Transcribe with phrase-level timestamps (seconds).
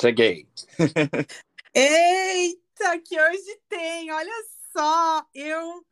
[0.00, 0.46] Cheguei.
[1.74, 4.12] Eita, que hoje tem!
[4.12, 5.84] Olha só, eu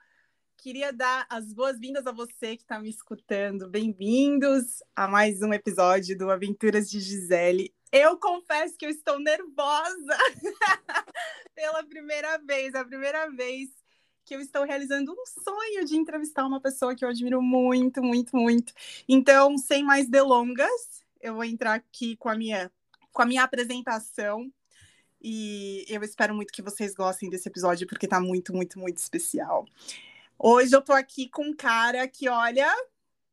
[0.57, 3.69] queria dar as boas-vindas a você que está me escutando.
[3.69, 7.75] Bem-vindos a mais um episódio do Aventuras de Gisele.
[7.91, 10.17] Eu confesso que eu estou nervosa
[11.53, 13.71] pela primeira vez, a primeira vez
[14.25, 18.37] que eu estou realizando um sonho de entrevistar uma pessoa que eu admiro muito, muito,
[18.37, 18.73] muito.
[19.09, 22.71] Então, sem mais delongas, eu vou entrar aqui com a minha
[23.17, 24.53] com a minha apresentação.
[25.23, 29.65] E eu espero muito que vocês gostem desse episódio, porque tá muito, muito, muito especial.
[30.39, 32.71] Hoje eu tô aqui com um cara que, olha,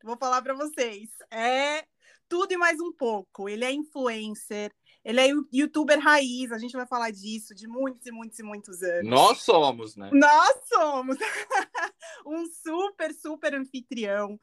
[0.01, 1.85] vou falar para vocês, é
[2.29, 3.49] tudo e mais um pouco.
[3.49, 4.73] Ele é influencer,
[5.03, 8.81] ele é youtuber raiz, a gente vai falar disso de muitos e muitos e muitos
[8.81, 9.09] anos.
[9.11, 10.09] Nós somos, né?
[10.13, 11.17] Nós somos!
[12.25, 14.39] um super, super anfitrião,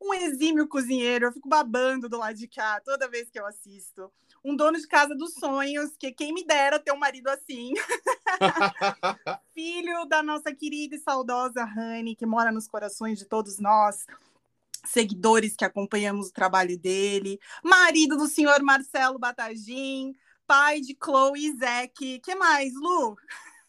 [0.00, 4.10] um exímio cozinheiro, eu fico babando do lado de cá toda vez que eu assisto
[4.44, 7.72] um dono de casa dos sonhos, que quem me dera ter um marido assim.
[9.54, 14.06] Filho da nossa querida e saudosa Rani, que mora nos corações de todos nós,
[14.84, 20.14] seguidores que acompanhamos o trabalho dele, marido do senhor Marcelo Batagim,
[20.46, 22.20] pai de Chloe e Zeke.
[22.20, 23.16] que mais, Lu?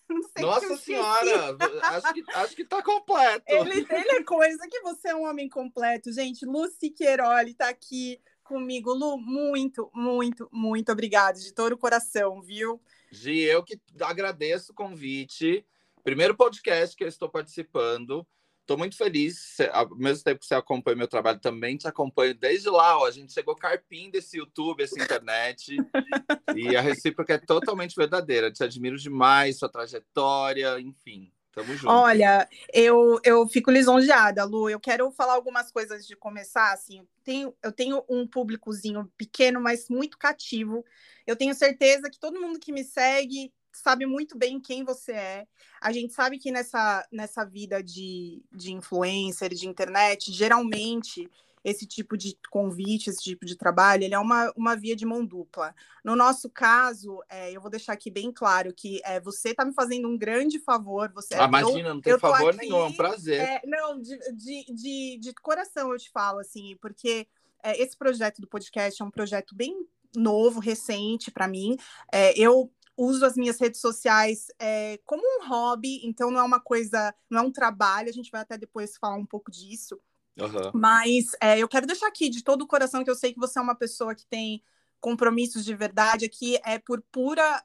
[0.39, 3.43] Nossa senhora, acho que, acho que tá completo.
[3.47, 6.45] Ele, ele é coisa que você é um homem completo, gente.
[6.45, 8.91] Lucy Queiroli tá aqui comigo.
[8.91, 12.81] Lu, muito, muito, muito obrigada de todo o coração, viu?
[13.11, 15.63] Gi, eu que agradeço o convite.
[16.03, 18.25] Primeiro podcast que eu estou participando.
[18.61, 19.57] Estou muito feliz.
[19.71, 22.97] Ao mesmo tempo que você acompanha meu trabalho, também te acompanho desde lá.
[22.97, 25.77] Ó, a gente chegou carpim desse YouTube, essa internet.
[26.55, 28.51] e a recíproca é totalmente verdadeira.
[28.51, 31.31] Te admiro demais, sua trajetória, enfim.
[31.53, 31.89] Tamo junto.
[31.89, 34.69] Olha, eu, eu fico lisonjeada, Lu.
[34.69, 36.71] Eu quero falar algumas coisas de começar.
[36.73, 40.85] Assim, tenho, eu tenho um públicozinho pequeno, mas muito cativo.
[41.25, 45.47] Eu tenho certeza que todo mundo que me segue sabe muito bem quem você é.
[45.81, 51.29] A gente sabe que nessa, nessa vida de, de influencer, de internet, geralmente
[51.63, 55.25] esse tipo de convite, esse tipo de trabalho, ele é uma, uma via de mão
[55.25, 55.75] dupla.
[56.03, 59.73] No nosso caso, é, eu vou deixar aqui bem claro que é, você está me
[59.73, 61.11] fazendo um grande favor.
[61.13, 63.41] Você, ah, imagina, não tem favor aqui, nenhum, é um prazer.
[63.41, 67.27] É, não, de, de, de, de, coração eu te falo, assim, porque
[67.63, 71.75] é, esse projeto do podcast é um projeto bem novo, recente para mim.
[72.11, 76.59] É, eu uso as minhas redes sociais é, como um hobby, então não é uma
[76.59, 79.99] coisa, não é um trabalho, a gente vai até depois falar um pouco disso.
[80.41, 80.71] Uhum.
[80.73, 83.59] Mas é, eu quero deixar aqui de todo o coração que eu sei que você
[83.59, 84.63] é uma pessoa que tem
[84.99, 87.63] compromissos de verdade aqui, é por pura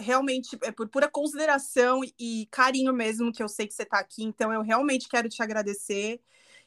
[0.00, 4.22] realmente é por pura consideração e carinho mesmo que eu sei que você está aqui.
[4.22, 6.20] Então eu realmente quero te agradecer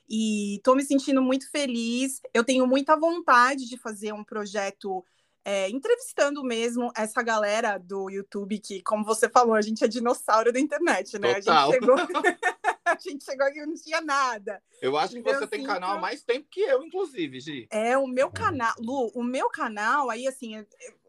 [0.09, 2.21] e estou me sentindo muito feliz.
[2.33, 5.03] Eu tenho muita vontade de fazer um projeto
[5.43, 10.51] é, entrevistando mesmo essa galera do YouTube que, como você falou, a gente é dinossauro
[10.51, 11.35] da internet, né?
[11.35, 11.69] Total.
[11.69, 11.95] A gente chegou,
[12.97, 14.61] a gente chegou aqui e não tinha nada.
[14.81, 17.67] Eu acho que então, você tem canal há mais tempo que eu, inclusive, Gi.
[17.71, 20.65] É, o meu canal, Lu, o meu canal, aí assim,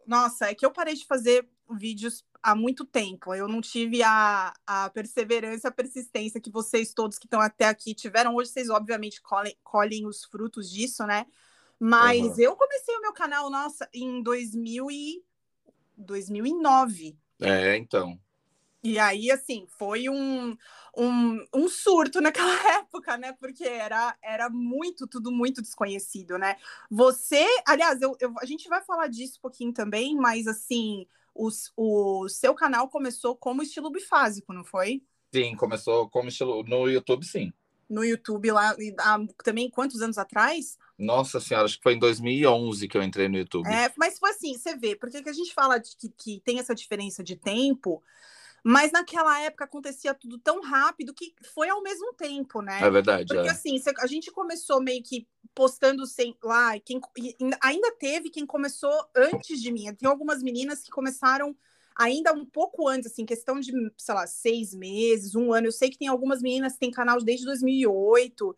[0.06, 3.34] nossa, é que eu parei de fazer vídeos há muito tempo.
[3.34, 7.94] Eu não tive a, a perseverança, a persistência que vocês todos que estão até aqui
[7.94, 8.34] tiveram.
[8.34, 11.26] Hoje vocês, obviamente, colhem, colhem os frutos disso, né?
[11.78, 12.40] Mas uhum.
[12.40, 15.24] eu comecei o meu canal, nossa, em 2000 e...
[15.96, 17.16] 2009.
[17.40, 18.18] É, então.
[18.82, 20.56] E aí, assim, foi um,
[20.96, 23.32] um, um surto naquela época, né?
[23.32, 26.56] Porque era, era muito, tudo muito desconhecido, né?
[26.90, 31.72] Você, aliás, eu, eu, a gente vai falar disso um pouquinho também, mas assim, os,
[31.76, 35.02] o seu canal começou como estilo bifásico, não foi?
[35.32, 37.52] Sim, começou como estilo no YouTube, sim.
[37.88, 40.78] No YouTube lá, há, também quantos anos atrás?
[40.98, 43.66] Nossa senhora, acho que foi em 2011 que eu entrei no YouTube.
[43.68, 46.58] É, mas foi assim, você vê, porque que a gente fala de que, que tem
[46.58, 48.02] essa diferença de tempo,
[48.62, 52.78] mas naquela época acontecia tudo tão rápido que foi ao mesmo tempo, né?
[52.80, 53.26] É verdade.
[53.26, 53.50] Porque é.
[53.50, 57.00] assim, a gente começou meio que postando sem lá, quem,
[57.62, 59.92] ainda teve quem começou antes de mim.
[59.94, 61.56] Tem algumas meninas que começaram
[61.96, 65.66] ainda um pouco antes, assim, questão de, sei lá, seis meses, um ano.
[65.66, 68.56] Eu sei que tem algumas meninas que têm canal desde 2008.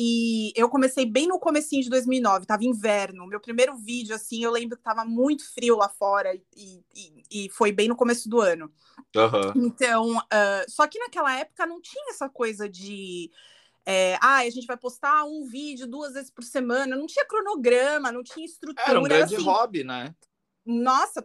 [0.00, 3.26] E eu comecei bem no comecinho de 2009, tava inverno.
[3.26, 7.48] Meu primeiro vídeo, assim, eu lembro que tava muito frio lá fora e, e, e
[7.50, 8.70] foi bem no começo do ano.
[9.16, 9.66] Uhum.
[9.66, 13.28] Então, uh, só que naquela época não tinha essa coisa de.
[13.84, 16.94] É, ah, a gente vai postar um vídeo duas vezes por semana.
[16.94, 18.88] Não tinha cronograma, não tinha estrutura.
[18.88, 20.14] Era um grande assim, hobby, né?
[20.64, 21.20] Nossa,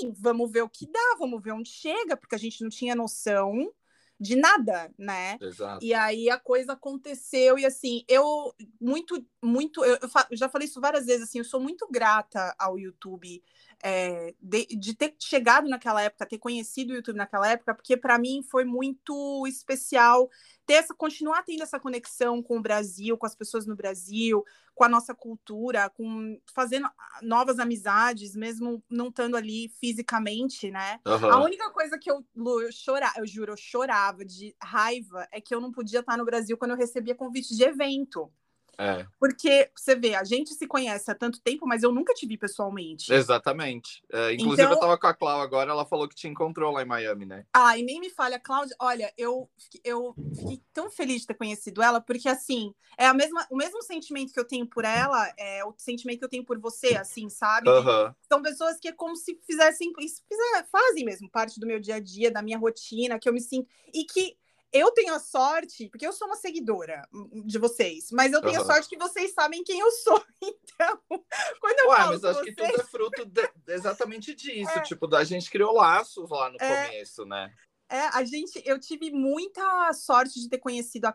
[0.00, 2.94] tô, vamos ver o que dá, vamos ver onde chega, porque a gente não tinha
[2.94, 3.72] noção
[4.20, 5.38] de nada, né?
[5.40, 5.82] Exato.
[5.82, 9.98] E aí a coisa aconteceu e assim, eu muito, muito, eu,
[10.30, 13.42] eu já falei isso várias vezes, assim, eu sou muito grata ao YouTube
[13.82, 18.18] é, de, de, ter chegado naquela época, ter conhecido o YouTube naquela época, porque para
[18.18, 20.28] mim foi muito especial
[20.66, 24.44] ter essa, continuar tendo essa conexão com o Brasil, com as pessoas no Brasil,
[24.80, 26.88] com a nossa cultura, com fazendo
[27.20, 30.98] novas amizades, mesmo não estando ali fisicamente, né?
[31.06, 31.30] Uhum.
[31.30, 35.54] A única coisa que eu, eu chorava, eu juro, eu chorava de raiva é que
[35.54, 38.32] eu não podia estar no Brasil quando eu recebia convite de evento.
[38.78, 39.06] É.
[39.18, 42.36] Porque você vê, a gente se conhece há tanto tempo, mas eu nunca te vi
[42.36, 43.12] pessoalmente.
[43.12, 44.02] Exatamente.
[44.12, 44.72] É, inclusive, então...
[44.74, 47.44] eu tava com a Cláudia agora, ela falou que te encontrou lá em Miami, né?
[47.52, 48.74] Ah, e nem me falha, Cláudia.
[48.80, 49.50] Olha, eu,
[49.84, 53.82] eu fiquei tão feliz de ter conhecido ela, porque assim, é a mesma, o mesmo
[53.82, 57.28] sentimento que eu tenho por ela, é o sentimento que eu tenho por você, assim,
[57.28, 57.68] sabe?
[57.68, 58.14] Uhum.
[58.28, 62.00] São pessoas que é como se fizessem, fizer, fazem mesmo parte do meu dia a
[62.00, 63.68] dia, da minha rotina, que eu me sinto.
[63.92, 64.36] E que
[64.72, 67.02] eu tenho a sorte, porque eu sou uma seguidora
[67.44, 68.62] de vocês, mas eu tenho uhum.
[68.62, 70.22] a sorte que vocês sabem quem eu sou.
[70.82, 70.98] Então,
[71.60, 72.54] quando eu Ué, falo mas acho vocês...
[72.54, 74.70] que tudo é fruto de, exatamente disso.
[74.70, 74.80] É.
[74.80, 76.86] Tipo, a gente criou laços lá no é.
[76.86, 77.52] começo, né?
[77.90, 81.14] É, a gente, eu tive muita sorte de ter conhecido a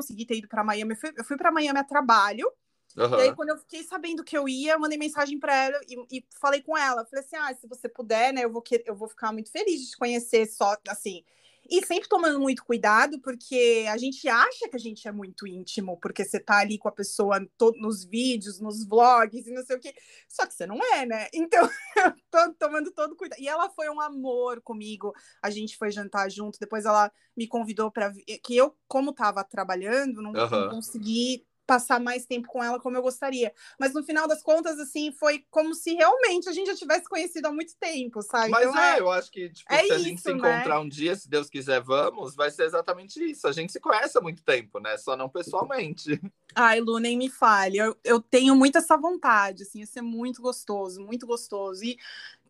[0.00, 0.94] consegui ter ido para Miami.
[0.94, 2.50] Eu fui, eu fui para Miami a trabalho.
[2.96, 3.18] Uhum.
[3.18, 6.18] E aí, quando eu fiquei sabendo que eu ia, eu mandei mensagem para ela e,
[6.18, 7.04] e, falei com ela.
[7.04, 9.90] Falei assim: ah, se você puder, né, eu vou, eu vou ficar muito feliz de
[9.90, 11.22] te conhecer só, assim.
[11.70, 15.96] E sempre tomando muito cuidado, porque a gente acha que a gente é muito íntimo,
[16.00, 17.38] porque você tá ali com a pessoa
[17.76, 19.94] nos vídeos, nos vlogs e não sei o quê.
[20.28, 21.28] Só que você não é, né?
[21.50, 23.40] Então, eu tô tomando todo cuidado.
[23.40, 25.12] E ela foi um amor comigo.
[25.42, 26.58] A gente foi jantar junto.
[26.58, 28.12] Depois ela me convidou para
[28.42, 30.50] que eu, como tava trabalhando, não, uhum.
[30.50, 33.54] não consegui passar mais tempo com ela como eu gostaria.
[33.78, 37.46] Mas no final das contas, assim, foi como se realmente a gente já tivesse conhecido
[37.46, 38.50] há muito tempo, sabe?
[38.50, 40.78] Mas então, é, é, eu acho que tipo, é se a gente se encontrar né?
[40.78, 43.46] um dia, se Deus quiser, vamos, vai ser exatamente isso.
[43.46, 44.98] A gente se conhece há muito tempo, né?
[44.98, 46.20] Só não pessoalmente.
[46.56, 47.76] Ai, Lu, nem me fale.
[47.76, 51.84] Eu, eu tenho muito essa vontade, assim, ia ser muito gostoso, muito gostoso.
[51.84, 51.96] E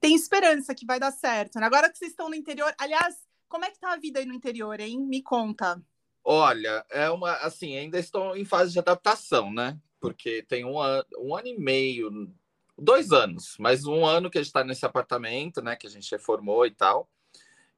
[0.01, 1.61] tem esperança que vai dar certo.
[1.61, 1.67] Né?
[1.67, 3.17] Agora que vocês estão no interior, aliás,
[3.51, 4.99] como é que tá a vida aí no interior, hein?
[4.99, 5.79] Me conta.
[6.25, 9.79] Olha, é uma assim, ainda estou em fase de adaptação, né?
[10.01, 12.31] Porque tem um ano, um ano e meio,
[12.79, 15.77] dois anos, mas um ano que a gente está nesse apartamento, né?
[15.77, 17.09] Que a gente reformou e tal.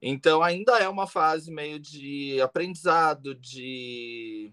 [0.01, 4.53] Então ainda é uma fase meio de aprendizado, de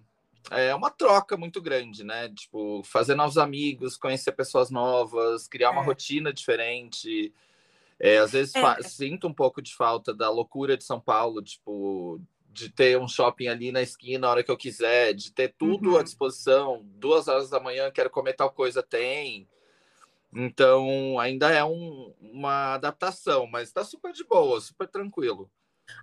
[0.52, 2.30] é uma troca muito grande, né?
[2.30, 5.86] Tipo, fazer novos amigos, conhecer pessoas novas, criar uma é.
[5.86, 7.34] rotina diferente.
[8.00, 8.82] É, às vezes é.
[8.84, 13.48] sinto um pouco de falta da loucura de São Paulo, tipo, de ter um shopping
[13.48, 15.98] ali na esquina na hora que eu quiser, de ter tudo uhum.
[15.98, 16.82] à disposição.
[16.84, 19.48] Duas horas da manhã, quero comer tal coisa, tem.
[20.34, 25.50] Então, ainda é um, uma adaptação, mas está super de boa, super tranquilo.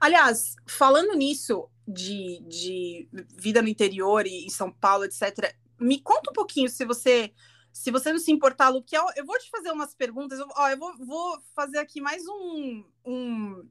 [0.01, 6.31] Aliás, falando nisso de, de vida no interior e em São Paulo, etc., me conta
[6.31, 7.33] um pouquinho se você
[7.77, 10.39] se você não se importar, Lu, que eu, eu vou te fazer umas perguntas.
[10.39, 13.69] Eu, ó, eu vou, vou fazer aqui mais um, um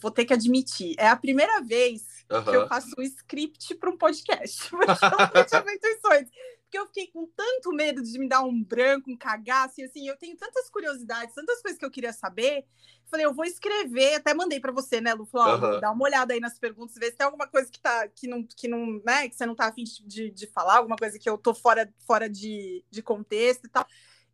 [0.00, 2.44] vou ter que admitir, é a primeira vez uhum.
[2.44, 4.70] que eu faço um script para um podcast.
[4.70, 6.32] Porque eu não tinha feito isso antes.
[6.62, 10.08] Porque eu fiquei com tanto medo de me dar um branco, um cagaço, e assim,
[10.08, 12.64] eu tenho tantas curiosidades, tantas coisas que eu queria saber.
[13.08, 15.24] Falei, eu vou escrever, até mandei para você, né, Lu?
[15.24, 15.80] Falou, uhum.
[15.80, 18.42] dá uma olhada aí nas perguntas, ver se tem alguma coisa que tá, que não,
[18.42, 21.38] que não, né, que você não tá afim de, de falar, alguma coisa que eu
[21.38, 23.86] tô fora, fora de, de contexto e tal.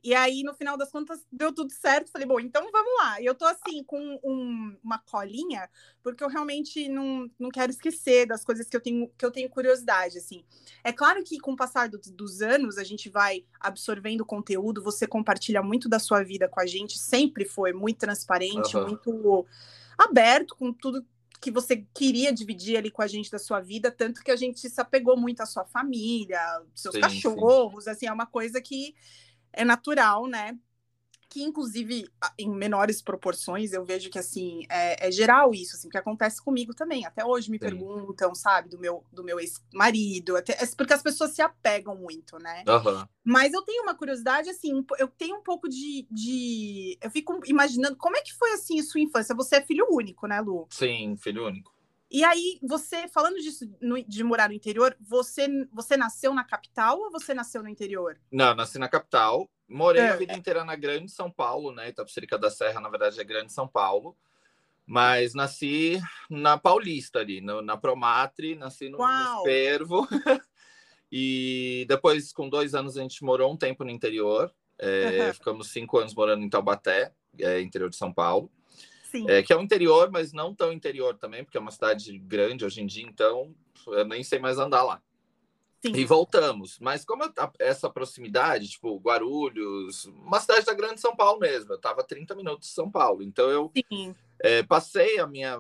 [0.02, 2.11] E aí, no final das contas, deu tudo certo.
[2.11, 3.21] Falei, bom, então vamos lá.
[3.21, 5.69] E eu tô assim, com um, uma colinha,
[6.02, 9.50] porque eu realmente não, não quero esquecer das coisas que eu tenho, que eu tenho
[9.50, 10.42] curiosidade, assim.
[10.83, 15.07] É claro que com o passar do, dos anos, a gente vai absorvendo conteúdo, você
[15.07, 18.87] compartilha muito da sua vida com a gente, sempre foi muito transparente, uhum.
[18.87, 19.47] muito
[19.99, 21.04] aberto com tudo
[21.40, 24.69] que você queria dividir ali com a gente da sua vida, tanto que a gente
[24.69, 26.38] se apegou muito à sua família,
[26.75, 27.90] seus sim, cachorros, sim.
[27.90, 28.95] assim, é uma coisa que
[29.52, 30.57] é natural, né?
[31.28, 35.97] Que, inclusive, em menores proporções, eu vejo que, assim, é, é geral isso, assim, que
[35.97, 37.07] acontece comigo também.
[37.07, 37.66] Até hoje me Sim.
[37.66, 40.42] perguntam, sabe, do meu, do meu ex-marido, é
[40.76, 42.64] porque as pessoas se apegam muito, né?
[42.66, 43.07] Uhum.
[43.23, 46.99] Mas eu tenho uma curiosidade, assim, eu tenho um pouco de, de...
[47.00, 49.33] Eu fico imaginando, como é que foi, assim, a sua infância?
[49.37, 50.66] Você é filho único, né, Lu?
[50.69, 51.73] Sim, filho único.
[52.10, 56.98] E aí, você, falando disso, no, de morar no interior, você, você nasceu na capital
[56.98, 58.18] ou você nasceu no interior?
[58.32, 59.48] Não, nasci na capital.
[59.68, 60.08] Morei é.
[60.08, 61.88] a vida inteira na Grande São Paulo, né?
[61.88, 64.16] Itapecerica da Serra, na verdade, é Grande São Paulo.
[64.84, 70.08] Mas nasci na Paulista ali, no, na Promatre, nasci no, no Fervo.
[71.12, 74.52] e depois, com dois anos, a gente morou um tempo no interior.
[74.76, 75.34] É, uhum.
[75.34, 78.50] Ficamos cinco anos morando em Taubaté, é, interior de São Paulo.
[79.28, 82.64] É, que é o interior, mas não tão interior também, porque é uma cidade grande
[82.64, 83.54] hoje em dia, então
[83.88, 85.02] eu nem sei mais andar lá.
[85.82, 85.92] Sim.
[85.96, 86.78] E voltamos.
[86.78, 87.24] Mas como
[87.58, 92.68] essa proximidade, tipo, Guarulhos, uma cidade da grande São Paulo mesmo, eu estava 30 minutos
[92.68, 93.22] de São Paulo.
[93.22, 93.72] Então eu
[94.40, 95.58] é, passei a minha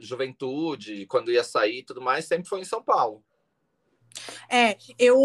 [0.00, 3.24] juventude, quando ia sair e tudo mais, sempre foi em São Paulo.
[4.48, 5.16] É, eu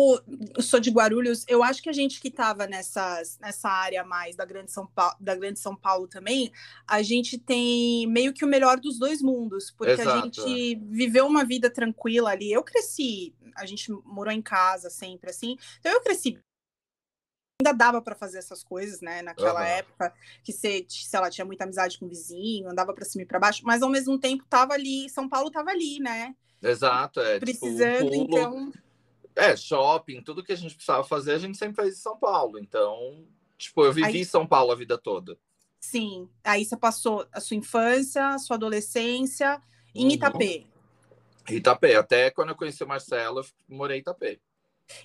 [0.60, 3.24] sou de Guarulhos, eu acho que a gente que estava nessa
[3.63, 6.51] área mais da Grande, São Paulo, da Grande São Paulo também,
[6.88, 10.79] a gente tem meio que o melhor dos dois mundos, porque Exato, a gente é.
[10.89, 12.51] viveu uma vida tranquila ali.
[12.51, 16.39] Eu cresci, a gente morou em casa sempre, assim, então eu cresci
[17.62, 19.22] ainda dava para fazer essas coisas, né?
[19.22, 19.65] Naquela uhum.
[19.65, 23.25] época que você, sei lá, tinha muita amizade com o vizinho, andava para cima e
[23.25, 26.36] para baixo, mas ao mesmo tempo tava ali, São Paulo tava ali, né?
[26.62, 27.39] Exato, é.
[27.39, 28.72] Tipo, Precisando, tipo, então.
[29.36, 32.60] É, shopping, tudo que a gente precisava fazer, a gente sempre fez em São Paulo.
[32.60, 33.25] Então,
[33.58, 35.38] tipo, eu vivi em São Paulo a vida toda.
[35.80, 36.28] Sim.
[36.44, 39.62] Aí você passou a sua infância, a sua adolescência
[39.96, 40.12] em uhum.
[40.12, 40.66] Itapê.
[41.50, 41.96] Itapê.
[41.96, 44.39] Até quando eu conheci o Marcelo, eu morei em Itapê.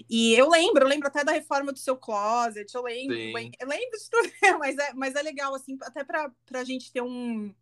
[0.09, 3.99] E eu lembro, eu lembro até da reforma do seu closet, eu lembro, eu lembro
[3.99, 7.55] de tudo, mas é, mas é legal, assim, até para a gente ter um,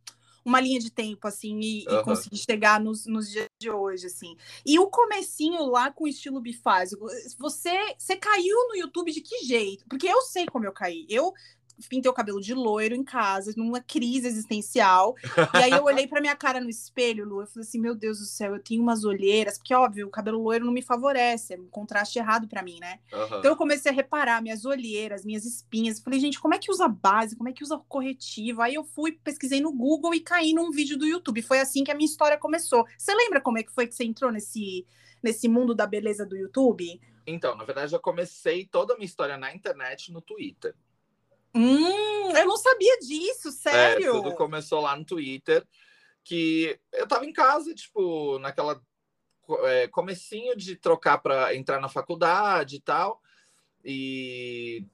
[0.45, 2.01] uma linha de tempo, assim, e, uhum.
[2.01, 4.37] e, conseguir chegar nos, nos dias de hoje, assim.
[4.65, 7.07] E o comecinho lá com o estilo bifásico,
[7.39, 9.85] você, você caiu no YouTube de que jeito?
[9.89, 11.07] Porque eu sei como eu caí.
[11.09, 11.33] Eu
[11.89, 15.15] pintei o cabelo de loiro em casa, numa crise existencial.
[15.55, 18.19] E aí eu olhei para minha cara no espelho, Lu, eu falei assim: meu Deus
[18.19, 21.59] do céu, eu tenho umas olheiras, porque óbvio, o cabelo loiro não me favorece, é
[21.59, 22.99] um contraste errado para mim, né?
[23.13, 23.39] Uhum.
[23.39, 26.01] Então eu comecei a reparar minhas olheiras, minhas espinhas.
[26.01, 27.37] falei, gente, como é que usa base?
[27.37, 28.63] Como é que usa corretivo?
[28.63, 31.43] Aí eu fui, pesquisei no Google e caí num vídeo do YouTube.
[31.43, 32.87] Foi assim que a minha história começou.
[32.97, 34.87] Você lembra como é que foi que você entrou nesse,
[35.23, 37.01] nesse mundo da beleza do YouTube?
[37.27, 40.75] Então, na verdade, eu comecei toda a minha história na internet no Twitter.
[41.55, 44.09] Hum, eu não sabia disso, sério.
[44.09, 45.67] É, tudo começou lá no Twitter,
[46.25, 48.81] que eu tava em casa, tipo, naquela
[49.65, 53.21] é, comecinho de trocar para entrar na faculdade e tal,
[53.85, 54.85] e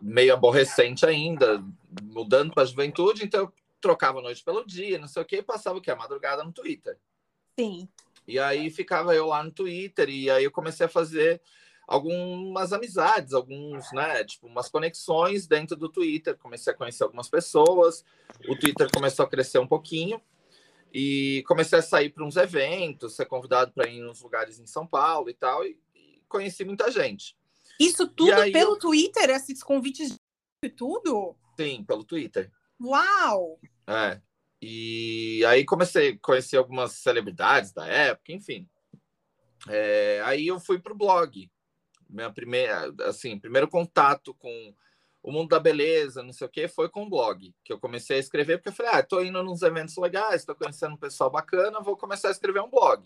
[0.00, 1.64] meio aborrecente ainda,
[2.02, 5.36] mudando para a juventude, então eu trocava a noite pelo dia, não sei o que,
[5.36, 5.90] e passava o que?
[5.90, 6.98] A madrugada no Twitter.
[7.58, 7.88] Sim.
[8.28, 11.40] E aí ficava eu lá no Twitter, e aí eu comecei a fazer
[11.86, 16.36] algumas amizades, alguns, né, tipo, umas conexões dentro do Twitter.
[16.36, 18.04] Comecei a conhecer algumas pessoas,
[18.48, 20.20] o Twitter começou a crescer um pouquinho
[20.92, 24.66] e comecei a sair para uns eventos, ser convidado para ir em uns lugares em
[24.66, 27.36] São Paulo e tal, e, e conheci muita gente.
[27.78, 28.78] Isso tudo aí, pelo eu...
[28.78, 30.18] Twitter, esses convites
[30.62, 31.36] e tudo?
[31.58, 32.50] Sim, pelo Twitter.
[32.80, 33.60] Uau!
[33.86, 34.20] É.
[34.60, 38.68] E aí comecei a conhecer algumas celebridades da época, enfim.
[39.68, 41.50] É, aí eu fui para o blog
[42.08, 44.74] minha primeira, assim, primeiro contato com
[45.22, 48.16] o mundo da beleza, não sei o que, foi com o blog, que eu comecei
[48.16, 51.30] a escrever, porque eu falei, ah, tô indo nos eventos legais, tô conhecendo um pessoal
[51.30, 53.04] bacana, vou começar a escrever um blog.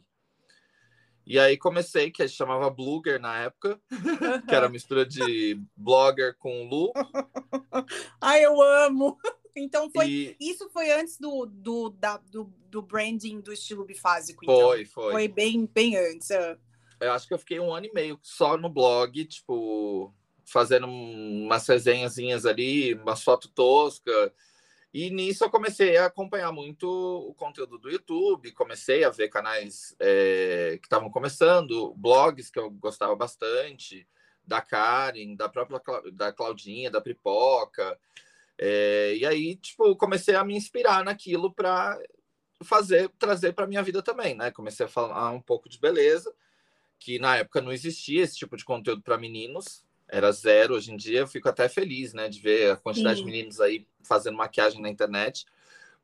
[1.27, 3.81] E aí comecei, que a gente chamava Blogger na época,
[4.49, 6.93] que era mistura de blogger com Lu.
[8.21, 9.17] Ai, eu amo!
[9.57, 10.09] Então foi.
[10.09, 10.37] E...
[10.41, 14.45] Isso foi antes do, do, da, do, do branding do estilo bifásico.
[14.45, 14.61] Então.
[14.61, 15.13] Foi, foi.
[15.13, 16.31] Foi bem, bem antes.
[17.01, 20.15] Eu acho que eu fiquei um ano e meio só no blog, tipo,
[20.45, 24.33] fazendo umas resenhazinhas ali, uma foto tosca.
[24.93, 29.95] E nisso eu comecei a acompanhar muito o conteúdo do YouTube, comecei a ver canais
[30.01, 34.07] é, que estavam começando, blogs que eu gostava bastante,
[34.45, 35.81] da Karen, da própria
[36.13, 37.99] da Claudinha, da Pipoca.
[38.59, 41.99] É, e aí, tipo, comecei a me inspirar naquilo para
[42.63, 44.51] fazer, trazer para minha vida também, né?
[44.51, 46.35] Comecei a falar um pouco de beleza
[47.01, 50.75] que na época não existia esse tipo de conteúdo para meninos, era zero.
[50.75, 53.25] Hoje em dia eu fico até feliz, né, de ver a quantidade Sim.
[53.25, 55.47] de meninos aí fazendo maquiagem na internet,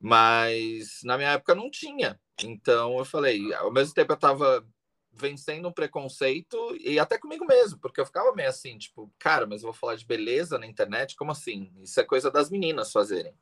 [0.01, 2.19] mas na minha época não tinha.
[2.43, 4.67] Então eu falei, ao mesmo tempo eu estava
[5.13, 9.63] vencendo um preconceito e até comigo mesmo, porque eu ficava meio assim, tipo, cara, mas
[9.63, 11.15] eu vou falar de beleza na internet?
[11.15, 11.71] Como assim?
[11.83, 13.35] Isso é coisa das meninas fazerem.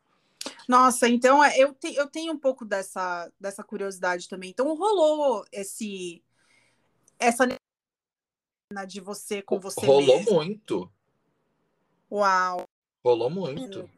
[0.68, 4.50] Nossa, então é, eu, te, eu tenho um pouco dessa, dessa curiosidade também.
[4.50, 6.22] Então rolou esse
[7.18, 7.46] essa
[8.86, 10.34] de você com você Rolou mesmo.
[10.34, 10.92] muito.
[12.10, 12.68] Uau.
[13.04, 13.88] Rolou muito.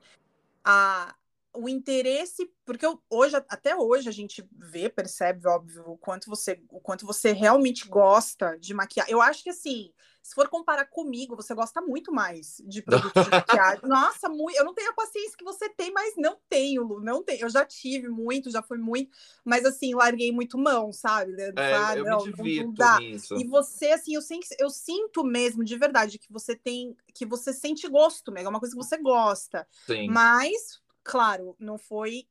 [0.65, 1.15] A,
[1.57, 6.61] o interesse, porque eu, hoje, até hoje a gente vê, percebe, óbvio, o quanto você,
[6.71, 9.09] o quanto você realmente gosta de maquiar.
[9.09, 9.93] Eu acho que assim,
[10.27, 13.81] se for comparar comigo, você gosta muito mais de produtos de maquiagem.
[13.87, 17.23] Nossa, muito, eu não tenho a paciência que você tem, mas não tenho, Lu, não
[17.23, 17.43] tenho.
[17.43, 21.41] Eu já tive muito, já fui muito, mas assim, larguei muito mão, sabe?
[21.41, 23.37] É, ah, eu não, me divirto não nisso.
[23.39, 24.21] E você, assim, eu,
[24.59, 28.59] eu sinto mesmo, de verdade, que você tem, que você sente gosto mesmo, é uma
[28.59, 29.65] coisa que você gosta.
[29.87, 30.09] Sim.
[30.09, 32.27] Mas, claro, não foi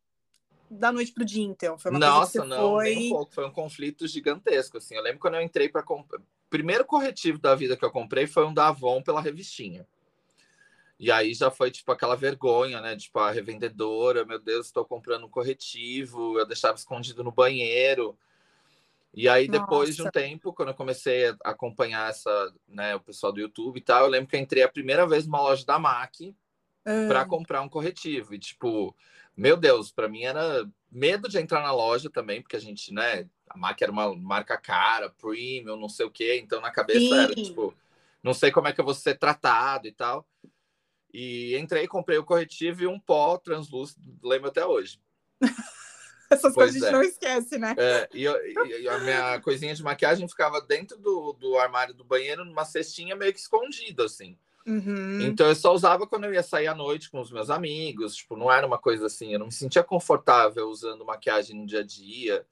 [0.70, 1.77] da noite pro dia, então.
[1.77, 2.96] Foi uma Nossa, coisa que não, foi...
[2.96, 3.34] nem um pouco.
[3.34, 4.96] Foi um conflito gigantesco, assim.
[4.96, 5.84] Eu lembro quando eu entrei para
[6.50, 9.88] primeiro corretivo da vida que eu comprei foi um da Avon pela revistinha.
[10.98, 12.96] E aí já foi tipo aquela vergonha, né?
[12.96, 18.17] Tipo, a revendedora, meu Deus, estou comprando um corretivo, eu deixava escondido no banheiro.
[19.13, 20.01] E aí, depois Nossa.
[20.03, 23.82] de um tempo, quando eu comecei a acompanhar essa, né, o pessoal do YouTube e
[23.82, 26.36] tal, eu lembro que eu entrei a primeira vez numa loja da MAC
[26.86, 27.08] uhum.
[27.08, 28.34] para comprar um corretivo.
[28.34, 28.96] E, tipo,
[29.36, 33.27] meu Deus, para mim era medo de entrar na loja também, porque a gente, né,
[33.50, 37.20] a MAC era uma marca cara, premium, não sei o quê, então na cabeça Sim.
[37.20, 37.74] era, tipo,
[38.24, 40.27] não sei como é que eu vou ser tratado e tal.
[41.13, 45.00] E entrei, comprei o corretivo e um pó translúcido, lembro até hoje.
[46.30, 46.92] Essas pois coisas a gente é.
[46.92, 47.75] não esquece, né?
[47.77, 52.44] É, e, e, a minha coisinha de maquiagem ficava dentro do, do armário do banheiro,
[52.44, 54.38] numa cestinha meio que escondida, assim.
[54.66, 55.22] Uhum.
[55.22, 58.16] Então eu só usava quando eu ia sair à noite com os meus amigos.
[58.16, 61.82] Tipo, não era uma coisa assim, eu não me sentia confortável usando maquiagem no dia
[61.82, 62.46] a dia.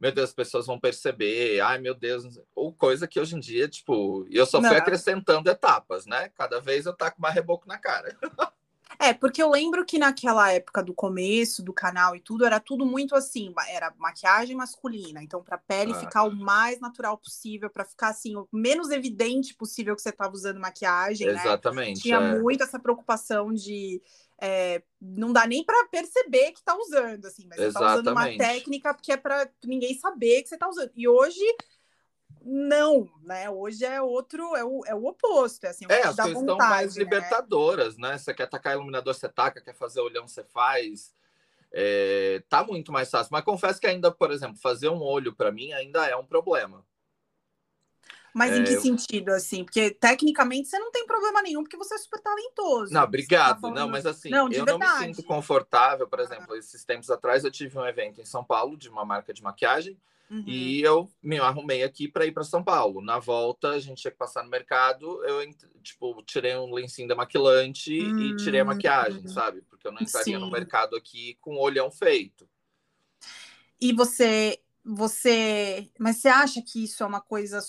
[0.00, 3.68] Meu Deus, as pessoas vão perceber, ai meu Deus, ou coisa que hoje em dia,
[3.68, 4.76] tipo, eu só fui não.
[4.76, 6.30] acrescentando etapas, né?
[6.30, 8.16] Cada vez eu taco mais reboco na cara.
[9.02, 12.84] É, porque eu lembro que naquela época do começo do canal e tudo, era tudo
[12.84, 15.22] muito assim, era maquiagem masculina.
[15.22, 15.94] Então, para a pele ah.
[15.98, 20.34] ficar o mais natural possível, para ficar assim, o menos evidente possível que você estava
[20.34, 21.28] usando maquiagem.
[21.28, 21.32] Né?
[21.32, 21.96] Exatamente.
[21.96, 22.02] Né?
[22.02, 22.38] Tinha é.
[22.38, 24.02] muito essa preocupação de.
[24.38, 27.72] É, não dá nem para perceber que tá usando, assim, mas Exatamente.
[27.72, 30.90] você tá usando uma técnica que é para ninguém saber que você tá usando.
[30.94, 31.40] E hoje
[32.42, 33.50] não, né?
[33.50, 35.64] Hoje é outro, é o, é o oposto.
[35.64, 37.02] É, assim, é as coisas estão mais né?
[37.02, 38.16] libertadoras, né?
[38.16, 41.14] Você quer tacar iluminador, você taca, quer fazer olhão, você faz.
[41.72, 43.30] É, tá muito mais fácil.
[43.32, 46.84] Mas confesso que ainda, por exemplo, fazer um olho para mim ainda é um problema.
[48.32, 49.64] Mas é, em que sentido, assim?
[49.64, 52.92] Porque tecnicamente você não tem problema nenhum, porque você é super talentoso.
[52.92, 53.54] Não, tá obrigado.
[53.54, 53.76] Tá falando...
[53.76, 54.78] Não, mas assim, não, eu verdade.
[54.78, 56.08] não me sinto confortável.
[56.08, 59.34] Por exemplo, esses tempos atrás eu tive um evento em São Paulo de uma marca
[59.34, 59.98] de maquiagem
[60.30, 60.44] Uhum.
[60.46, 63.02] E eu me arrumei aqui para ir para São Paulo.
[63.02, 65.24] Na volta, a gente tinha que passar no mercado.
[65.24, 65.40] Eu,
[65.82, 68.20] tipo, tirei um lencinho demaquilante uhum.
[68.20, 69.28] e tirei a maquiagem, uhum.
[69.28, 69.62] sabe?
[69.62, 70.44] Porque eu não entraria Sim.
[70.44, 72.48] no mercado aqui com o olhão feito.
[73.80, 77.60] E você, você, mas você acha que isso é uma coisa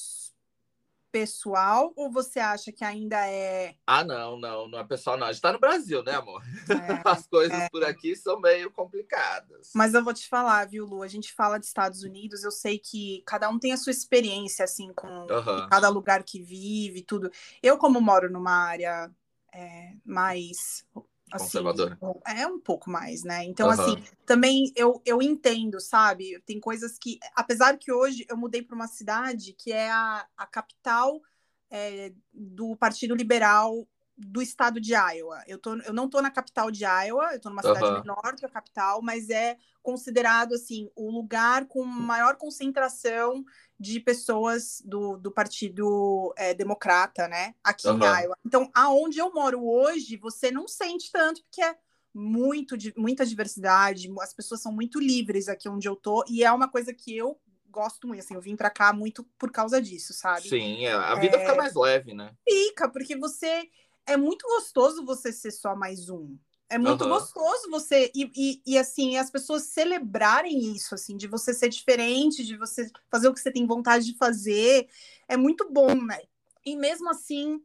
[1.11, 3.75] pessoal ou você acha que ainda é.
[3.85, 5.27] Ah, não, não, não é pessoal, não.
[5.27, 6.41] A gente tá no Brasil, né, amor?
[6.71, 7.69] É, As coisas é.
[7.69, 9.71] por aqui são meio complicadas.
[9.75, 11.03] Mas eu vou te falar, viu, Lu?
[11.03, 14.63] A gente fala de Estados Unidos, eu sei que cada um tem a sua experiência,
[14.63, 15.69] assim, com uhum.
[15.69, 17.29] cada lugar que vive, tudo.
[17.61, 19.11] Eu, como moro numa área
[19.53, 20.85] é, mais
[21.31, 21.97] Assim, conservadora.
[22.25, 23.43] É um pouco mais, né?
[23.43, 23.73] Então, uhum.
[23.73, 26.41] assim, também eu, eu entendo, sabe?
[26.45, 30.45] Tem coisas que, apesar que hoje eu mudei para uma cidade que é a, a
[30.45, 31.21] capital
[31.69, 33.87] é, do Partido Liberal
[34.25, 35.43] do estado de Iowa.
[35.47, 37.99] Eu, tô, eu não estou na capital de Iowa, eu estou numa cidade uhum.
[37.99, 43.43] menor que a capital, mas é considerado assim o lugar com maior concentração
[43.79, 47.55] de pessoas do, do Partido é, Democrata, né?
[47.63, 47.97] Aqui uhum.
[47.97, 48.37] em Iowa.
[48.45, 51.75] Então, aonde eu moro hoje, você não sente tanto, porque é
[52.13, 56.69] muito, muita diversidade, as pessoas são muito livres aqui onde eu tô, e é uma
[56.69, 57.39] coisa que eu
[57.71, 60.49] gosto muito, assim, eu vim para cá muito por causa disso, sabe?
[60.49, 61.39] Sim, é, a vida é...
[61.39, 62.35] fica mais leve, né?
[62.47, 63.63] Fica, porque você
[64.05, 66.37] é muito gostoso você ser só mais um.
[66.69, 67.09] É muito uhum.
[67.09, 72.45] gostoso você e, e, e, assim as pessoas celebrarem isso assim de você ser diferente,
[72.45, 74.87] de você fazer o que você tem vontade de fazer,
[75.27, 76.21] é muito bom, né?
[76.65, 77.61] E mesmo assim,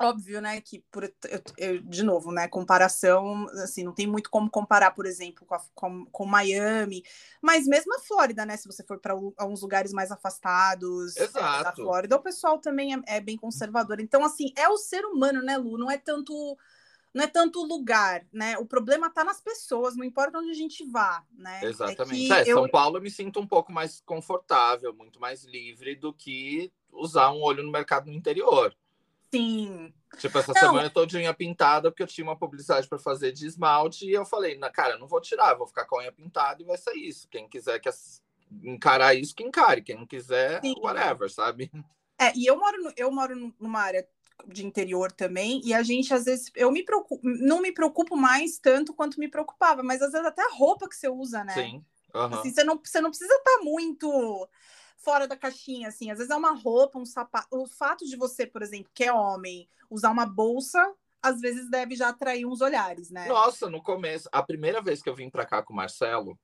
[0.00, 1.12] óbvio, né, que por eu,
[1.56, 5.62] eu, de novo, né, comparação, assim, não tem muito como comparar, por exemplo, com, a,
[5.74, 7.02] com, com Miami,
[7.40, 11.72] mas mesmo a Flórida, né, se você for para uns lugares mais afastados é, da
[11.72, 14.00] Flórida, o pessoal também é, é bem conservador.
[14.00, 15.78] Então, assim, é o ser humano, né, Lu?
[15.78, 16.56] Não é tanto
[17.14, 18.56] não é tanto o lugar, né?
[18.56, 21.60] O problema está nas pessoas, não importa onde a gente vá, né?
[21.62, 22.32] É Exatamente.
[22.32, 26.72] É, São Paulo eu me sinto um pouco mais confortável, muito mais livre do que
[26.90, 28.74] usar um olho no mercado no interior.
[29.32, 29.92] Sim.
[30.18, 30.60] Tipo, essa não.
[30.60, 34.58] semana todinha pintada, porque eu tinha uma publicidade para fazer de esmalte, e eu falei,
[34.58, 37.26] na cara, não vou tirar, vou ficar com a unha pintada e vai ser isso.
[37.28, 37.88] Quem quiser que
[38.62, 39.82] encarar isso, que encare.
[39.82, 40.74] Quem não quiser, Sim.
[40.82, 41.70] whatever, sabe?
[42.20, 44.06] É, e eu moro, eu moro numa área
[44.46, 48.58] de interior também, e a gente às vezes eu me preocupo, não me preocupo mais
[48.58, 51.54] tanto quanto me preocupava, mas às vezes até a roupa que você usa, né?
[51.54, 51.84] Sim.
[52.14, 52.34] Uhum.
[52.34, 54.48] Assim, você não, você não precisa estar tá muito
[55.02, 56.10] fora da caixinha, assim.
[56.10, 57.48] Às vezes é uma roupa, um sapato.
[57.50, 61.94] O fato de você, por exemplo, que é homem, usar uma bolsa, às vezes deve
[61.94, 63.26] já atrair uns olhares, né?
[63.28, 66.38] Nossa, no começo, a primeira vez que eu vim para cá com o Marcelo,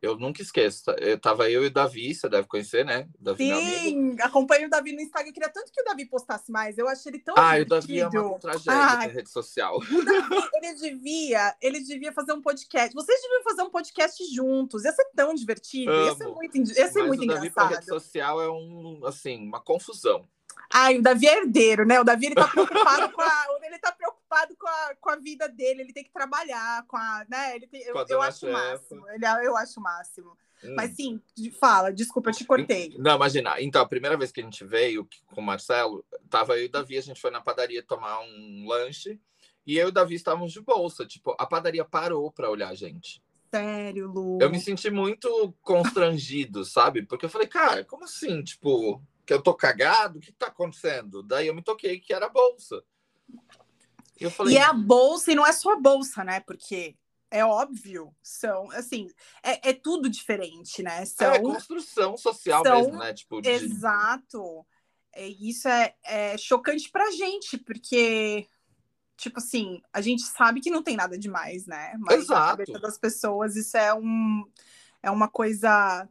[0.00, 0.90] Eu nunca esqueço.
[0.92, 3.08] Eu tava eu e o Davi, você deve conhecer, né?
[3.18, 5.30] Davi, Sim, acompanho o Davi no Instagram.
[5.30, 6.78] Eu queria tanto que o Davi postasse mais.
[6.78, 7.66] Eu achei ele tão Ah, divertido.
[7.66, 9.78] o Davi é uma tragédia ah, rede social.
[9.90, 12.94] O Davi, ele devia, ele devia fazer um podcast.
[12.94, 14.84] Vocês deviam fazer um podcast juntos.
[14.84, 15.90] Ia ser tão divertido.
[15.90, 16.06] Amo.
[16.06, 17.74] Ia ser muito, ia ser muito o Davi engraçado.
[17.74, 20.28] rede social é um, assim, uma confusão.
[20.72, 21.98] Ai, o Davi é herdeiro, né?
[21.98, 23.46] O Davi ele tá preocupado com a.
[23.64, 24.17] Ele tá preocupado
[24.58, 27.24] com a, com a vida dele, ele tem que trabalhar com a.
[27.28, 27.56] Né?
[27.56, 29.08] Ele tem, eu, eu acho o máximo.
[29.10, 30.36] Ele, eu acho o máximo.
[30.62, 30.74] Hum.
[30.76, 31.20] Mas sim,
[31.60, 32.94] fala, desculpa, eu te cortei.
[32.98, 33.60] Não, imagina.
[33.60, 36.70] Então, a primeira vez que a gente veio com o Marcelo, tava eu e o
[36.70, 39.20] Davi, a gente foi na padaria tomar um lanche.
[39.66, 41.06] E eu e o Davi estávamos de bolsa.
[41.06, 43.22] Tipo, a padaria parou para olhar a gente.
[43.54, 44.38] Sério, Lu?
[44.40, 47.02] Eu me senti muito constrangido, sabe?
[47.02, 48.42] Porque eu falei, cara, como assim?
[48.42, 50.18] Tipo, que eu tô cagado?
[50.18, 51.22] O que tá acontecendo?
[51.22, 52.82] Daí eu me toquei que era a bolsa.
[54.20, 56.40] E, falei, e é a bolsa, e não é só a bolsa, né?
[56.40, 56.96] Porque
[57.30, 59.10] é óbvio, são assim,
[59.42, 61.04] é, é tudo diferente, né?
[61.04, 63.12] São, é construção social são, mesmo, né?
[63.12, 63.48] Tipo, de...
[63.48, 64.66] Exato.
[65.12, 68.46] É, isso é, é chocante pra gente, porque,
[69.16, 71.94] tipo assim, a gente sabe que não tem nada demais, né?
[71.98, 72.40] Mas Exato.
[72.40, 74.44] na cabeça das pessoas isso é um
[75.02, 76.08] é uma coisa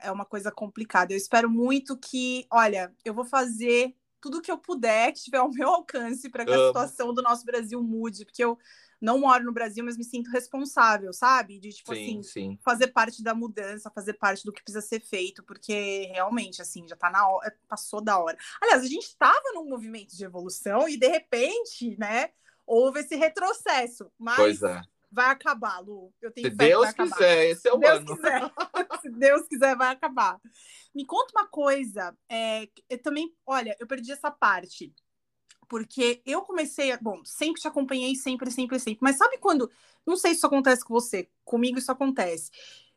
[0.00, 1.12] é uma coisa complicada.
[1.12, 5.50] Eu espero muito que, olha, eu vou fazer tudo que eu puder, que estiver ao
[5.50, 8.58] meu alcance, para que a situação do nosso Brasil mude, porque eu
[9.00, 11.58] não moro no Brasil, mas me sinto responsável, sabe?
[11.58, 12.58] De, tipo sim, assim, sim.
[12.62, 16.96] fazer parte da mudança, fazer parte do que precisa ser feito, porque realmente, assim, já
[16.96, 18.36] tá na hora, passou da hora.
[18.60, 22.30] Aliás, a gente estava num movimento de evolução e, de repente, né,
[22.66, 24.10] houve esse retrocesso.
[24.18, 24.82] Mas pois é.
[25.10, 26.12] Vai acabar, Lu.
[26.20, 28.16] Eu tenho Se Deus quiser, esse é o Deus ano.
[28.16, 28.52] Quiser.
[29.02, 30.40] Se Deus quiser, vai acabar.
[30.94, 34.92] Me conta uma coisa, é, eu também, olha, eu perdi essa parte
[35.68, 38.98] porque eu comecei, a, bom, sempre te acompanhei, sempre, sempre, sempre.
[39.02, 39.70] Mas sabe quando,
[40.06, 42.50] não sei se isso acontece com você, comigo isso acontece.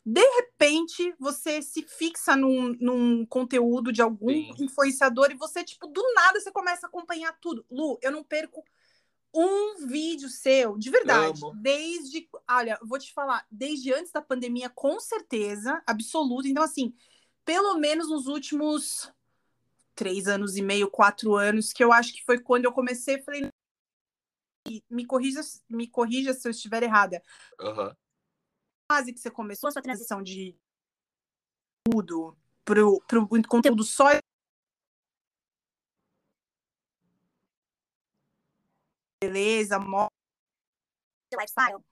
[0.03, 4.53] De repente, você se fixa num, num conteúdo de algum Sim.
[4.57, 7.63] influenciador e você, tipo, do nada você começa a acompanhar tudo.
[7.69, 8.63] Lu, eu não perco
[9.33, 11.43] um vídeo seu, de verdade.
[11.43, 11.55] Amo.
[11.55, 16.47] Desde, olha, vou te falar, desde antes da pandemia, com certeza, absoluta.
[16.47, 16.93] Então, assim,
[17.45, 19.11] pelo menos nos últimos
[19.95, 23.49] três anos e meio, quatro anos, que eu acho que foi quando eu comecei, falei,
[24.89, 27.21] me corrija, me corrija se eu estiver errada.
[27.59, 27.93] Uhum.
[28.91, 30.55] Fase que você começou a sua transição de
[31.83, 34.09] tudo pro, pro conteúdo só
[39.21, 40.09] beleza, moda,
[41.33, 41.83] lifestyle.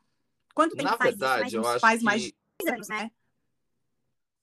[0.55, 1.57] Quanto tempo Na faz verdade, isso?
[1.57, 2.05] eu acho faz que...
[2.05, 2.35] mais de
[2.67, 3.11] anos, né?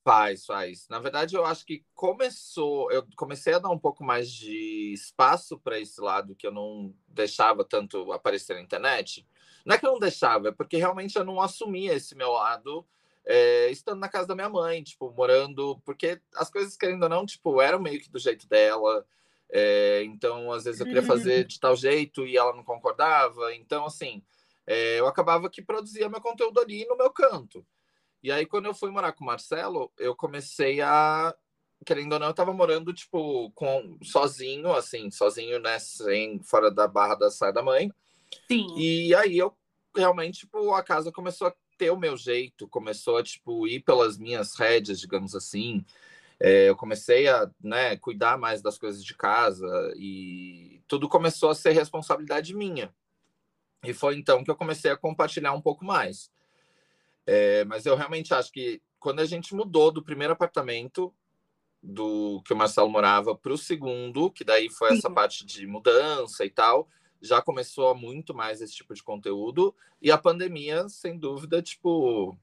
[0.03, 0.87] Faz, faz.
[0.87, 2.89] Na verdade, eu acho que começou.
[2.91, 6.95] Eu comecei a dar um pouco mais de espaço para esse lado que eu não
[7.09, 9.27] deixava tanto aparecer na internet.
[9.65, 12.87] Não é que eu não deixava, é porque realmente eu não assumia esse meu lado
[13.25, 15.77] é, estando na casa da minha mãe, tipo, morando.
[15.83, 19.05] Porque as coisas, querendo ou não, tipo, eram meio que do jeito dela.
[19.49, 21.47] É, então, às vezes eu queria fazer uhum.
[21.47, 23.53] de tal jeito e ela não concordava.
[23.55, 24.21] Então, assim,
[24.65, 27.65] é, eu acabava que produzia meu conteúdo ali no meu canto.
[28.21, 31.33] E aí, quando eu fui morar com o Marcelo, eu comecei a.
[31.85, 35.77] Querendo ou não, eu tava morando, tipo, com, sozinho, assim, sozinho, né?
[35.79, 37.91] Sem, fora da barra da saia da mãe.
[38.47, 38.67] Sim.
[38.75, 39.55] E aí eu
[39.95, 44.17] realmente, tipo, a casa começou a ter o meu jeito, começou a, tipo, ir pelas
[44.17, 45.85] minhas rédeas, digamos assim.
[46.39, 51.55] É, eu comecei a né, cuidar mais das coisas de casa e tudo começou a
[51.55, 52.93] ser responsabilidade minha.
[53.83, 56.31] E foi então que eu comecei a compartilhar um pouco mais.
[57.25, 61.13] É, mas eu realmente acho que quando a gente mudou do primeiro apartamento
[61.81, 66.43] do que o Marcelo morava para o segundo, que daí foi essa parte de mudança
[66.45, 66.89] e tal,
[67.21, 69.75] já começou muito mais esse tipo de conteúdo.
[70.01, 72.37] E a pandemia, sem dúvida, tipo,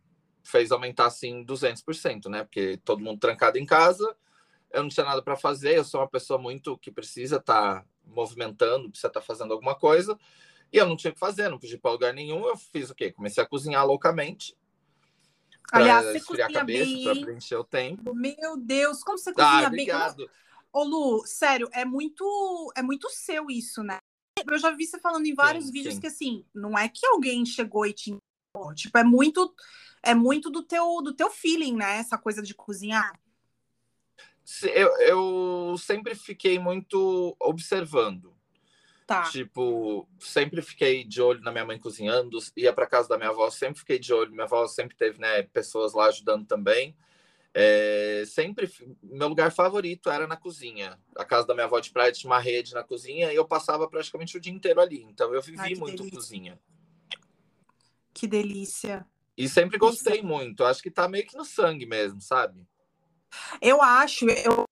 [0.44, 2.44] fez aumentar assim 200%, né?
[2.44, 4.14] Porque todo mundo trancado em casa,
[4.70, 7.87] eu não tinha nada para fazer, eu sou uma pessoa muito que precisa estar tá
[8.04, 10.16] movimentando, precisa estar tá fazendo alguma coisa.
[10.72, 12.46] E eu não tinha o que fazer, não podia ir para lugar nenhum.
[12.46, 13.11] Eu fiz o quê?
[13.11, 14.57] Comecei a cozinhar loucamente
[15.72, 18.14] Aliás, você esfriar a cabeça, para preencher o tempo.
[18.14, 19.87] Meu Deus, como você cozinha ah, bem?
[19.87, 20.28] Como...
[20.72, 23.98] Ô, Lu, sério, é muito, é muito seu isso, né?
[24.46, 26.00] Eu já vi você falando em vários sim, vídeos sim.
[26.00, 28.16] que assim, não é que alguém chegou e te
[28.74, 29.52] tipo, é muito
[30.04, 31.98] é muito do teu do teu feeling, né?
[31.98, 33.12] Essa coisa de cozinhar.
[34.62, 38.34] Eu, eu sempre fiquei muito observando.
[39.06, 39.24] Tá.
[39.30, 43.50] Tipo, sempre fiquei de olho na minha mãe cozinhando, ia para casa da minha avó,
[43.50, 44.32] sempre fiquei de olho.
[44.32, 46.96] Minha avó sempre teve, né, pessoas lá ajudando também.
[47.56, 48.68] É, sempre,
[49.02, 50.98] meu lugar favorito era na cozinha.
[51.16, 53.88] A casa da minha avó de praia tinha uma rede na cozinha e eu passava
[53.88, 55.02] praticamente o dia inteiro ali.
[55.02, 56.18] Então eu vivi Ai, muito delícia.
[56.18, 56.60] cozinha.
[58.12, 59.06] Que delícia.
[59.36, 60.64] E sempre gostei muito.
[60.64, 62.66] Acho que tá meio que no sangue mesmo, sabe?
[63.60, 64.64] Eu acho, eu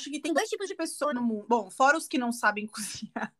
[0.00, 1.46] acho que tem dois tipos de pessoas no mundo.
[1.48, 3.34] Bom, fora os que não sabem cozinhar.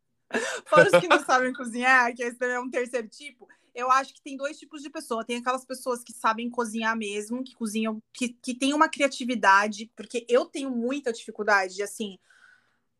[0.67, 3.47] fora os que não sabem cozinhar, que esse também é um terceiro tipo.
[3.73, 5.25] Eu acho que tem dois tipos de pessoa.
[5.25, 10.25] Tem aquelas pessoas que sabem cozinhar mesmo, que cozinham, que, que tem uma criatividade, porque
[10.29, 12.17] eu tenho muita dificuldade de assim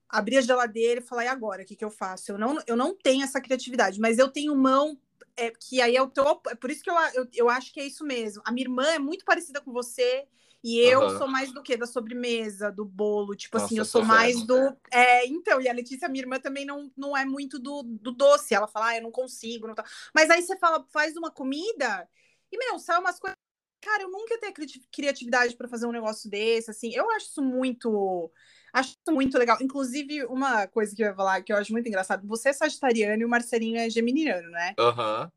[0.09, 2.31] abrir a geladeira e falar, e agora, o que, que eu faço?
[2.31, 4.97] Eu não, eu não tenho essa criatividade, mas eu tenho mão
[5.37, 7.79] é, que aí é o topo, é por isso que eu, eu, eu acho que
[7.79, 8.41] é isso mesmo.
[8.45, 10.27] A minha irmã é muito parecida com você,
[10.63, 11.17] e eu uhum.
[11.19, 11.77] sou mais do que?
[11.77, 14.75] Da sobremesa, do bolo, tipo Nossa, assim, eu sou mais do.
[14.91, 18.55] É, então, e a Letícia, minha irmã, também não, não é muito do, do doce.
[18.55, 19.67] Ela fala, ah, eu não consigo.
[19.67, 19.85] Não tá.
[20.11, 22.09] Mas aí você fala, faz uma comida,
[22.51, 23.37] e, meu, sai umas coisas.
[23.79, 24.53] Cara, eu nunca ia ter
[24.91, 26.91] criatividade para fazer um negócio desse, assim.
[26.95, 28.31] Eu acho isso muito.
[28.75, 29.57] Acho muito legal.
[29.61, 33.21] Inclusive, uma coisa que eu ia falar que eu acho muito engraçado: você é sagitariano
[33.21, 34.73] e o Marcelinho é geminiano, né?
[34.77, 35.21] Aham.
[35.21, 35.31] Uhum.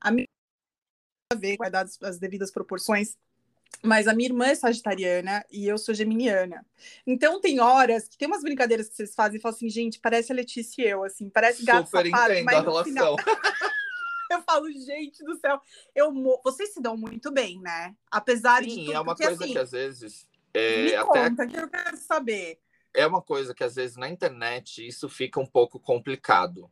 [0.00, 0.26] A minha
[1.36, 3.16] ver, guardadas as devidas proporções,
[3.80, 6.66] mas a minha irmã é sagitariana e eu sou geminiana.
[7.06, 10.32] Então tem horas que tem umas brincadeiras que vocês fazem e falam assim, gente, parece
[10.32, 12.84] a Letícia e eu, assim, parece gato Super safado, mas a relação.
[12.84, 13.16] Final...
[14.32, 15.60] eu falo, gente do céu,
[15.94, 16.40] eu mo...
[16.42, 17.94] vocês se dão muito bem, né?
[18.10, 21.28] Apesar Sim, de tudo, é uma porque, coisa assim, que às vezes é, me até...
[21.28, 22.58] conta que eu quero saber.
[22.94, 26.70] É uma coisa que às vezes na internet isso fica um pouco complicado.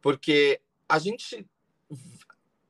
[0.00, 1.46] Porque a gente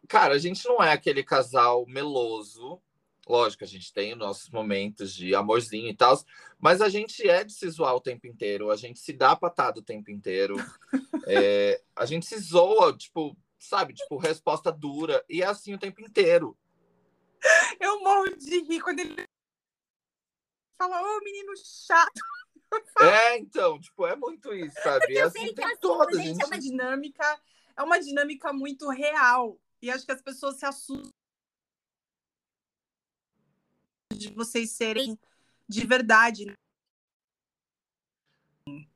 [0.08, 2.82] cara, a gente não é aquele casal meloso
[3.30, 6.18] Lógico, a gente tem nossos momentos de amorzinho e tal,
[6.58, 9.78] mas a gente é de se zoar o tempo inteiro, a gente se dá patada
[9.78, 10.56] o tempo inteiro,
[11.28, 16.00] é, a gente se zoa, tipo, sabe, tipo, resposta dura, e é assim o tempo
[16.00, 16.58] inteiro.
[17.78, 19.24] Eu morro de rir quando ele
[20.76, 22.20] fala, ô menino chato.
[23.00, 25.00] É, então, tipo, é muito isso, sabe?
[25.00, 26.42] Porque é assim, tem toda, gente, gente.
[26.42, 27.40] É uma dinâmica,
[27.76, 29.58] é uma dinâmica muito real.
[29.82, 31.10] E acho que as pessoas se assustam
[34.12, 35.18] de vocês serem
[35.66, 36.46] de verdade.
[36.46, 36.54] Né?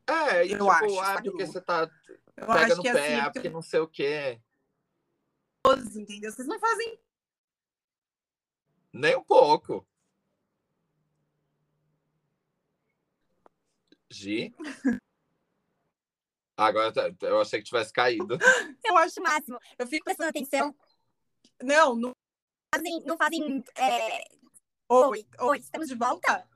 [0.06, 1.00] É, e, eu tipo, acho.
[1.00, 1.90] Ah, porque você tá
[2.36, 4.40] eu pega no pé, assim, ah, porque não sei o quê.
[5.94, 6.30] Entendeu?
[6.30, 7.00] Vocês não fazem.
[8.92, 9.86] Nem um pouco.
[14.14, 14.54] Gi?
[16.56, 18.38] Agora tá, eu achei que tivesse caído.
[18.84, 19.58] Eu acho o máximo.
[19.78, 20.74] Eu fico prestando atenção.
[21.62, 22.12] Não, não
[22.72, 24.24] fazem, não fazem é,
[24.86, 26.46] Oi, oi, estamos de volta?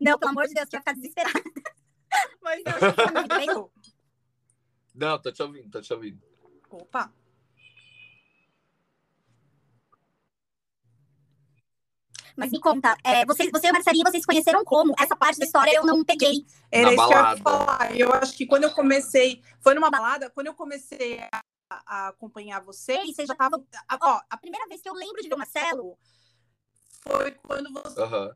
[0.00, 1.42] Não, pelo amor de Deus, que ia ficar desesperada.
[2.42, 2.64] Mas eu
[3.28, 3.48] tá bem.
[4.94, 6.22] Não, tô te ouvindo, tô te ouvindo.
[6.68, 7.12] Opa.
[12.36, 14.94] Mas me conta, é, você, você e a Marcelinha, vocês conheceram como?
[14.98, 16.46] Essa parte da história eu não peguei.
[16.70, 17.22] Era Na isso balada.
[17.22, 17.96] que eu ia falar.
[17.96, 22.60] Eu acho que quando eu comecei, foi numa balada, quando eu comecei a, a acompanhar
[22.62, 23.66] vocês, vocês já estavam.
[24.00, 25.98] Ó, a primeira vez que eu lembro de ver o Marcelo
[27.02, 28.00] foi quando você.
[28.00, 28.30] Uhum.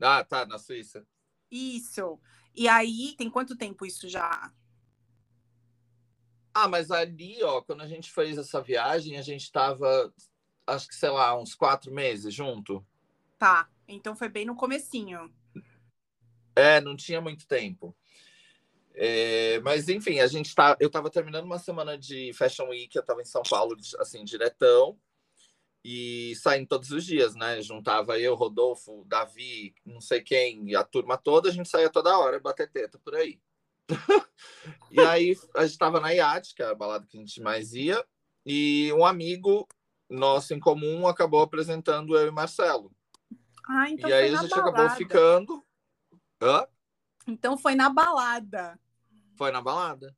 [0.00, 1.06] Ah, tá, na Suíça.
[1.50, 2.18] Isso.
[2.54, 4.52] E aí, tem quanto tempo isso já?
[6.54, 10.12] Ah, mas ali, ó, quando a gente fez essa viagem, a gente tava,
[10.72, 12.84] acho que, sei lá, uns quatro meses junto.
[13.38, 15.32] Tá, então foi bem no comecinho.
[16.54, 17.96] É, não tinha muito tempo.
[18.94, 20.76] É, mas enfim, a gente tá.
[20.78, 24.98] Eu tava terminando uma semana de Fashion Week, eu tava em São Paulo, assim, diretão
[25.84, 27.60] e saindo todos os dias, né?
[27.60, 32.38] Juntava eu, Rodolfo, Davi, não sei quem, a turma toda, a gente saía toda hora
[32.38, 33.40] bater teta por aí.
[34.90, 37.74] e aí a gente estava na Iate, que é a balada que a gente mais
[37.74, 38.04] ia,
[38.46, 39.66] e um amigo
[40.12, 42.92] nosso em comum acabou apresentando eu e Marcelo.
[43.68, 44.70] Ah, então e aí a gente balada.
[44.70, 45.64] acabou ficando.
[46.40, 46.66] Hã?
[47.26, 48.78] Então foi na balada.
[49.36, 50.14] Foi na balada.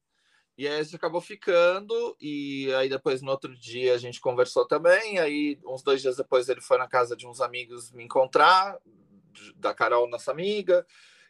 [0.56, 4.66] E aí a gente acabou ficando, e aí depois no outro dia a gente conversou
[4.66, 5.18] também.
[5.18, 8.78] Aí, uns dois dias depois, ele foi na casa de uns amigos me encontrar,
[9.56, 10.86] da Carol, nossa amiga.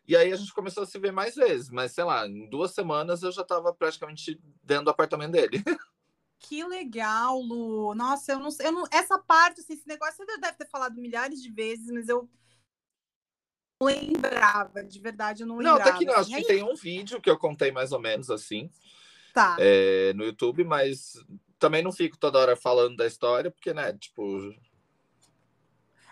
[0.07, 2.73] E aí a gente começou a se ver mais vezes, mas sei lá, em duas
[2.73, 5.63] semanas eu já estava praticamente dentro do apartamento dele.
[6.47, 7.95] Que legal, Lu.
[7.95, 11.01] Nossa, eu não sei, eu não, essa parte, assim, esse negócio você deve ter falado
[11.01, 12.29] milhares de vezes, mas eu
[13.81, 15.79] não lembrava, de verdade, eu não lembrava.
[15.79, 18.31] Não, até que não, acho que tem um vídeo que eu contei mais ou menos
[18.31, 18.71] assim.
[19.33, 19.57] Tá.
[19.59, 21.15] É, no YouTube, mas
[21.59, 24.55] também não fico toda hora falando da história, porque, né, tipo.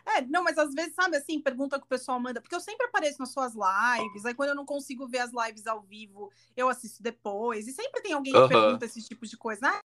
[0.05, 2.87] É, não, mas às vezes, sabe assim, pergunta que o pessoal manda, porque eu sempre
[2.87, 6.69] apareço nas suas lives, aí quando eu não consigo ver as lives ao vivo, eu
[6.69, 9.79] assisto depois, e sempre tem alguém que pergunta esse tipo de coisa, né?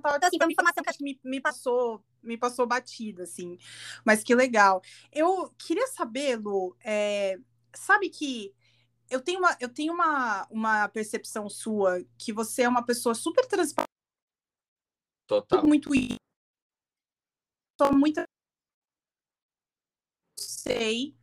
[0.00, 3.58] Então, assim, foi uma informação que acho que me, me passou, me passou batida, assim.
[4.04, 4.82] Mas que legal.
[5.12, 7.38] Eu queria saber, Lu, é,
[7.74, 8.54] sabe que
[9.08, 13.46] eu tenho uma, eu tenho uma, uma percepção sua que você é uma pessoa super
[13.46, 13.90] transparente.
[15.26, 15.64] Total.
[15.66, 15.90] Muito
[17.80, 18.24] só muita
[20.38, 21.14] sei.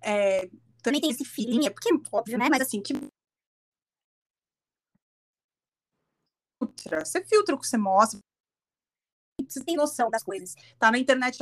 [0.00, 0.48] É,
[0.82, 2.48] também tem esse feeling, é porque óbvio, né?
[2.48, 2.94] Mas assim, que
[6.80, 7.04] filtra.
[7.04, 8.18] Você filtra o que você mostra.
[9.48, 10.54] Você tem noção das coisas.
[10.78, 11.38] Tá na internet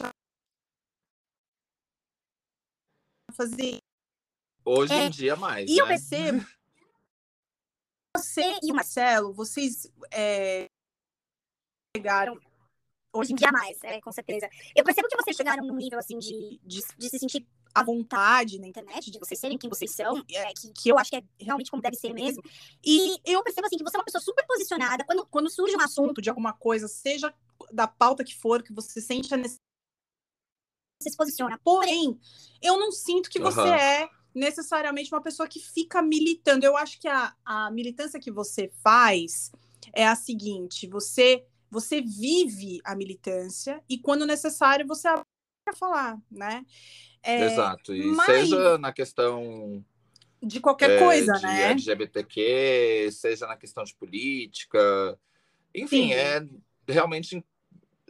[3.32, 3.78] fazer.
[4.64, 5.68] Hoje É, em dia mais.
[5.68, 5.92] E eu né?
[5.92, 6.38] percebo.
[8.16, 10.66] Você e o Marcelo, vocês é,
[11.96, 12.38] chegaram
[13.14, 14.50] Hoje em dia mais, é, com certeza.
[14.74, 18.58] Eu percebo que vocês chegaram num nível assim de, de, de se sentir à vontade
[18.58, 19.10] na internet.
[19.10, 21.82] de vocês serem quem vocês são, É, que, que eu acho que é realmente como
[21.82, 22.42] deve ser mesmo.
[22.84, 25.04] E eu percebo assim que você é uma pessoa super posicionada.
[25.04, 27.34] Quando, quando surge um assunto, de alguma coisa, seja
[27.72, 29.60] da pauta que for, que você sente a necessidade.
[31.02, 31.58] você se posiciona.
[31.62, 32.18] Porém,
[32.62, 33.74] eu não sinto que você Aham.
[33.74, 36.64] é necessariamente uma pessoa que fica militando.
[36.64, 39.50] Eu acho que a, a militância que você faz
[39.92, 45.24] é a seguinte: você você vive a militância e quando necessário você abre
[45.64, 46.64] para falar, né?
[47.24, 47.94] É, Exato.
[47.94, 49.84] E mas- seja na questão
[50.42, 51.70] de qualquer é, coisa, de né?
[51.70, 55.18] LGBTQ, seja na questão de política.
[55.74, 56.12] Enfim, Sim.
[56.12, 56.46] é
[56.86, 57.42] realmente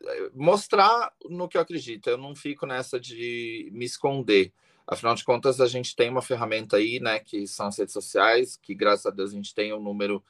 [0.04, 2.10] é, mostrar no que eu acredito.
[2.10, 4.52] Eu não fico nessa de me esconder.
[4.86, 8.56] Afinal de contas, a gente tem uma ferramenta aí, né, que são as redes sociais,
[8.56, 10.22] que graças a Deus a gente tem um número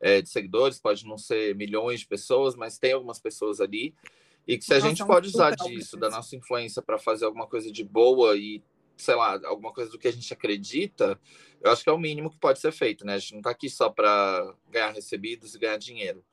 [0.00, 3.94] é, de seguidores, pode não ser milhões de pessoas, mas tem algumas pessoas ali.
[4.46, 7.24] E que se a Nossa, gente é pode usar disso, da nossa influência, para fazer
[7.24, 8.62] alguma coisa de boa e,
[8.96, 11.18] sei lá, alguma coisa do que a gente acredita,
[11.60, 13.14] eu acho que é o mínimo que pode ser feito, né?
[13.14, 16.24] A gente não está aqui só para ganhar recebidos e ganhar dinheiro.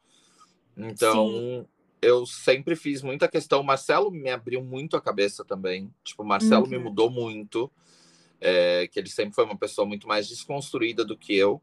[0.76, 1.68] Então,
[2.02, 3.62] eu sempre fiz muita questão.
[3.62, 5.94] O Marcelo me abriu muito a cabeça também.
[6.04, 6.84] Tipo, o Marcelo me Uhum.
[6.84, 7.72] mudou muito.
[8.42, 11.62] é, que ele sempre foi uma pessoa muito mais desconstruída do que eu,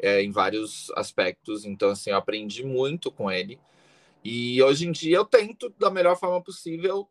[0.00, 1.64] é, em vários aspectos.
[1.64, 3.58] Então, assim, eu aprendi muito com ele.
[4.30, 7.08] E hoje em dia eu tento, da melhor forma possível,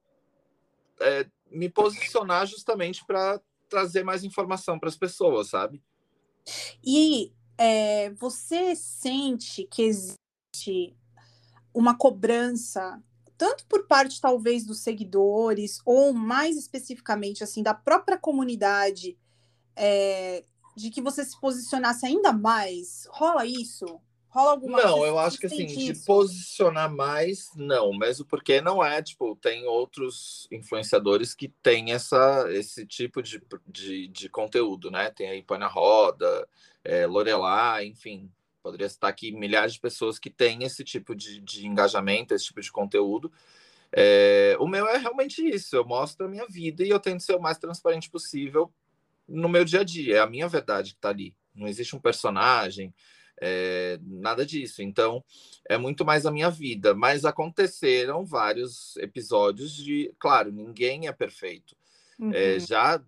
[1.01, 5.81] é, me posicionar justamente para trazer mais informação para as pessoas, sabe?
[6.85, 10.95] E é, você sente que existe
[11.73, 13.01] uma cobrança,
[13.35, 19.17] tanto por parte, talvez, dos seguidores, ou mais especificamente, assim, da própria comunidade,
[19.75, 23.07] é, de que você se posicionasse ainda mais?
[23.09, 23.99] Rola isso?
[24.37, 26.05] Rola alguma Não, eu acho que assim, de isso?
[26.05, 32.85] posicionar mais, não, mesmo porque não é, tipo, tem outros influenciadores que têm essa, esse
[32.85, 35.09] tipo de, de, de conteúdo, né?
[35.09, 36.47] Tem aí Põe na Roda,
[36.83, 41.65] é, Lorelai, enfim, poderia citar aqui milhares de pessoas que têm esse tipo de, de
[41.65, 43.31] engajamento, esse tipo de conteúdo.
[43.91, 47.35] É, o meu é realmente isso, eu mostro a minha vida e eu tento ser
[47.35, 48.71] o mais transparente possível
[49.27, 51.35] no meu dia a dia, é a minha verdade que está ali.
[51.55, 52.93] Não existe um personagem,
[53.41, 54.81] é, nada disso.
[54.81, 55.23] Então,
[55.67, 56.93] é muito mais a minha vida.
[56.93, 60.13] Mas aconteceram vários episódios de.
[60.19, 61.75] Claro, ninguém é perfeito.
[62.19, 62.31] Uhum.
[62.33, 63.03] É, já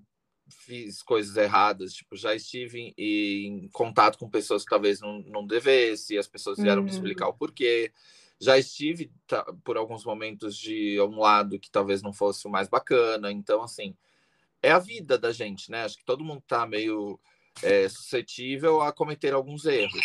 [0.49, 5.45] fiz coisas erradas, tipo, já estive em, em contato com pessoas que talvez não, não
[5.45, 6.95] devesse, e as pessoas vieram me Uhum.
[6.95, 7.91] explicar o porquê.
[8.39, 12.67] Já estive tá, por alguns momentos de um lado que talvez não fosse o mais
[12.69, 13.31] bacana.
[13.31, 13.95] Então, assim,
[14.61, 15.83] é a vida da gente, né?
[15.83, 17.19] Acho que todo mundo tá meio
[17.61, 20.01] é, suscetível a cometer alguns erros.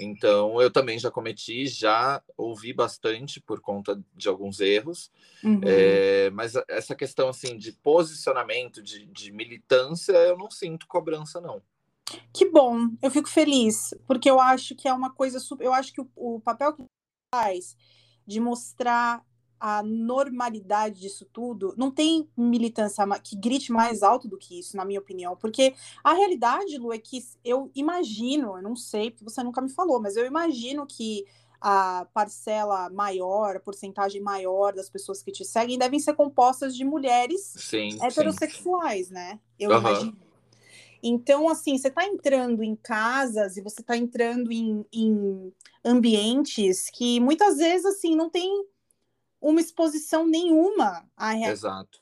[0.00, 5.10] Então, eu também já cometi, já ouvi bastante por conta de alguns erros.
[5.42, 5.60] Uhum.
[5.64, 11.62] É, mas essa questão assim de posicionamento, de, de militância, eu não sinto cobrança, não.
[12.32, 15.64] Que bom, eu fico feliz, porque eu acho que é uma coisa super.
[15.64, 16.84] Eu acho que o, o papel que
[17.34, 17.76] faz
[18.26, 19.22] de mostrar
[19.60, 24.84] a normalidade disso tudo, não tem militância que grite mais alto do que isso, na
[24.84, 29.42] minha opinião, porque a realidade, Lu, é que eu imagino, eu não sei, porque você
[29.42, 31.24] nunca me falou, mas eu imagino que
[31.60, 36.84] a parcela maior, a porcentagem maior das pessoas que te seguem devem ser compostas de
[36.84, 38.00] mulheres Sim, sim.
[38.00, 39.40] heterossexuais, né?
[39.58, 39.80] Eu Aham.
[39.80, 40.28] imagino.
[41.02, 45.52] Então, assim, você está entrando em casas e você está entrando em, em
[45.84, 48.64] ambientes que muitas vezes, assim, não tem
[49.40, 52.00] uma exposição nenhuma à Exato.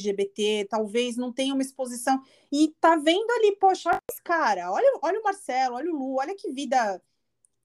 [0.00, 2.22] LGBT, talvez não tenha uma exposição.
[2.52, 6.14] E tá vendo ali, poxa, olha esse cara, olha, olha o Marcelo, olha o Lu,
[6.18, 7.02] olha que vida,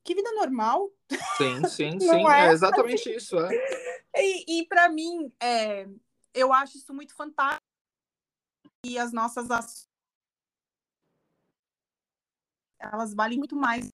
[0.04, 0.92] que vida normal.
[1.38, 2.28] Sim, sim, sim.
[2.28, 2.48] é?
[2.48, 3.50] É exatamente isso, é.
[4.16, 5.88] E, e para mim, é,
[6.36, 7.64] eu acho isso muito fantástico.
[8.86, 9.88] E as nossas ações,
[12.80, 13.90] elas valem muito mais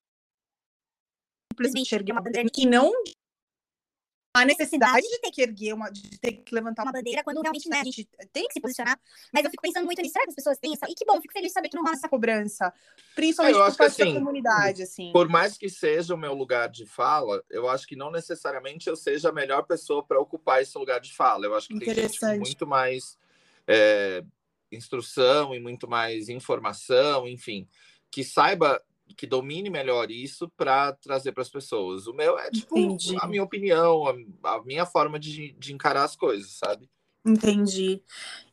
[1.52, 2.92] simplesmente erguer uma bandeira e não
[4.32, 7.68] a necessidade de ter que erguer uma, de ter que levantar uma bandeira quando realmente
[7.68, 8.98] né, a gente tem que se posicionar.
[9.32, 10.88] Mas eu fico pensando muito nisso, será que as pessoas pensam?
[10.88, 12.72] E que bom, fico feliz de saber que não rola essa cobrança.
[13.14, 15.12] Principalmente eu por parte que, assim, da comunidade, assim.
[15.12, 18.94] Por mais que seja o meu lugar de fala, eu acho que não necessariamente eu
[18.94, 21.46] seja a melhor pessoa para ocupar esse lugar de fala.
[21.46, 23.18] Eu acho que tem gente com muito mais
[23.66, 24.22] é,
[24.70, 27.68] instrução e muito mais informação, enfim,
[28.10, 28.80] que saiba
[29.14, 32.06] que domine melhor isso para trazer para as pessoas.
[32.06, 33.16] O meu é tipo Entendi.
[33.20, 36.88] a minha opinião, a, a minha forma de, de encarar as coisas, sabe?
[37.24, 38.02] Entendi.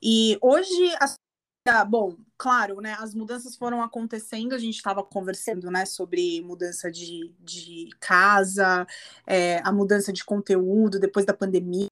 [0.02, 2.96] E hoje, a, bom, claro, né?
[3.00, 4.54] As mudanças foram acontecendo.
[4.54, 8.86] A gente estava conversando, né, sobre mudança de, de casa,
[9.26, 11.88] é, a mudança de conteúdo depois da pandemia.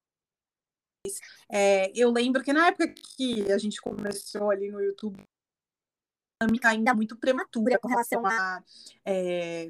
[1.48, 5.22] É, eu lembro que na época que a gente começou ali no YouTube,
[6.40, 8.62] dinâmica ainda muito prematura com relação à
[9.04, 9.68] é,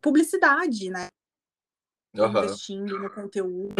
[0.00, 1.08] publicidade, né?
[2.14, 2.28] Uhum.
[2.28, 3.74] Investindo no conteúdo.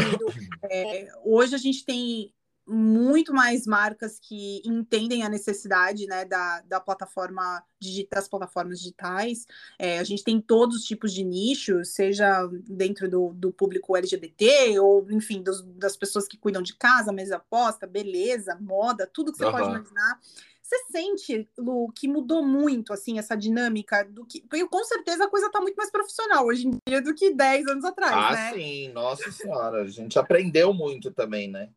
[0.71, 2.35] É, hoje a gente tem
[2.67, 7.63] muito mais marcas que entendem a necessidade né, da, da plataforma
[8.11, 9.47] das plataformas digitais.
[9.79, 14.81] É, a gente tem todos os tipos de nichos, seja dentro do, do público LGBT,
[14.81, 19.39] ou enfim, dos, das pessoas que cuidam de casa, mesa aposta, beleza, moda, tudo que
[19.39, 19.53] você uhum.
[19.53, 20.21] pode imaginar.
[20.67, 24.41] Você sente, Lu, que mudou muito assim essa dinâmica do que.
[24.41, 27.69] Porque com certeza a coisa está muito mais profissional hoje em dia do que 10
[27.69, 28.53] anos atrás, ah, né?
[28.53, 31.71] Sim, nossa senhora, a gente aprendeu muito também, né?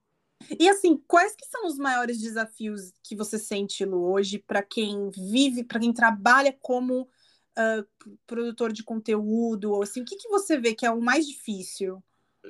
[0.59, 5.11] E assim, quais que são os maiores desafios que você sente, Lu, hoje, para quem
[5.11, 9.71] vive, para quem trabalha como uh, produtor de conteúdo?
[9.71, 12.01] Ou assim, o que, que você vê que é o mais difícil?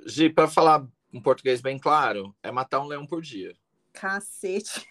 [0.05, 3.53] Gi, para falar um português bem claro, é matar um leão por dia.
[3.91, 4.87] Cacete.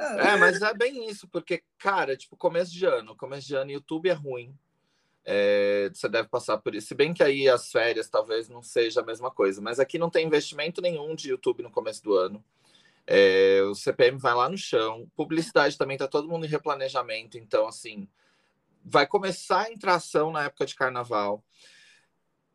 [0.00, 4.08] É, mas é bem isso, porque, cara, tipo, começo de ano, começo de ano, YouTube
[4.08, 4.56] é ruim.
[5.24, 6.88] É, você deve passar por isso.
[6.88, 10.08] Se bem que aí as férias talvez não seja a mesma coisa, mas aqui não
[10.08, 12.42] tem investimento nenhum de YouTube no começo do ano.
[13.06, 17.66] É, o CPM vai lá no chão, publicidade também tá todo mundo em replanejamento, então
[17.66, 18.08] assim
[18.84, 21.44] vai começar a entrar ação na época de carnaval.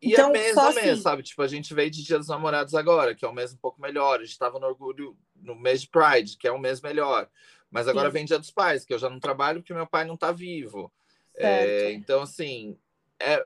[0.00, 1.00] E é então, é mês a mês, assim...
[1.02, 1.22] sabe?
[1.22, 3.80] Tipo, a gente veio de Dia dos Namorados agora, que é um mês um pouco
[3.80, 4.16] melhor.
[4.16, 7.28] A gente estava no orgulho no mês de Pride, que é um mês melhor.
[7.70, 8.12] Mas agora Sim.
[8.14, 10.92] vem Dia dos Pais, que eu já não trabalho porque meu pai não está vivo.
[11.34, 12.78] É, então, assim,
[13.20, 13.44] é,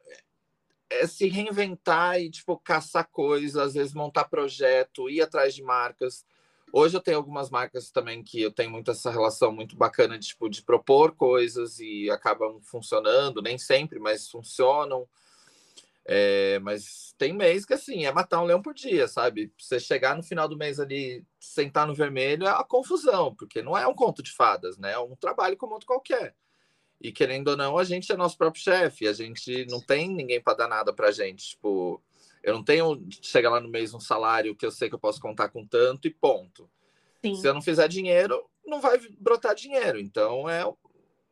[0.90, 6.24] é, se reinventar e, tipo, caçar coisas, às vezes montar projeto, ir atrás de marcas.
[6.72, 10.28] Hoje eu tenho algumas marcas também que eu tenho muito essa relação muito bacana de,
[10.28, 15.08] tipo, de propor coisas e acabam funcionando, nem sempre, mas funcionam.
[16.12, 19.52] É, mas tem mês que assim é matar um leão por dia, sabe?
[19.56, 23.78] Você chegar no final do mês ali, sentar no vermelho, é a confusão, porque não
[23.78, 24.90] é um conto de fadas, né?
[24.90, 26.34] É um trabalho como outro qualquer.
[27.00, 30.40] E querendo ou não, a gente é nosso próprio chefe, a gente não tem ninguém
[30.40, 31.50] para dar nada pra gente.
[31.50, 32.02] Tipo,
[32.42, 35.20] eu não tenho chegar lá no mês um salário que eu sei que eu posso
[35.20, 36.68] contar com tanto e ponto.
[37.24, 37.36] Sim.
[37.36, 40.00] Se eu não fizer dinheiro, não vai brotar dinheiro.
[40.00, 40.64] Então é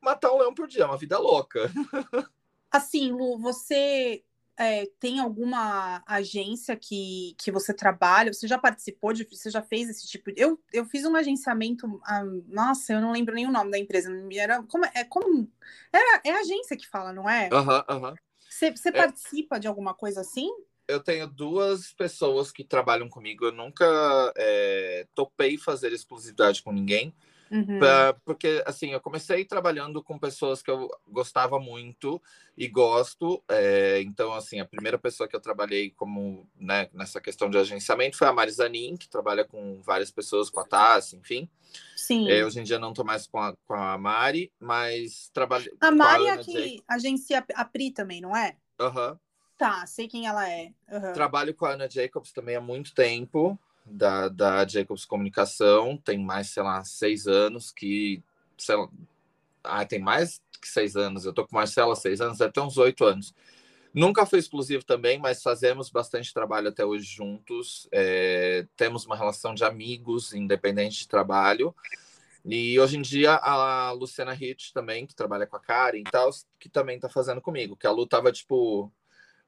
[0.00, 1.68] matar um leão por dia, é uma vida louca.
[2.70, 4.22] Assim, Lu, você
[4.58, 8.32] é, tem alguma agência que, que você trabalha?
[8.32, 10.42] Você já participou de, você já fez esse tipo de...
[10.42, 14.10] Eu, eu fiz um agenciamento, ah, nossa, eu não lembro nem o nome da empresa.
[14.32, 15.48] Era como é como
[15.92, 17.48] é, é a agência que fala, não é?
[17.52, 18.10] Aham, uhum, aham.
[18.10, 18.16] Uhum.
[18.50, 18.92] Você, você é...
[18.92, 20.50] participa de alguma coisa assim?
[20.88, 23.44] Eu tenho duas pessoas que trabalham comigo.
[23.44, 23.84] Eu nunca
[24.36, 27.14] é, topei fazer exclusividade com ninguém.
[27.50, 27.78] Uhum.
[27.78, 32.20] Pra, porque, assim, eu comecei trabalhando com pessoas que eu gostava muito
[32.56, 33.42] e gosto.
[33.48, 38.16] É, então, assim, a primeira pessoa que eu trabalhei como, né, nessa questão de agenciamento
[38.16, 41.48] foi a Marizanin, que trabalha com várias pessoas, com a Tassi, enfim.
[41.96, 42.30] Sim.
[42.30, 45.70] É, hoje em dia não estou mais com a, com a Mari, mas trabalho.
[45.80, 48.56] A Mari é a que agencia a Pri também, não é?
[48.78, 49.12] Aham.
[49.12, 49.18] Uhum.
[49.56, 50.72] Tá, sei quem ela é.
[50.88, 51.12] Uhum.
[51.14, 53.58] Trabalho com a Ana Jacobs também há muito tempo
[53.90, 58.22] da, da Jacobs Comunicação, tem mais, sei lá, seis anos que,
[58.56, 58.88] sei lá,
[59.64, 63.04] ah, tem mais que seis anos, eu tô com Marcela seis anos, ter uns oito
[63.04, 63.34] anos.
[63.94, 67.88] Nunca foi exclusivo também, mas fazemos bastante trabalho até hoje juntos.
[67.90, 71.74] É, temos uma relação de amigos, independente de trabalho.
[72.44, 76.30] E hoje em dia a Luciana Hitch também, que trabalha com a Karen e tal,
[76.58, 77.76] que também está fazendo comigo.
[77.76, 78.92] Que a Lu tava, tipo,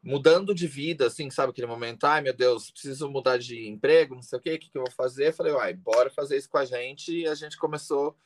[0.03, 1.51] mudando de vida, assim, sabe?
[1.51, 4.71] Aquele momento, ai meu Deus, preciso mudar de emprego, não sei o quê, o que,
[4.71, 5.33] que eu vou fazer?
[5.33, 7.13] falei, uai, bora fazer isso com a gente.
[7.13, 8.17] E a gente começou,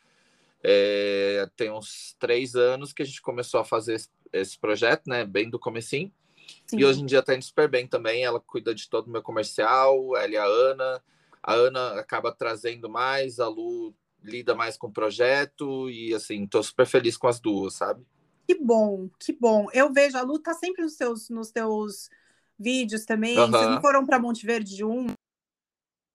[0.62, 5.24] é, tem uns três anos que a gente começou a fazer esse, esse projeto, né?
[5.24, 6.12] Bem do comecinho.
[6.66, 6.78] Sim.
[6.78, 8.24] E hoje em dia tá indo super bem também.
[8.24, 11.02] Ela cuida de todo o meu comercial, ela e a Ana.
[11.42, 16.62] A Ana acaba trazendo mais, a Lu lida mais com o projeto e assim, tô
[16.62, 18.02] super feliz com as duas, sabe?
[18.46, 19.68] Que bom, que bom.
[19.72, 22.10] Eu vejo a Lu tá sempre nos teus, nos teus
[22.58, 23.36] vídeos também.
[23.38, 23.50] Aham.
[23.50, 25.06] Vocês não foram para Monte Verde um?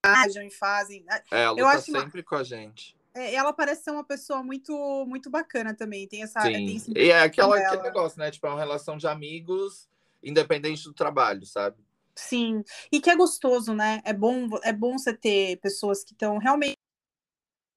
[0.06, 1.06] Viajam e fazem.
[1.32, 2.96] É, a Lu Eu tá acho uma- sempre com a gente.
[3.14, 4.72] É, ela parece ser uma pessoa muito,
[5.08, 6.08] muito bacana também.
[6.08, 6.42] Tem essa.
[6.42, 6.52] Sim.
[6.54, 8.30] Tem esse- E é aquela, aquele negócio, né?
[8.30, 9.90] Tipo, é uma relação de amigos,
[10.22, 11.78] independente do trabalho, sabe?
[12.16, 12.64] Sim.
[12.92, 14.02] E que é gostoso, né?
[14.06, 16.78] É bom, é bom você ter pessoas que estão realmente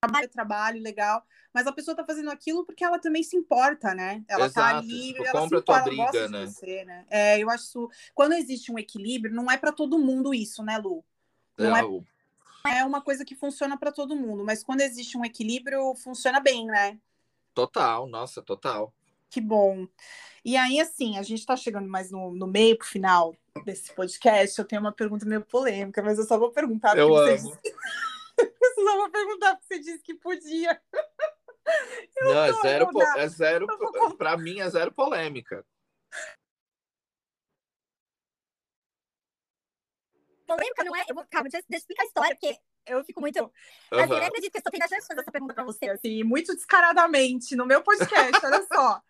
[0.05, 4.25] trabalho, trabalho legal, mas a pessoa tá fazendo aquilo porque ela também se importa, né?
[4.29, 6.47] Ela tá Exato, ali, tipo, ela compra se importa, ela gosta briga, de né?
[6.47, 7.07] você, né?
[7.11, 11.05] É, eu acho quando existe um equilíbrio, não é para todo mundo isso, né, Lu?
[11.59, 12.05] Não é- o-
[12.65, 16.67] É uma coisa que funciona para todo mundo, mas quando existe um equilíbrio, funciona bem,
[16.67, 16.97] né?
[17.53, 18.95] Total, nossa, total.
[19.29, 19.89] Que bom.
[20.45, 23.35] E aí, assim, a gente está chegando mais no, no meio pro final
[23.65, 24.59] desse podcast.
[24.59, 27.57] Eu tenho uma pergunta meio polêmica, mas eu só vou perguntar Eu porque você amo.
[27.57, 27.77] disse...
[28.39, 30.81] eu só vou perguntar porque você disse que podia.
[32.21, 35.65] Não, é zero, não po- é zero, Eu vou pra mim é zero polêmica.
[40.47, 41.05] Polêmica não é.
[41.09, 42.57] Eu vou, calma, deixa, deixa eu explicar a história, porque
[42.87, 43.39] eu fico muito.
[43.91, 44.19] Mas eu Aham.
[44.21, 45.89] nem acredito que eu estou tendo a chance de fazer essa pergunta pra você.
[45.91, 49.01] Assim, muito descaradamente no meu podcast, olha só.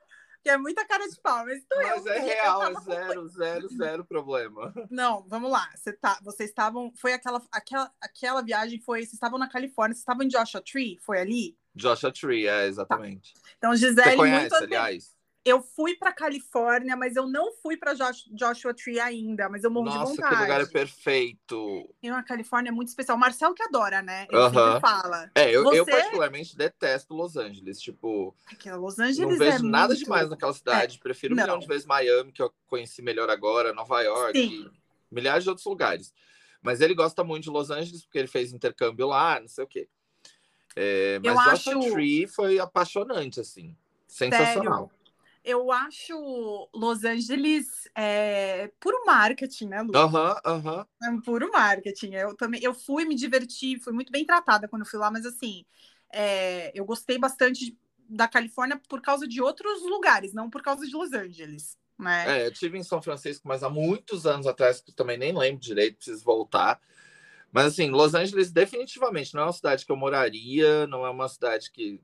[0.43, 3.69] Que é muita cara de pau, mas então Mas eu, é real, é zero, zero,
[3.69, 4.75] zero problema.
[4.91, 5.71] Não, vamos lá.
[5.77, 6.93] Você tá, vocês estavam.
[6.97, 9.01] Foi aquela, aquela, aquela viagem, foi.
[9.01, 10.99] Vocês estavam na Califórnia, vocês estavam em Joshua Tree?
[11.01, 11.57] Foi ali?
[11.75, 13.35] Joshua Tree, é, exatamente.
[13.57, 15.17] Então, Você Gisele, conhece, muito aliás?
[15.45, 17.95] Eu fui para Califórnia, mas eu não fui para
[18.31, 20.37] Joshua Tree ainda, mas eu morro de Nossa, vontade.
[20.37, 21.95] que lugar é perfeito.
[22.01, 23.17] E a Califórnia é muito especial.
[23.17, 24.27] O Marcel que adora, né?
[24.31, 24.75] Ele Aham.
[24.75, 25.31] sempre fala.
[25.35, 27.81] É, eu, eu Você- particularmente detesto Los Angeles.
[27.81, 30.05] Tipo, Que Los não Angeles vejo é nada muito...
[30.05, 30.99] demais naquela cidade.
[31.01, 31.43] Prefiro um Não.
[31.43, 34.71] milhão de vezes Miami, que eu conheci melhor agora, Nova York, Sim.
[35.11, 36.15] milhares de outros lugares.
[36.63, 39.67] Mas ele gosta muito de Los Angeles, porque ele fez intercâmbio lá, não sei o
[39.67, 39.89] quê.
[40.77, 43.77] É, Eu mas Joshua acho- Tree foi apaixonante, assim.
[44.07, 44.89] Sensacional.
[45.45, 49.93] Eu acho Los Angeles é, puro marketing, né, Lu?
[49.95, 50.87] Aham, aham.
[51.03, 52.15] É um puro marketing.
[52.15, 55.65] Eu também eu fui me divertir, fui muito bem tratada quando fui lá, mas assim,
[56.13, 57.77] é, eu gostei bastante
[58.09, 62.43] da Califórnia por causa de outros lugares, não por causa de Los Angeles, né?
[62.43, 65.37] É, eu tive em São Francisco, mas há muitos anos atrás, que eu também nem
[65.37, 66.81] lembro direito, preciso voltar.
[67.51, 71.29] Mas assim, Los Angeles definitivamente não é uma cidade que eu moraria, não é uma
[71.29, 72.01] cidade que.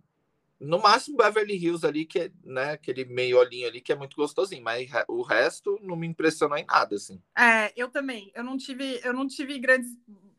[0.61, 4.17] No máximo Beverly Hills ali, que é, né, aquele meio olhinho ali que é muito
[4.17, 7.23] gostosinho, mas o resto não me impressionou em nada, assim.
[7.37, 8.33] É, eu também.
[8.35, 9.91] Eu não tive, eu não tive grandes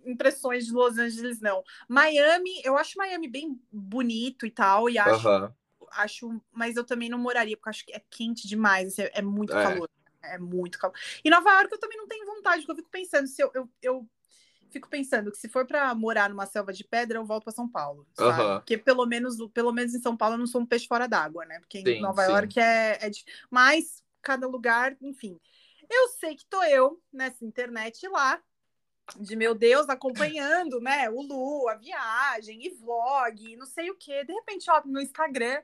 [0.05, 1.63] impressões de Los Angeles, não.
[1.87, 5.27] Miami, eu acho Miami bem bonito e tal, e acho,
[5.91, 9.21] acho, mas eu também não moraria, porque acho que é quente demais, assim, é, é
[9.21, 9.63] muito É.
[9.63, 9.89] calor.
[10.21, 10.95] É muito calor.
[11.23, 13.69] E Nova York eu também não tenho vontade, porque eu fico pensando, se eu, eu,
[13.81, 14.09] eu
[14.69, 17.67] fico pensando que se for para morar numa selva de pedra, eu volto para São
[17.67, 18.41] Paulo, sabe?
[18.41, 18.59] Aham.
[18.59, 21.45] Porque pelo menos, pelo menos em São Paulo eu não sou um peixe fora d'água,
[21.45, 21.59] né?
[21.59, 22.31] Porque em Sim, Nova sim.
[22.31, 23.23] York é, é de...
[23.49, 25.39] Mas cada lugar, enfim.
[25.89, 28.41] Eu sei que tô eu nessa internet lá,
[29.17, 31.09] de meu Deus, acompanhando, né?
[31.09, 34.23] O Lu, a viagem, e vlog, não sei o quê.
[34.23, 35.61] De repente, ó, no Instagram,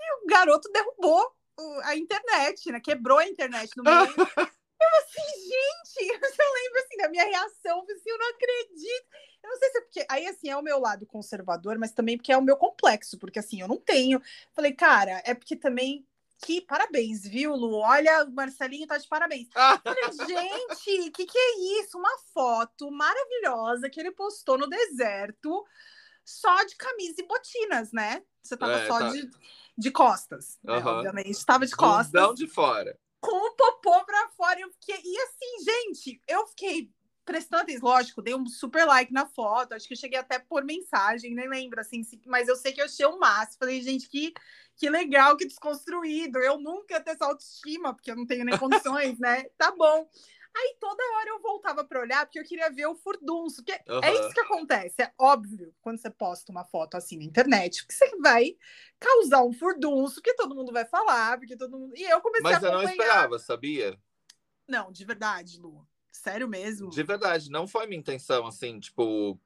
[0.00, 1.34] e o garoto derrubou
[1.84, 2.80] a internet, né?
[2.80, 3.96] Quebrou a internet no meio.
[4.80, 6.08] Eu assim, gente,
[6.38, 9.06] eu lembro assim da minha reação, assim, eu não acredito.
[9.42, 10.06] Eu não sei se é porque.
[10.08, 13.38] Aí, assim, é o meu lado conservador, mas também porque é o meu complexo, porque
[13.38, 14.22] assim, eu não tenho.
[14.52, 16.06] Falei, cara, é porque também.
[16.40, 17.78] Que parabéns, viu, Lu?
[17.78, 19.48] Olha, o Marcelinho tá de parabéns.
[19.82, 21.98] Falei, gente, o que, que é isso?
[21.98, 25.66] Uma foto maravilhosa que ele postou no deserto,
[26.24, 28.22] só de camisa e botinas, né?
[28.40, 29.08] Você tava É, só tá.
[29.08, 29.28] de,
[29.76, 30.74] de costas, né?
[30.74, 30.98] Aham.
[30.98, 31.30] obviamente.
[31.32, 32.96] Estava de costas Bundão de fora.
[33.20, 34.60] Com o popô pra fora.
[34.60, 35.00] Eu fiquei...
[35.04, 36.90] E assim, gente, eu fiquei
[37.24, 37.88] prestando atenção.
[37.88, 39.74] Lógico, dei um super like na foto.
[39.74, 42.02] Acho que eu cheguei até por mensagem, nem lembro, assim.
[42.26, 43.58] Mas eu sei que eu achei o máximo.
[43.58, 44.32] Falei, gente, que,
[44.76, 46.38] que legal, que desconstruído.
[46.38, 49.44] Eu nunca ia ter essa autoestima, porque eu não tenho nem condições, né?
[49.58, 50.08] Tá bom.
[50.56, 53.56] Aí toda hora eu voltava pra olhar, porque eu queria ver o furdunço.
[53.64, 54.12] Porque é Aham.
[54.12, 55.02] isso que acontece.
[55.02, 58.56] É óbvio, quando você posta uma foto assim na internet, que você vai
[58.98, 61.96] causar um furdunço, porque todo mundo vai falar, porque todo mundo.
[61.96, 62.90] E eu comecei Mas a eu não acompanhar.
[62.90, 63.98] esperava, sabia?
[64.66, 65.86] Não, de verdade, Lu.
[66.10, 66.90] Sério mesmo?
[66.90, 69.38] De verdade, não foi minha intenção, assim, tipo.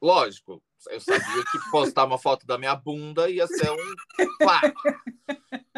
[0.00, 3.94] Lógico, eu sabia que postar uma foto da minha bunda ia ser um.
[4.44, 4.60] Pá.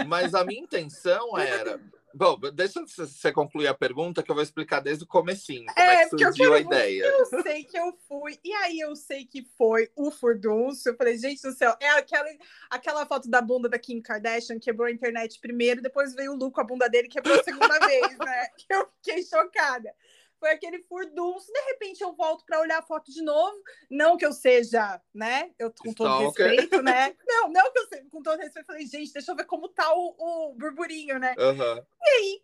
[0.05, 1.81] Mas a minha intenção era.
[2.17, 5.67] Bom, deixa você concluir a pergunta que eu vou explicar desde o comecinho.
[5.67, 7.03] Como é, É, que surgiu a ideia.
[7.03, 10.89] Eu sei que eu fui, e aí eu sei que foi o furdunço.
[10.89, 12.27] Eu falei, gente do céu, é aquela,
[12.71, 16.51] aquela foto da bunda da Kim Kardashian, quebrou a internet primeiro, depois veio o Lu
[16.51, 18.49] com a bunda dele quebrou a segunda vez, né?
[18.71, 19.93] Eu fiquei chocada.
[20.39, 21.51] Foi aquele furdunço.
[21.53, 23.57] De repente eu volto para olhar a foto de novo.
[23.91, 25.51] Não que eu seja, né?
[25.59, 26.51] Eu com todo Stalker.
[26.51, 27.17] respeito, né?
[27.27, 28.59] Não, não que eu seja, com todo respeito.
[28.65, 31.35] Eu falei, gente, deixa eu ver como tá o, o burburinho, né?
[31.39, 31.87] Aham.
[32.03, 32.43] E aí,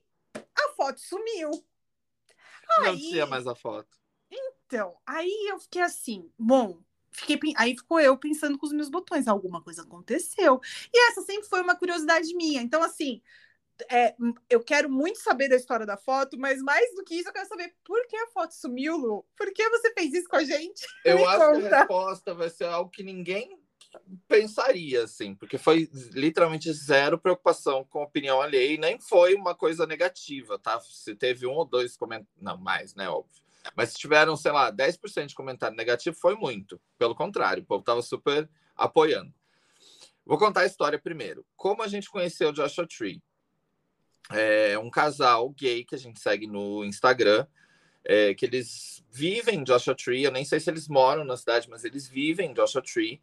[0.55, 1.51] a foto sumiu.
[2.78, 3.88] Não Aí- tinha mais a foto.
[4.30, 6.80] Então, aí eu fiquei assim, bom,
[7.11, 10.59] fiquei, aí ficou eu pensando com os meus botões, alguma coisa aconteceu.
[10.93, 12.62] E essa sempre foi uma curiosidade minha.
[12.62, 13.20] Então, assim,
[13.91, 14.14] é,
[14.49, 17.49] eu quero muito saber da história da foto, mas mais do que isso, eu quero
[17.49, 19.27] saber por que a foto sumiu, Lu?
[19.37, 20.87] Por que você fez isso com a gente?
[21.05, 21.77] Eu acho que conta.
[21.77, 23.59] a resposta vai ser algo que ninguém
[24.27, 29.55] pensaria, assim, porque foi literalmente zero preocupação com a opinião alheia e nem foi uma
[29.55, 30.81] coisa negativa, tá?
[30.81, 33.43] Se teve um ou dois comentários, não, mais, né, óbvio.
[33.77, 36.81] Mas se tiveram, sei lá, 10% de comentário negativo, foi muito.
[36.99, 39.33] Pelo contrário, o povo tava super apoiando.
[40.25, 41.45] Vou contar a história primeiro.
[41.57, 43.23] Como a gente conheceu o Joshua Tree?
[44.31, 47.47] É um casal gay que a gente segue no Instagram,
[48.05, 50.25] é, que eles vivem em Joshua Tree.
[50.25, 53.20] Eu nem sei se eles moram na cidade, mas eles vivem em Joshua Tree.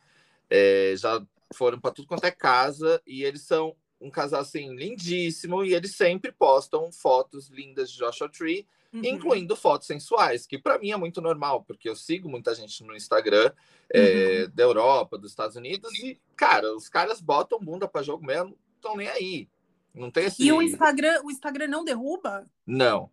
[0.50, 1.22] É, já
[1.54, 5.96] foram para tudo quanto é casa e eles são um casal assim lindíssimo e eles
[5.96, 9.02] sempre postam fotos lindas de Joshua Tree, Uhum.
[9.06, 12.96] incluindo fotos sensuais, que para mim é muito normal, porque eu sigo muita gente no
[12.96, 13.52] Instagram
[13.88, 18.58] é, da Europa, dos Estados Unidos e cara, os caras botam bunda para jogo mesmo,
[18.76, 19.48] estão nem aí.
[19.94, 22.48] Não tem esse E o Instagram, o Instagram não derruba?
[22.66, 23.12] não.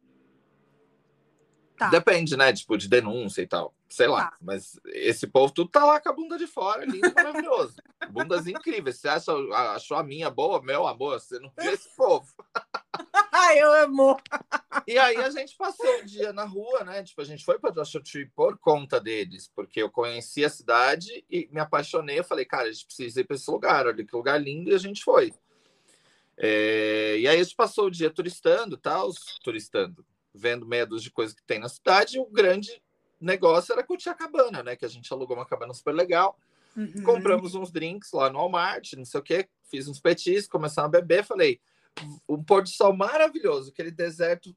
[1.77, 1.91] Tá.
[1.91, 2.53] Depende, né?
[2.53, 3.75] Tipo, de denúncia e tal.
[3.89, 4.31] Sei lá.
[4.31, 4.37] Tá.
[4.41, 7.77] Mas esse povo tudo tá lá com a bunda de fora, lindo, maravilhoso.
[8.11, 8.99] Bundas incríveis.
[8.99, 9.33] Você acha,
[9.75, 10.63] achou a minha boa?
[10.63, 12.27] Meu amor, você não vê esse povo.
[13.31, 14.17] Ai, eu amo.
[14.87, 17.03] E aí a gente passou o dia na rua, né?
[17.03, 18.03] Tipo, a gente foi para Joshua
[18.35, 22.19] por conta deles, porque eu conheci a cidade e me apaixonei.
[22.19, 24.75] Eu falei, cara, a gente precisa ir para esse lugar, olha que lugar lindo, e
[24.75, 25.35] a gente foi.
[26.39, 29.11] É, E aí a gente passou o dia turistando, tal,
[29.43, 32.17] turistando, vendo meia dúzia de coisas que tem na cidade.
[32.17, 32.83] E o grande
[33.21, 34.77] negócio era curtir a cabana, né?
[34.77, 36.39] Que a gente alugou uma cabana super legal.
[36.77, 37.03] Uhum.
[37.03, 41.01] Compramos uns drinks lá no Walmart, não sei o quê, fiz uns petis, começamos a
[41.01, 41.59] beber, falei,
[42.29, 44.55] um pôr do sol maravilhoso, aquele deserto,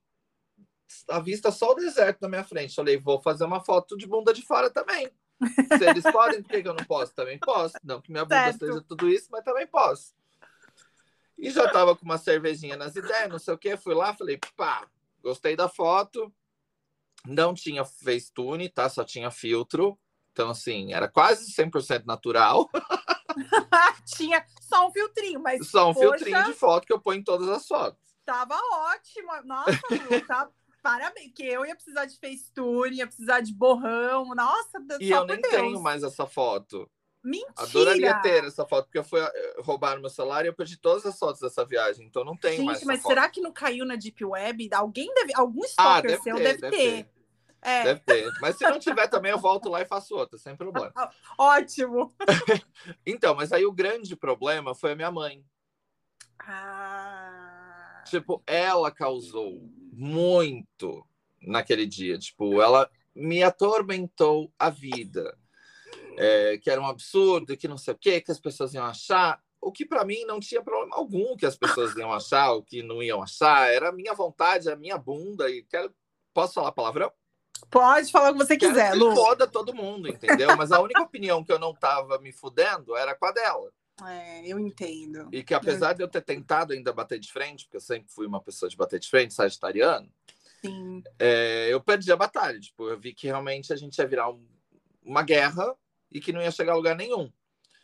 [1.08, 2.76] a vista só o deserto na minha frente.
[2.76, 5.10] Falei, vou fazer uma foto de bunda de fora também.
[5.78, 7.14] Se eles podem, por que, que eu não posso?
[7.14, 7.76] Também posso.
[7.82, 8.66] Não que minha bunda Certo.
[8.66, 10.14] seja tudo isso, mas também posso.
[11.40, 14.40] E já tava com uma cervejinha nas ideias, não sei o quê, fui lá, falei,
[14.56, 14.88] pá,
[15.22, 16.34] gostei da foto.
[17.26, 18.90] Não tinha Facetune, tá?
[18.90, 19.98] Só tinha filtro.
[20.32, 22.70] Então, assim, era quase 100% natural.
[24.06, 26.10] Tinha só um filtrinho, mas Só um Poxa.
[26.18, 28.00] filtrinho de foto que eu ponho em todas as fotos.
[28.26, 29.32] tava ótimo.
[29.44, 30.50] Nossa, Lu, tá...
[30.82, 31.28] parabéns.
[31.28, 34.34] Porque eu ia precisar de Facetune, ia precisar de borrão.
[34.34, 35.54] Nossa, E só eu nem Deus.
[35.54, 36.90] tenho mais essa foto.
[37.24, 37.52] Mentira.
[37.58, 41.06] Adoraria ter essa foto, porque eu fui eh, roubar meu celular e eu perdi todas
[41.06, 43.10] as fotos dessa viagem, então não tenho mais Gente, mas foto.
[43.12, 44.70] será que não caiu na Deep Web?
[44.74, 45.34] Alguém deve.
[45.36, 47.04] Algum Ah, stalker deve seu ter, deve, deve ter.
[47.04, 47.20] ter.
[47.62, 48.32] É, Deve ter.
[48.40, 50.94] Mas se não tiver também, eu volto lá e faço outra, sem problema.
[51.38, 52.14] ótimo.
[53.06, 55.44] Então, mas aí o grande problema foi a minha mãe.
[56.40, 58.04] Ah.
[58.06, 59.62] Tipo, ela causou
[59.92, 61.06] muito
[61.42, 62.18] naquele dia.
[62.18, 65.38] Tipo, ela me atormentou a vida.
[66.22, 69.42] É, que era um absurdo, que não sei o quê, que as pessoas iam achar.
[69.62, 72.84] O que para mim não tinha problema algum que as pessoas iam achar, o que
[72.84, 73.72] não iam achar.
[73.72, 75.50] Era a minha vontade, a minha bunda.
[75.50, 75.94] E quero...
[76.34, 77.12] Posso falar palavrão?
[77.70, 79.14] Pode falar o que você Quero quiser, que Lu.
[79.16, 80.56] foda todo mundo, entendeu?
[80.56, 83.72] Mas a única opinião que eu não tava me fudendo era com a dela.
[84.08, 85.28] É, eu entendo.
[85.32, 88.26] E que apesar de eu ter tentado ainda bater de frente, porque eu sempre fui
[88.26, 90.10] uma pessoa de bater de frente, sagitariano,
[90.62, 91.04] Sim.
[91.20, 92.58] é, eu perdi a batalha.
[92.60, 94.48] Tipo, eu vi que realmente a gente ia virar um-
[95.04, 95.76] uma guerra
[96.12, 97.32] e que não ia chegar a lugar nenhum.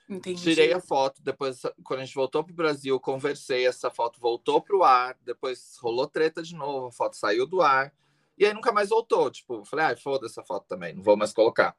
[0.07, 0.43] Entendi.
[0.43, 4.83] Tirei a foto, depois, quando a gente voltou pro Brasil, conversei, essa foto voltou pro
[4.83, 7.91] ar, depois rolou treta de novo, a foto saiu do ar,
[8.37, 9.31] e aí nunca mais voltou.
[9.31, 11.75] Tipo, falei, ah, foda essa foto também, não vou mais colocar.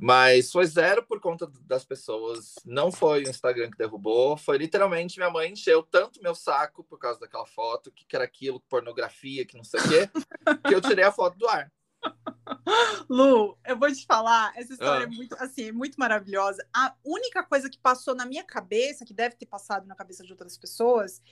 [0.00, 5.18] Mas foi zero por conta das pessoas, não foi o Instagram que derrubou, foi literalmente
[5.18, 9.44] minha mãe encheu tanto meu saco por causa daquela foto, que, que era aquilo, pornografia,
[9.44, 10.10] que não sei o quê,
[10.68, 11.72] que eu tirei a foto do ar.
[13.08, 15.10] Lu, eu vou te falar, essa história Ah.
[15.10, 16.64] é muito, assim, é muito maravilhosa.
[16.74, 20.32] A única coisa que passou na minha cabeça, que deve ter passado na cabeça de
[20.32, 21.22] outras pessoas,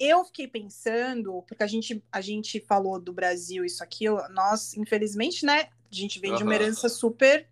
[0.00, 5.44] eu fiquei pensando, porque a gente, a gente falou do Brasil, isso, aquilo, nós, infelizmente,
[5.44, 7.48] né, a gente vem de uma herança super,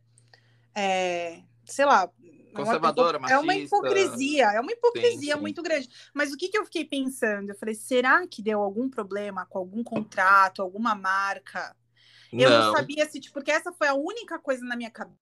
[0.74, 2.26] é, sei lá, é
[2.58, 5.40] uma- Conservadora, É uma hipocrisia, é uma hipocrisia sim.
[5.40, 5.90] muito grande.
[6.14, 7.50] Mas o que, que eu fiquei pensando?
[7.50, 11.76] Eu falei, será que deu algum problema com algum contrato, alguma marca?
[12.32, 12.74] Eu não.
[12.74, 15.16] sabia se, tipo, porque essa foi a única coisa na minha cabeça.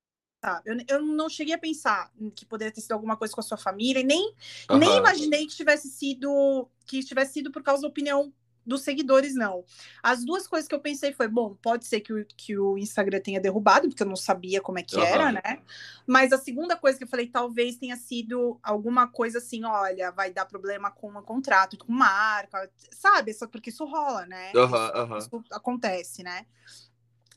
[0.65, 3.57] Eu, eu não cheguei a pensar que poderia ter sido alguma coisa com a sua
[3.57, 4.35] família, e nem,
[4.79, 8.31] nem imaginei que tivesse sido que tivesse sido por causa da opinião
[8.67, 9.65] dos seguidores, não.
[10.03, 13.21] As duas coisas que eu pensei foi, bom, pode ser que o, que o Instagram
[13.21, 15.63] tenha derrubado, porque eu não sabia como é que era, né?
[16.07, 20.31] Mas a segunda coisa que eu falei, talvez tenha sido alguma coisa assim, olha, vai
[20.33, 23.33] dar problema com o contrato, com marca, sabe?
[23.35, 24.51] Só porque isso rola, né?
[24.65, 24.75] Isso-
[25.19, 26.47] isso acontece, né?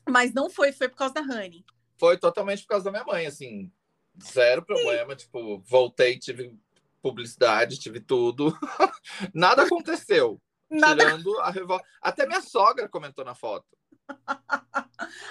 [0.08, 1.64] Mas não foi, foi por causa da Honey.
[1.98, 3.70] Foi totalmente por causa da minha mãe, assim.
[4.22, 5.14] Zero problema.
[5.14, 6.56] Tipo, voltei, tive
[7.02, 8.56] publicidade, tive tudo.
[9.34, 10.40] Nada aconteceu.
[10.70, 11.04] Nada.
[11.04, 11.84] Tirando a revolta.
[12.00, 13.66] Até minha sogra comentou na foto.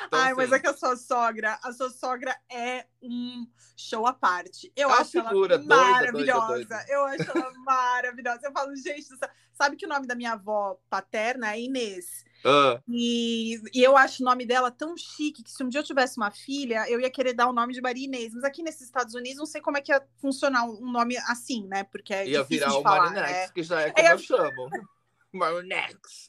[0.08, 4.08] Então, Ai, mas assim, é que a sua sogra, a sua sogra é um show
[4.08, 4.72] à parte.
[4.76, 6.48] Eu É acho figura ela doida, maravilhosa.
[6.48, 6.86] doida, doida.
[6.88, 8.40] Eu acho ela maravilhosa.
[8.44, 9.08] Eu falo, gente,
[9.54, 12.24] sabe que o nome da minha avó paterna é Inês.
[12.44, 15.86] ah, E, e eu acho o nome dela tão chique que se um dia eu
[15.86, 18.34] tivesse uma filha, eu ia querer dar o nome de Maria Inês.
[18.34, 21.68] Mas aqui nesses Estados Unidos, não sei como é que ia funcionar um nome assim,
[21.68, 21.84] né?
[21.84, 23.48] Porque é ia virar de o falar, Marinex, né?
[23.50, 24.14] que já é como É.
[24.14, 24.70] eu chamo.
[25.34, 26.28] Marinex.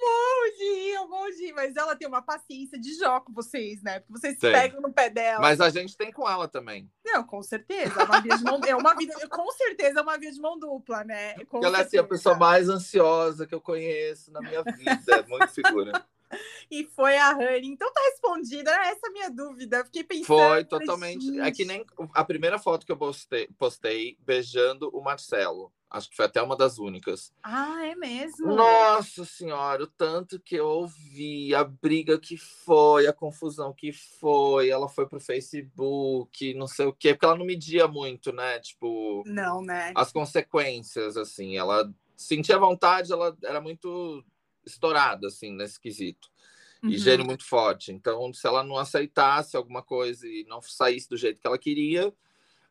[0.00, 3.32] Morro de rir, eu morro de rir, mas ela tem uma paciência de jó com
[3.32, 4.00] vocês, né?
[4.00, 5.40] Porque vocês se pegam no pé dela.
[5.40, 6.90] Mas a gente tem com ela também.
[7.04, 8.00] Não, com certeza.
[8.00, 10.58] É uma via de mão, é uma vida, com certeza é uma via de mão
[10.58, 11.34] dupla, né?
[11.46, 12.08] Com ela é assim, a certeza.
[12.08, 15.00] pessoa mais ansiosa que eu conheço na minha vida.
[15.08, 15.92] É muito figura.
[16.70, 17.66] E foi a Honey.
[17.66, 19.78] Então tá respondida, era essa a minha dúvida.
[19.78, 20.26] Eu fiquei pensando.
[20.26, 21.40] Foi totalmente.
[21.40, 25.72] É que gente, nem a primeira foto que eu postei, postei beijando o Marcelo.
[25.94, 27.32] Acho que foi até uma das únicas.
[27.40, 28.52] Ah, é mesmo?
[28.52, 34.70] Nossa senhora, o tanto que eu ouvi, a briga que foi, a confusão que foi.
[34.70, 38.58] Ela foi pro Facebook, não sei o quê, porque ela não media muito, né?
[38.58, 39.92] Tipo, Não, né?
[39.94, 41.56] as consequências, assim.
[41.56, 44.24] Ela sentia vontade, ela era muito
[44.66, 46.28] estourada, assim, nesse quesito.
[46.82, 46.98] E Uhum.
[46.98, 47.92] gênio muito forte.
[47.92, 52.12] Então, se ela não aceitasse alguma coisa e não saísse do jeito que ela queria,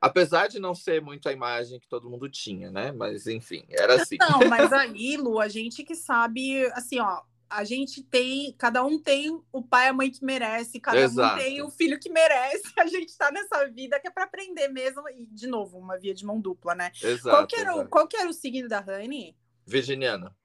[0.03, 2.91] apesar de não ser muito a imagem que todo mundo tinha, né?
[2.91, 4.17] Mas, enfim, era assim.
[4.19, 7.21] Não, mas aí, Lu, a gente que sabe, assim, ó.
[7.49, 11.35] A gente tem, cada um tem o pai e a mãe que merece, cada Exato.
[11.35, 12.63] um tem o filho que merece.
[12.79, 15.07] A gente tá nessa vida que é para aprender mesmo.
[15.09, 16.91] E, de novo, uma via de mão dupla, né?
[16.99, 17.29] Exato.
[17.29, 19.35] Qual que, era o, qual que era o signo da Honey?
[19.67, 20.35] Virginiana.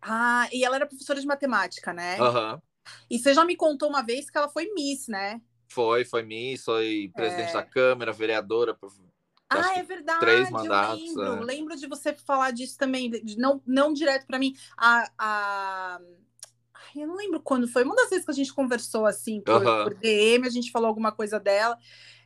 [0.00, 2.18] Ah, e ela era professora de matemática, né?
[2.18, 2.62] Aham.
[3.10, 5.42] E você já me contou uma vez que ela foi Miss, né?
[5.68, 7.52] Foi, foi Miss, foi presidente É.
[7.54, 8.74] da Câmara, vereadora.
[8.74, 8.92] por-
[9.48, 10.20] Ah, é verdade.
[10.20, 11.42] três mandatos, eu lembro.
[11.42, 11.44] é.
[11.44, 14.54] Lembro de você falar disso também, não, não direto para mim.
[14.76, 16.00] A, a...
[16.74, 17.84] Ai, Eu não lembro quando foi.
[17.84, 21.12] Uma das vezes que a gente conversou assim por, por DM, a gente falou alguma
[21.12, 21.78] coisa dela.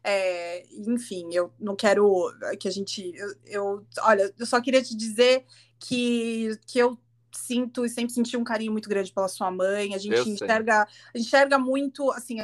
[0.03, 3.13] É, enfim, eu não quero que a gente.
[3.15, 5.45] Eu, eu- olha, eu só queria te dizer
[5.79, 6.99] que, que eu
[7.33, 9.95] sinto e sempre senti um carinho muito grande pela sua mãe.
[9.95, 12.39] A gente Eu enxerga, enxerga muito assim.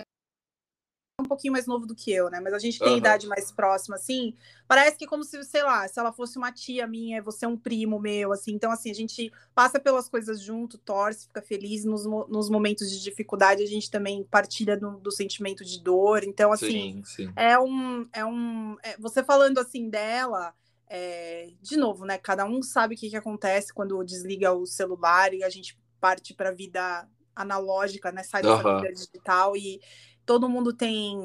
[1.18, 2.40] Um pouquinho mais novo do que eu, né?
[2.40, 2.98] Mas a gente tem Aham.
[2.98, 4.34] idade mais próxima, assim.
[4.68, 7.48] Parece que é como se, sei lá, se ela fosse uma tia minha, você é
[7.48, 8.52] um primo meu, assim.
[8.52, 11.86] Então, assim, a gente passa pelas coisas junto, torce, fica feliz.
[11.86, 16.22] Nos, nos momentos de dificuldade, a gente também partilha do, do sentimento de dor.
[16.22, 17.32] Então, assim, Sim, sim.
[17.34, 18.06] é um.
[18.12, 20.52] É um é- você falando assim dela,
[20.86, 22.18] é, de novo, né?
[22.18, 26.34] Cada um sabe o que, que acontece quando desliga o celular e a gente parte
[26.34, 28.22] para a vida analógica, né?
[28.22, 28.80] Sai dessa Aham.
[28.80, 29.80] vida digital e
[30.26, 31.16] todo mundo tem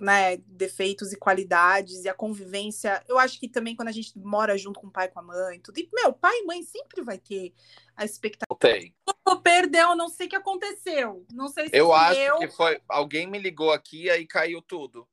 [0.00, 3.04] né, defeitos e qualidades, e a convivência.
[3.08, 5.22] Eu acho que também quando a gente mora junto com o pai e com a
[5.22, 5.78] mãe, tudo.
[5.78, 7.52] E, meu, pai e mãe sempre vai ter
[7.96, 8.46] a expectativa.
[8.48, 8.94] Voltei.
[9.24, 11.26] Pô, Perdeu, não sei o que aconteceu.
[11.32, 12.38] Não sei se Eu acho eu.
[12.38, 12.80] que foi.
[12.88, 15.06] Alguém me ligou aqui e aí caiu tudo.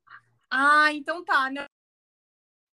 [0.50, 1.50] Ah, então tá.
[1.50, 1.66] né?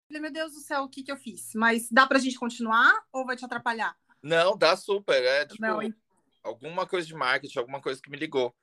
[0.09, 1.51] Meu Deus do céu, o que, que eu fiz?
[1.55, 3.95] Mas dá pra gente continuar ou vai te atrapalhar?
[4.21, 5.23] Não, dá super.
[5.23, 5.79] É tipo Não,
[6.43, 8.53] alguma coisa de marketing, alguma coisa que me ligou.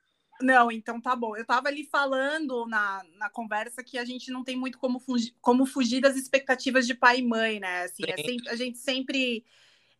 [0.41, 1.35] Não, então tá bom.
[1.35, 5.35] Eu tava ali falando na, na conversa que a gente não tem muito como fugir,
[5.41, 7.83] como fugir das expectativas de pai e mãe, né?
[7.83, 9.45] Assim, é sempre- a gente sempre.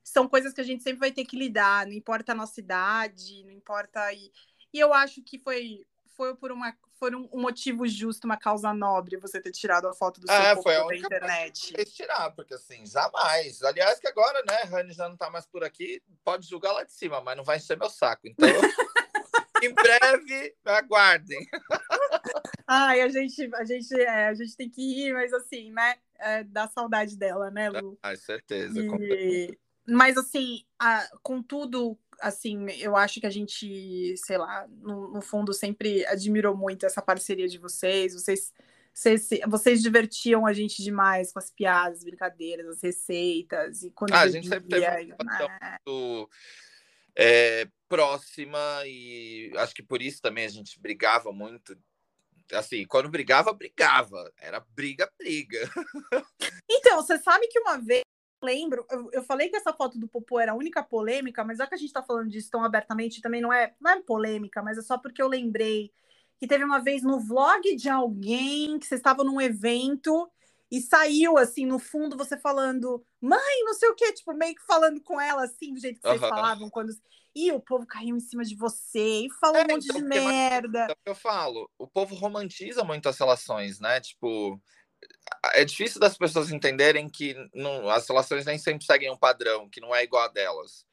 [0.04, 3.44] São coisas que a gente sempre vai ter que lidar, não importa a nossa idade,
[3.44, 4.12] não importa.
[4.14, 4.32] E,
[4.74, 5.86] e eu acho que foi,
[6.16, 10.20] foi por uma, foi um, motivo justo, uma causa nobre você ter tirado a foto
[10.20, 11.74] do seu É, foi a da única internet.
[11.74, 13.62] Quis tirar, porque assim, jamais.
[13.64, 16.94] Aliás, que agora, né, Rani já não tá mais por aqui, pode julgar lá de
[16.94, 18.28] cima, mas não vai encher meu saco.
[18.28, 18.48] Então,
[19.62, 21.46] em breve, aguardem.
[22.68, 25.96] Ai, a gente, a gente, é, a gente tem que rir, mas assim, né?
[26.20, 27.98] É, dá saudade dela, né, Lu?
[28.04, 28.82] Ah, certeza.
[29.00, 29.58] E-
[29.88, 35.52] Mas assim, a- contudo, assim, eu acho que a gente, sei lá, no, no fundo
[35.52, 38.14] sempre admirou muito essa parceria de vocês.
[38.14, 38.54] Vocês,
[38.94, 44.22] vocês, vocês divertiam a gente demais com as piadas, brincadeiras, as receitas e quando Ah,
[44.22, 45.78] a gente sempre teve uma né?
[45.88, 46.30] muito,
[47.16, 51.76] é, próxima e acho que por isso também a gente brigava muito.
[52.54, 54.32] Assim, quando brigava, brigava.
[54.40, 55.60] Era briga, briga.
[56.72, 58.04] Então, você sabe que uma vez
[58.42, 61.68] lembro, eu, eu, falei que essa foto do Popô era a única polêmica, mas já
[61.68, 64.78] que a gente tá falando disso tão abertamente, também não é, não é polêmica, mas
[64.78, 65.92] é só porque eu lembrei
[66.40, 70.30] que teve uma vez no vlog de alguém que você estava num evento
[70.72, 74.66] e saiu assim no fundo você falando, mãe, não sei o que, tipo, meio que
[74.66, 76.94] falando com ela assim, do jeito que vocês falavam quando.
[77.40, 80.06] E o povo caiu em cima de você e falou é, um monte então, de
[80.06, 80.88] merda.
[80.90, 84.02] É o que eu falo, o povo romantiza muito as relações, né?
[84.02, 84.62] Tipo,
[85.54, 89.80] é difícil das pessoas entenderem que não, as relações nem sempre seguem um padrão, que
[89.80, 90.86] não é igual a delas.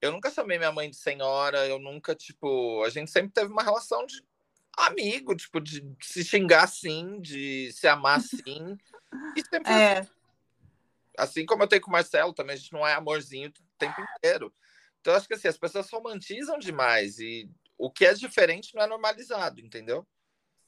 [0.00, 3.62] Eu nunca chamei minha mãe de senhora, eu nunca, tipo, a gente sempre teve uma
[3.62, 4.24] relação de
[4.78, 8.78] amigo, tipo, de se xingar sim, de se amar sim.
[9.36, 9.98] E sempre é.
[9.98, 10.10] assim.
[11.18, 14.00] assim como eu tenho com o Marcelo também, a gente não é amorzinho o tempo
[14.16, 14.50] inteiro.
[15.00, 18.86] Então, acho que assim, as pessoas romantizam demais e o que é diferente não é
[18.86, 20.06] normalizado, entendeu?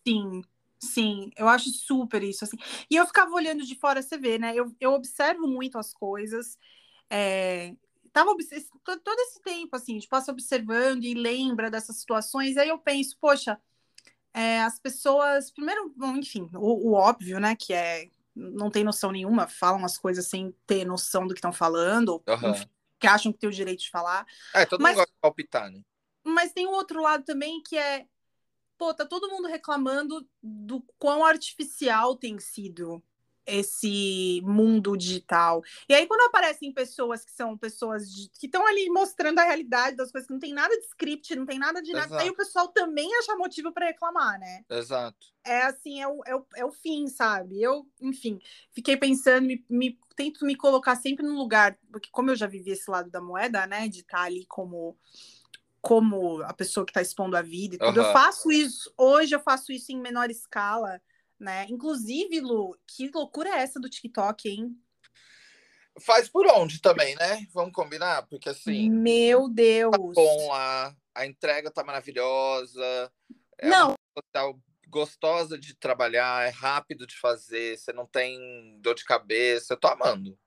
[0.06, 0.42] Sim,
[0.80, 2.56] sim, eu acho super isso, assim.
[2.90, 4.54] E eu ficava olhando de fora, você vê, né?
[4.54, 6.58] Eu, eu observo muito as coisas.
[7.10, 7.74] É,
[8.12, 8.34] tava
[8.84, 13.16] todo esse tempo, assim, a gente passa observando e lembra dessas situações, aí eu penso,
[13.20, 13.58] poxa,
[14.34, 19.12] é, as pessoas, primeiro, bom, enfim, o, o, óbvio, né, que é não tem noção
[19.12, 22.50] nenhuma, falam as coisas sem ter noção do que estão falando, uhum.
[22.50, 22.66] enfim,
[23.02, 24.24] que acham que tem o direito de falar.
[24.54, 25.82] É, todo mas, mundo gosta de palpitar, né?
[26.24, 28.06] Mas tem o outro lado também que é,
[28.78, 33.02] pô, tá todo mundo reclamando do quão artificial tem sido
[33.44, 35.62] esse mundo digital.
[35.88, 39.96] E aí, quando aparecem pessoas que são pessoas de, que estão ali mostrando a realidade
[39.96, 42.10] das coisas, que não tem nada de script, não tem nada de Exato.
[42.10, 44.64] nada, aí o pessoal também acha motivo para reclamar, né?
[44.70, 45.32] Exato.
[45.44, 47.60] É assim, é o, é, o, é o fim, sabe?
[47.60, 48.40] Eu, enfim,
[48.70, 52.70] fiquei pensando, me, me, tento me colocar sempre no lugar, porque como eu já vivi
[52.70, 54.96] esse lado da moeda, né, de estar tá ali como
[55.80, 58.06] como a pessoa que está expondo a vida e tudo, uhum.
[58.06, 61.02] eu faço isso, hoje eu faço isso em menor escala,
[61.40, 61.66] né?
[61.68, 64.76] Inclusive, Lu, que loucura é essa do TikTok, hein?
[66.00, 67.44] Faz por onde também, né?
[67.52, 68.22] Vamos combinar?
[68.28, 68.88] Porque assim.
[68.88, 69.90] Meu Deus!
[69.90, 73.12] Tá bom lá, a entrega tá maravilhosa.
[73.58, 73.88] É não.
[73.88, 74.22] Uma
[74.92, 79.72] gostosa de trabalhar, é rápido de fazer, você não tem dor de cabeça.
[79.72, 80.38] Eu tô amando.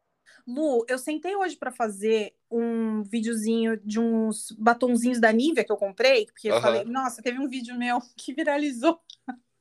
[0.47, 5.77] Lu, eu sentei hoje para fazer um videozinho de uns batonzinhos da Nivea que eu
[5.77, 9.01] comprei, porque eu falei, nossa, teve um vídeo meu que viralizou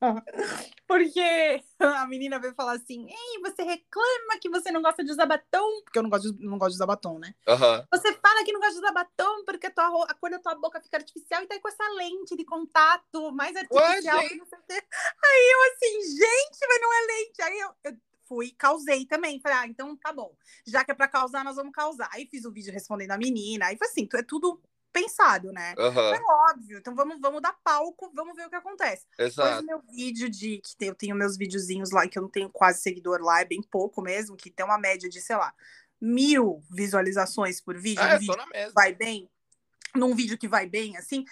[0.87, 5.27] Porque a menina veio falar assim: Ei, você reclama que você não gosta de usar
[5.27, 7.35] batom, porque eu não gosto de, não gosto de usar batom, né?
[7.49, 7.87] Uhum.
[7.93, 10.55] Você fala que não gosta de usar batom porque a, tua, a cor da tua
[10.55, 14.19] boca fica artificial e tá aí com essa lente de contato mais artificial.
[14.19, 17.43] Ué, aí eu assim, gente, mas não é lente.
[17.43, 19.41] Aí eu, eu fui, causei também.
[19.41, 20.35] Falei, ah, então tá bom.
[20.67, 22.09] Já que é pra causar, nós vamos causar.
[22.13, 23.67] Aí fiz o vídeo respondendo a menina.
[23.67, 24.61] Aí foi assim, é tudo
[24.95, 25.75] pensado, né?
[25.77, 26.15] Uhum.
[26.15, 26.21] É
[26.51, 26.79] óbvio.
[26.79, 29.05] Então vamos, vamos dar palco, vamos ver o que acontece.
[29.19, 29.49] Exato.
[29.49, 32.81] Depois meu vídeo de que eu tenho meus videozinhos lá, que eu não tenho quase
[32.81, 35.53] seguidor lá, é bem pouco mesmo, que tem uma média de, sei lá,
[36.01, 38.03] mil visualizações por vídeo.
[38.03, 39.29] É, um vídeo que vai bem.
[39.97, 41.25] Num vídeo que vai bem, assim.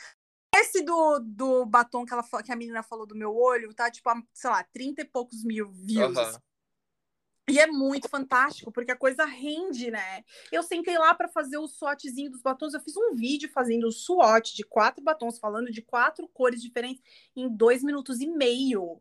[0.55, 4.11] Esse do, do batom que, ela, que a menina falou do meu olho, tá, tipo,
[4.35, 6.17] sei lá, 30 e poucos mil views.
[6.17, 6.41] Uhum.
[7.53, 10.25] E é muito fantástico, porque a coisa rende, né?
[10.51, 12.73] Eu sentei lá para fazer o swatzinho dos batons.
[12.73, 17.03] Eu fiz um vídeo fazendo o swatch de quatro batons, falando de quatro cores diferentes,
[17.37, 18.99] em dois minutos e meio.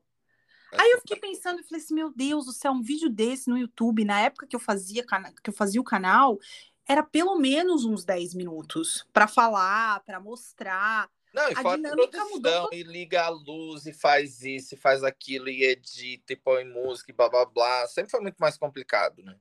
[0.77, 3.57] Aí eu fiquei pensando e falei assim: meu Deus do céu, um vídeo desse no
[3.57, 5.05] YouTube, na época que eu fazia,
[5.41, 6.37] que eu fazia o canal,
[6.85, 11.09] era pelo menos uns 10 minutos para falar, para mostrar.
[11.33, 12.69] Não, e a fora produção, mudou.
[12.73, 17.11] e liga a luz, e faz isso, e faz aquilo, e edita, e põe música,
[17.11, 17.87] e blá blá blá.
[17.87, 19.37] Sempre foi muito mais complicado, né?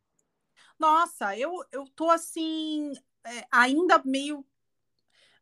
[0.78, 2.93] Nossa, eu, eu tô assim,
[3.24, 4.47] é, ainda meio,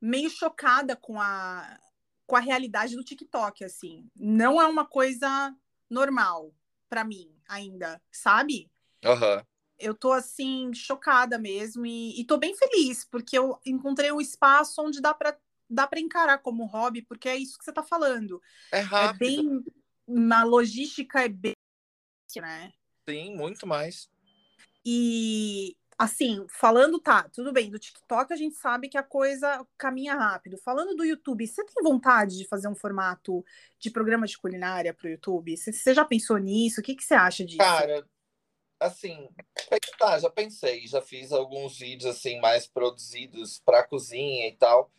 [0.01, 1.79] meio chocada com a,
[2.27, 4.11] com a realidade do TikTok, assim.
[4.17, 5.55] Não é uma coisa
[5.89, 6.53] normal
[6.89, 8.71] para mim ainda, sabe?
[9.05, 9.45] Uhum.
[9.79, 14.83] Eu tô assim, chocada mesmo, e, e tô bem feliz, porque eu encontrei um espaço
[14.83, 15.39] onde dá para
[15.69, 18.41] dá para encarar como hobby, porque é isso que você está falando.
[18.73, 19.15] É rápido.
[19.15, 19.65] É bem.
[20.07, 21.55] Na logística é bem.
[22.37, 22.73] Né?
[23.09, 24.09] Sim, muito mais.
[24.85, 30.15] E assim, falando, tá, tudo bem, do TikTok a gente sabe que a coisa caminha
[30.15, 30.57] rápido.
[30.59, 33.45] Falando do YouTube, você tem vontade de fazer um formato
[33.79, 35.57] de programa de culinária para o YouTube?
[35.57, 36.81] Você já pensou nisso?
[36.81, 37.59] O que, que você acha disso?
[37.59, 38.07] Cara,
[38.79, 39.29] assim,
[39.99, 44.91] tá, já pensei, já fiz alguns vídeos assim mais produzidos para cozinha e tal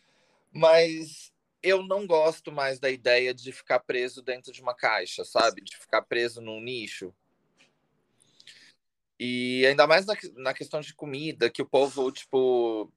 [0.52, 1.32] mas
[1.62, 5.62] eu não gosto mais da ideia de ficar preso dentro de uma caixa, sabe?
[5.62, 7.14] De ficar preso num nicho.
[9.18, 12.90] E ainda mais na, na questão de comida, que o povo, tipo,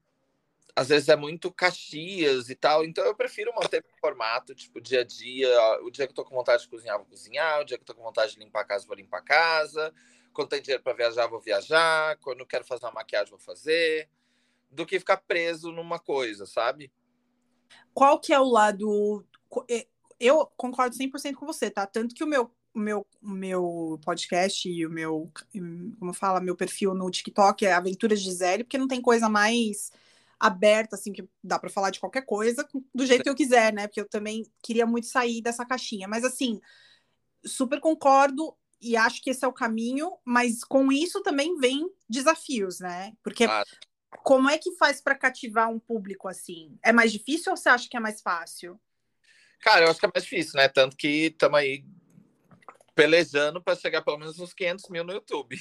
[0.73, 5.01] às vezes é muito caxias e tal, então eu prefiro manter o formato, tipo, dia
[5.01, 5.49] a dia.
[5.81, 7.61] O dia que eu tô com vontade de cozinhar, vou cozinhar.
[7.61, 9.93] O dia que eu tô com vontade de limpar a casa, vou limpar a casa.
[10.31, 12.17] quando tem dinheiro para viajar, vou viajar.
[12.17, 14.09] Quando quero fazer uma maquiagem, vou fazer.
[14.71, 16.91] Do que ficar preso numa coisa, sabe?
[17.93, 19.25] Qual que é o lado.
[20.19, 21.85] Eu concordo 100% com você, tá?
[21.85, 25.31] Tanto que o meu, o meu, o meu podcast e o meu.
[25.99, 26.39] Como fala?
[26.39, 29.91] Meu perfil no TikTok é Aventuras de Gisele, porque não tem coisa mais
[30.39, 33.87] aberta, assim, que dá para falar de qualquer coisa, do jeito que eu quiser, né?
[33.87, 36.07] Porque eu também queria muito sair dessa caixinha.
[36.07, 36.59] Mas, assim,
[37.45, 42.79] super concordo e acho que esse é o caminho, mas com isso também vem desafios,
[42.79, 43.13] né?
[43.23, 43.63] Porque ah.
[44.23, 46.77] Como é que faz para cativar um público assim?
[46.83, 48.79] É mais difícil ou você acha que é mais fácil?
[49.59, 50.67] Cara, eu acho que é mais difícil, né?
[50.67, 51.85] Tanto que estamos aí
[52.93, 55.57] pelejando para chegar pelo menos uns 500 mil no YouTube.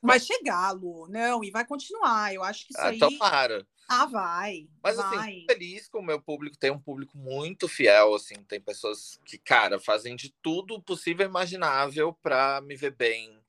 [0.00, 1.08] Vai chegar, Lu.
[1.08, 2.32] Não, e vai continuar.
[2.32, 2.98] Eu acho que isso ah, aí.
[2.98, 3.66] Tomara.
[3.88, 4.68] Ah, vai.
[4.82, 5.28] Mas assim, vai.
[5.30, 6.58] assim, feliz com o meu público.
[6.58, 8.34] Tem um público muito fiel, assim.
[8.46, 13.40] Tem pessoas que, cara, fazem de tudo possível e imaginável para me ver bem.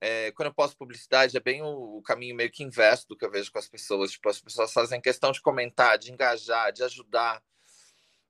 [0.00, 3.24] É, quando eu posto publicidade, é bem o, o, caminho meio que inverso do que
[3.24, 4.12] eu vejo com as pessoas.
[4.12, 7.42] Tipo, as pessoas fazem questão de comentar, de engajar, de ajudar,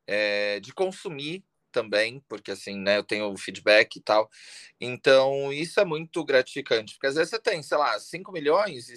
[0.07, 4.31] é, de consumir também, porque assim, né, eu tenho feedback e tal.
[4.81, 8.97] Então, isso é muito gratificante, porque às vezes você tem, sei lá, 5 milhões e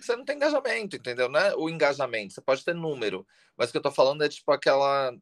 [0.00, 1.28] você não tem engajamento, entendeu?
[1.28, 3.26] Não é o engajamento, você pode ter número,
[3.56, 5.12] mas o que eu tô falando é tipo aquela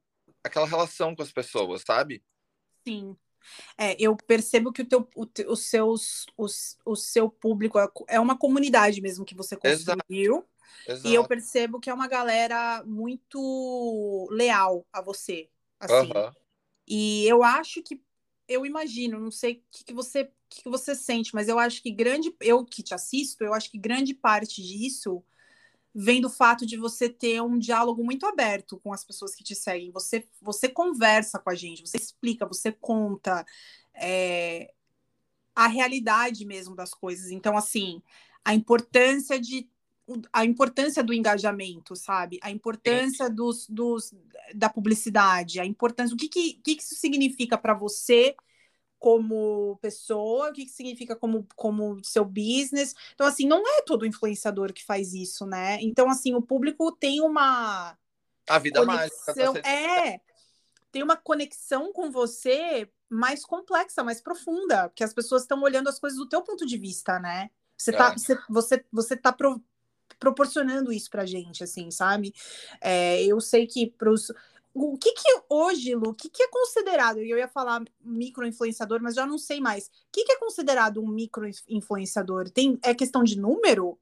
[0.45, 2.23] aquela relação com as pessoas, sabe?
[2.87, 3.17] Sim.
[3.77, 8.21] É, eu percebo que o teu, o, os seus, os, o seu público é, é
[8.21, 10.37] uma comunidade mesmo que você construiu.
[10.37, 10.49] Exato.
[10.87, 11.09] Exato.
[11.09, 15.51] E eu percebo que é uma galera muito leal a você.
[15.79, 16.13] Assim.
[16.13, 16.33] Uhum.
[16.87, 18.01] E eu acho que,
[18.49, 21.83] eu imagino, não sei o que, que você que, que você sente, mas eu acho
[21.83, 25.23] que grande, eu que te assisto, eu acho que grande parte disso
[25.95, 29.55] vem do fato de você ter um diálogo muito aberto com as pessoas que te
[29.55, 29.91] seguem.
[29.91, 33.45] Você, você conversa com a gente, você explica, você conta
[33.95, 34.73] é,
[35.55, 37.31] a realidade mesmo das coisas.
[37.31, 38.03] Então, assim,
[38.45, 39.69] a importância de
[40.33, 42.39] a importância do engajamento, sabe?
[42.43, 44.15] A importância dos, dos,
[44.55, 46.15] da publicidade, a importância.
[46.15, 48.35] O que, que, que isso significa para você
[48.99, 52.95] como pessoa, o que, que significa como, como seu business.
[53.15, 55.79] Então, assim, não é todo influenciador que faz isso, né?
[55.81, 57.97] Então, assim, o público tem uma.
[58.49, 59.69] A vida conexão, mágica.
[59.69, 60.21] É,
[60.91, 65.99] tem uma conexão com você mais complexa, mais profunda, porque as pessoas estão olhando as
[65.99, 67.51] coisas do teu ponto de vista, né?
[67.77, 68.13] Você tá, é.
[68.19, 69.63] você, você, você tá pro,
[70.19, 72.35] proporcionando isso pra gente, assim, sabe?
[72.81, 74.33] É, eu sei que pros.
[74.81, 77.19] O que que hoje, Lu, o que que é considerado?
[77.19, 79.87] Eu ia falar micro-influenciador, mas já não sei mais.
[79.87, 82.49] O que que é considerado um micro-influenciador?
[82.51, 83.99] Tem, é questão de número?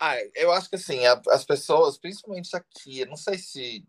[0.00, 3.86] Ah, eu acho que assim, a, as pessoas, principalmente aqui, não sei se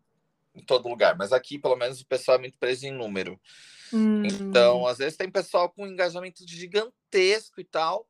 [0.53, 3.39] em todo lugar, mas aqui pelo menos o pessoal é muito preso em número.
[3.93, 4.25] Hum.
[4.25, 8.07] Então, às vezes tem pessoal com engajamento gigantesco e tal,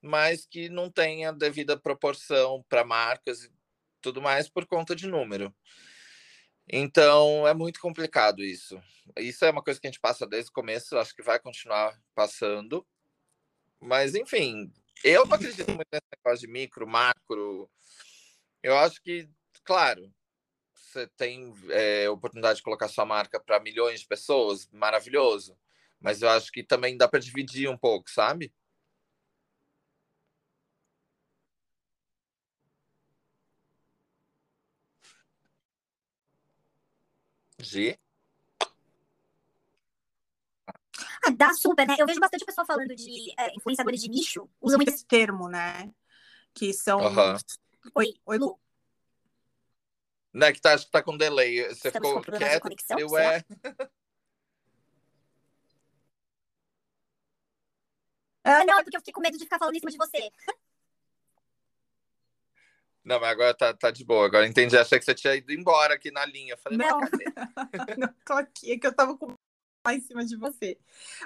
[0.00, 3.50] mas que não tem a devida proporção para marcas e
[4.00, 5.52] tudo mais por conta de número.
[6.68, 8.80] Então é muito complicado isso.
[9.18, 11.98] Isso é uma coisa que a gente passa desde o começo, acho que vai continuar
[12.14, 12.86] passando.
[13.80, 17.68] Mas enfim, eu não acredito muito nesse negócio de micro, macro.
[18.62, 19.28] Eu acho que,
[19.64, 20.12] claro,
[20.74, 25.58] você tem é, oportunidade de colocar sua marca para milhões de pessoas, maravilhoso.
[26.00, 28.52] Mas eu acho que também dá para dividir um pouco, sabe?
[37.62, 37.98] G.
[41.24, 41.94] Ah, dá super, né?
[41.98, 44.48] Eu vejo bastante pessoa falando de é, influenciadores de nicho.
[44.60, 45.92] Usa muito esse termo, né?
[46.52, 47.00] Que são.
[47.00, 47.36] Uhum.
[47.94, 48.58] Oi, oi, Lu.
[50.32, 51.62] Não é que tá, acho que tá com delay.
[51.68, 52.62] Você Estamos ficou quieto.
[52.62, 53.44] Conexão, eu é.
[58.44, 60.30] ah, não, é porque eu fiquei com medo de ficar falando em cima de você.
[63.04, 64.26] Não, mas agora tá, tá de boa.
[64.26, 64.76] Agora entendi.
[64.76, 66.56] Achei que você tinha ido embora aqui na linha.
[66.56, 67.00] Falei, não,
[67.98, 69.34] não tô aqui, é que eu tava com
[69.86, 70.78] lá em cima de você.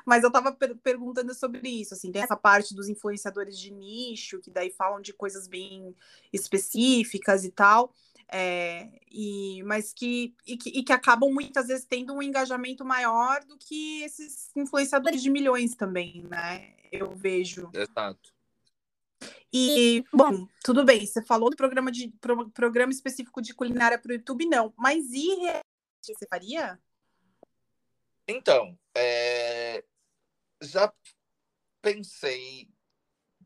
[0.04, 4.40] Mas eu tava per perguntando sobre isso, assim, tem essa parte dos influenciadores de nicho,
[4.40, 5.94] que daí falam de coisas bem
[6.32, 7.92] específicas e tal,
[8.28, 13.44] é, e, mas que e, que e, que acabam muitas vezes tendo um engajamento maior
[13.44, 16.74] do que esses influenciadores de milhões também, né?
[16.90, 17.68] Eu vejo.
[17.72, 18.35] Exato.
[19.52, 24.10] E, bom, tudo bem, você falou do programa, de, pro, programa específico de culinária para
[24.10, 24.72] o YouTube, não.
[24.76, 25.36] Mas e
[26.02, 26.78] você faria?
[28.28, 29.84] Então, é...
[30.60, 30.92] já
[31.80, 32.68] pensei,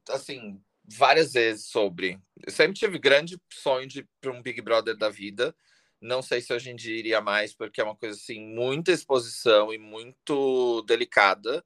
[0.08, 2.18] assim, várias vezes sobre.
[2.44, 5.54] Eu sempre tive grande sonho de para um Big Brother da vida.
[6.00, 9.72] Não sei se hoje em dia iria mais, porque é uma coisa assim, muita exposição
[9.72, 11.64] e muito delicada.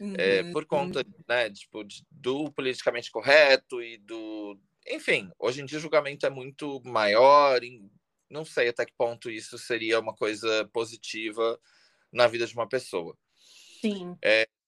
[0.00, 0.14] Uhum.
[0.16, 4.58] É, por conta né, tipo, de- do politicamente correto e do.
[4.88, 7.62] Enfim, hoje em dia o julgamento é muito maior.
[7.62, 7.82] e
[8.30, 11.60] não sei até que ponto isso seria uma coisa positiva
[12.12, 13.18] na vida de uma pessoa.
[13.80, 14.16] Sim.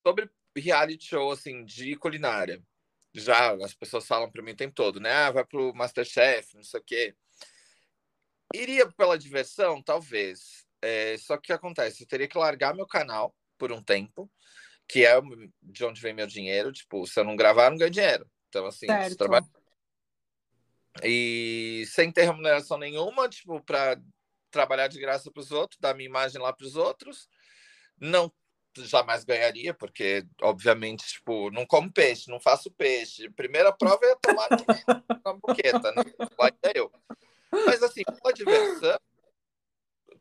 [0.05, 2.61] Sobre reality show assim, de culinária.
[3.13, 5.11] Já as pessoas falam para mim o tempo todo, né?
[5.11, 7.15] Ah, vai pro Masterchef, não sei o quê.
[8.53, 10.65] Iria pela diversão, talvez.
[10.81, 12.03] É, só que o que acontece?
[12.03, 14.29] Eu teria que largar meu canal por um tempo,
[14.87, 15.19] que é
[15.61, 16.71] de onde vem meu dinheiro.
[16.71, 18.29] Tipo, se eu não gravar, eu não ganho dinheiro.
[18.49, 19.17] Então, assim, Certo.
[19.17, 19.45] trabalho.
[21.03, 23.99] E sem ter remuneração nenhuma, tipo, para
[24.51, 27.27] trabalhar de graça para os outros, dar minha imagem lá para os outros.
[27.99, 28.31] Não
[28.77, 33.29] jamais ganharia, porque, obviamente, tipo, não como peixe, não faço peixe.
[33.31, 34.49] Primeira prova é tomar
[35.25, 36.03] na boqueta, né?
[36.39, 36.91] Lá ia eu.
[37.65, 38.99] Mas, assim, pela diversão,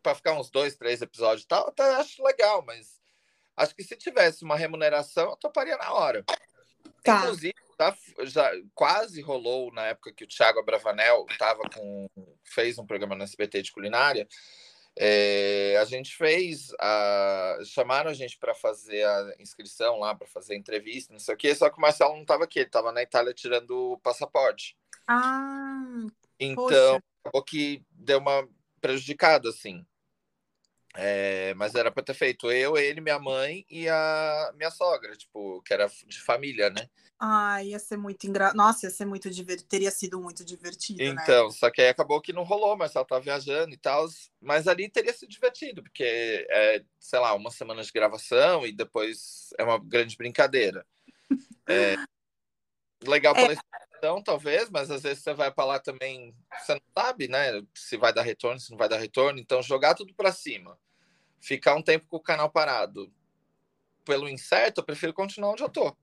[0.03, 3.02] para ficar uns dois, três episódios e tal, até acho legal, mas
[3.57, 6.25] acho que se tivesse uma remuneração, eu toparia na hora.
[7.03, 7.23] Tá.
[7.23, 12.09] Inclusive, tá, já quase rolou na época que o Thiago Abravanel tava com,
[12.45, 14.29] fez um programa no SBT de culinária.
[14.97, 20.55] É, a gente fez, a, chamaram a gente para fazer a inscrição lá, para fazer
[20.55, 22.93] a entrevista, não sei o quê, só que o Marcelo não estava aqui, ele estava
[22.93, 24.77] na Itália tirando o passaporte.
[25.09, 26.07] Ah,
[26.39, 27.03] Então, Poxa.
[27.25, 28.47] acabou que deu uma
[28.81, 29.85] prejudicada, assim.
[30.95, 35.63] É, mas era para ter feito eu, ele, minha mãe e a minha sogra, tipo,
[35.63, 36.89] que era de família, né?
[37.25, 38.57] ai, ia ser muito engraçado.
[38.57, 39.69] Nossa, ia ser muito divertido.
[39.69, 41.23] Teria sido muito divertido, né?
[41.23, 44.09] Então, só que aí acabou que não rolou, mas ela tava viajando e tal.
[44.41, 49.51] Mas ali teria sido divertido, porque é, sei lá, uma semana de gravação e depois
[49.57, 50.85] é uma grande brincadeira.
[51.69, 51.95] É,
[53.07, 53.53] legal pela
[54.03, 57.63] exposição, talvez, mas às vezes você vai para lá também, você não sabe, né?
[57.75, 59.39] Se vai dar retorno, se não vai dar retorno.
[59.39, 60.79] Então, jogar tudo para cima,
[61.41, 63.13] ficar um tempo com o canal parado
[64.05, 65.95] pelo incerto, eu prefiro continuar onde eu tô.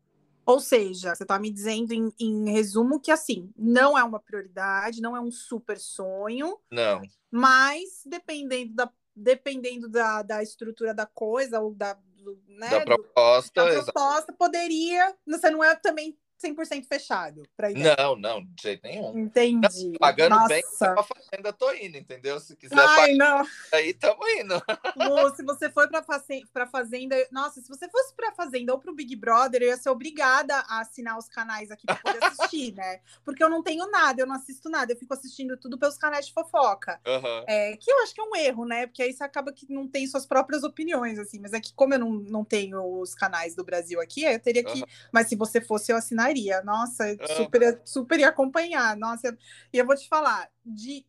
[0.45, 5.01] Ou seja, você tá me dizendo em, em resumo que assim, não é uma prioridade,
[5.01, 11.59] não é um super sonho, Não, mas dependendo da, dependendo da, da estrutura da coisa,
[11.59, 15.15] ou da, do, né, da do- proposta, da proposta, poderia.
[15.27, 17.69] Você não é também 100% fechado para.
[17.71, 19.17] Não, não, de jeito nenhum.
[19.17, 19.93] Entendi.
[19.99, 20.93] Pagando bem, Nossa.
[20.93, 22.39] pra fazenda tô indo, entendeu?
[22.39, 23.37] Se quiser Ai, não.
[23.37, 24.55] pagar aí, tamo indo.
[24.95, 27.15] Lu, se você for pra, face- pra Fazenda.
[27.31, 30.79] Nossa, se você fosse pra Fazenda ou pro Big Brother, eu ia ser obrigada a
[30.81, 33.01] assinar os canais aqui pra poder assistir, né?
[33.25, 36.27] Porque eu não tenho nada, eu não assisto nada, eu fico assistindo tudo pelos canais
[36.27, 36.99] de fofoca.
[37.05, 37.43] Aham.
[37.47, 38.87] É, que eu acho que é um erro, né?
[38.87, 41.39] Porque aí você acaba que não tem suas próprias opiniões, assim.
[41.39, 44.63] Mas é que, como eu não, não tenho os canais do Brasil aqui, eu teria
[44.63, 44.71] que.
[44.79, 44.85] Aham.
[45.11, 45.97] Mas se você fosse, eu
[46.29, 46.61] assinaria.
[46.63, 47.05] Nossa,
[47.35, 48.95] super, super ia acompanhar.
[48.95, 49.35] Nossa,
[49.73, 51.05] e eu vou te falar, de,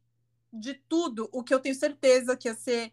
[0.53, 2.93] de tudo, o que eu tenho certeza que ia ser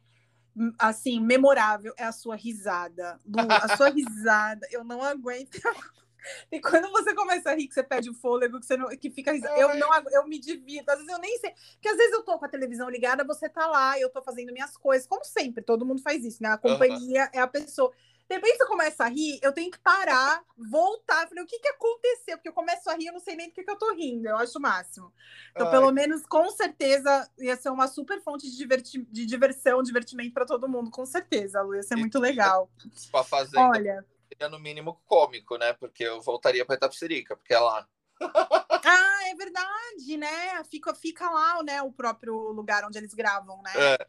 [0.56, 3.20] hum, assim, memorável é a sua risada.
[3.26, 5.60] Lu, a sua risada, eu não aguento.
[6.52, 9.10] E quando você começa a rir, que você perde o fôlego, que você não, que
[9.10, 10.90] fica risada, eu não eu me divirto.
[10.90, 13.48] Às vezes eu nem sei, porque às vezes eu tô com a televisão ligada, você
[13.48, 16.50] tá lá, eu tô fazendo minhas coisas, como sempre, todo mundo faz isso, né?
[16.50, 17.94] A companhia é a pessoa.
[18.30, 21.68] De repente você começa a rir, eu tenho que parar, voltar, falei, o que que
[21.70, 22.38] aconteceu?
[22.38, 24.28] Porque eu começo a rir, eu não sei nem do que que eu tô rindo,
[24.28, 25.14] eu acho o máximo.
[25.52, 25.72] Então, Ai.
[25.72, 30.46] pelo menos, com certeza, ia ser uma super fonte de, diverti- de diversão, divertimento para
[30.46, 32.70] todo mundo, com certeza, Lu, ia ser muito legal.
[33.12, 35.72] Com a fazenda, Olha, seria no mínimo cômico, né?
[35.74, 37.88] Porque eu voltaria pra Itapsirica, porque é lá.
[38.84, 40.64] ah, é verdade, né?
[40.66, 43.72] Fica, fica lá, né, o próprio lugar onde eles gravam, né?
[43.76, 44.08] É.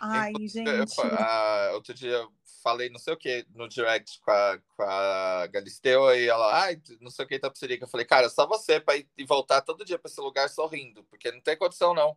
[0.00, 0.96] Ai, Eu- gente.
[1.30, 2.32] ah, outro dia eu
[2.62, 6.80] falei não sei o que no direct com a, com a Galisteu e ela, ai,
[7.00, 7.84] não sei o que Itapsirica.
[7.84, 11.04] Eu falei, cara, só você pra ir e voltar todo dia pra esse lugar sorrindo,
[11.04, 12.16] porque não tem condição, não.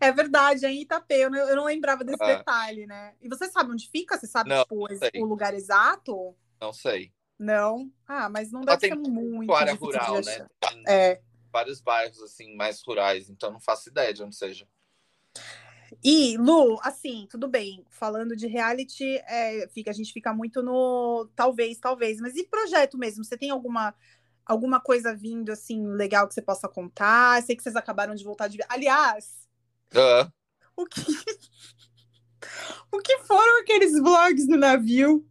[0.00, 2.36] É verdade, é em Itapê, eu não, eu não lembrava desse É.
[2.36, 3.14] detalhe, né?
[3.22, 4.18] E você sabe onde fica?
[4.18, 6.36] Você sabe, Não, tipo, não o lugar exato?
[6.60, 7.12] Não sei.
[7.38, 7.90] Não?
[8.06, 10.46] Ah, mas não deve ser muito área rural, né?
[10.60, 11.20] Tem É.
[11.52, 14.66] vários bairros assim mais rurais, então não faço ideia de onde seja.
[16.02, 17.84] E, Lu, assim, tudo bem.
[17.90, 22.20] Falando de reality, é, fica, a gente fica muito no talvez, talvez.
[22.20, 23.24] Mas e projeto mesmo?
[23.24, 23.94] Você tem alguma,
[24.44, 27.42] alguma coisa vindo, assim, legal que você possa contar?
[27.42, 28.58] Sei que vocês acabaram de voltar de...
[28.68, 29.48] Aliás,
[29.94, 30.30] Ah,
[30.76, 31.00] o que...
[32.92, 35.26] o que foram aqueles vlogs no navio?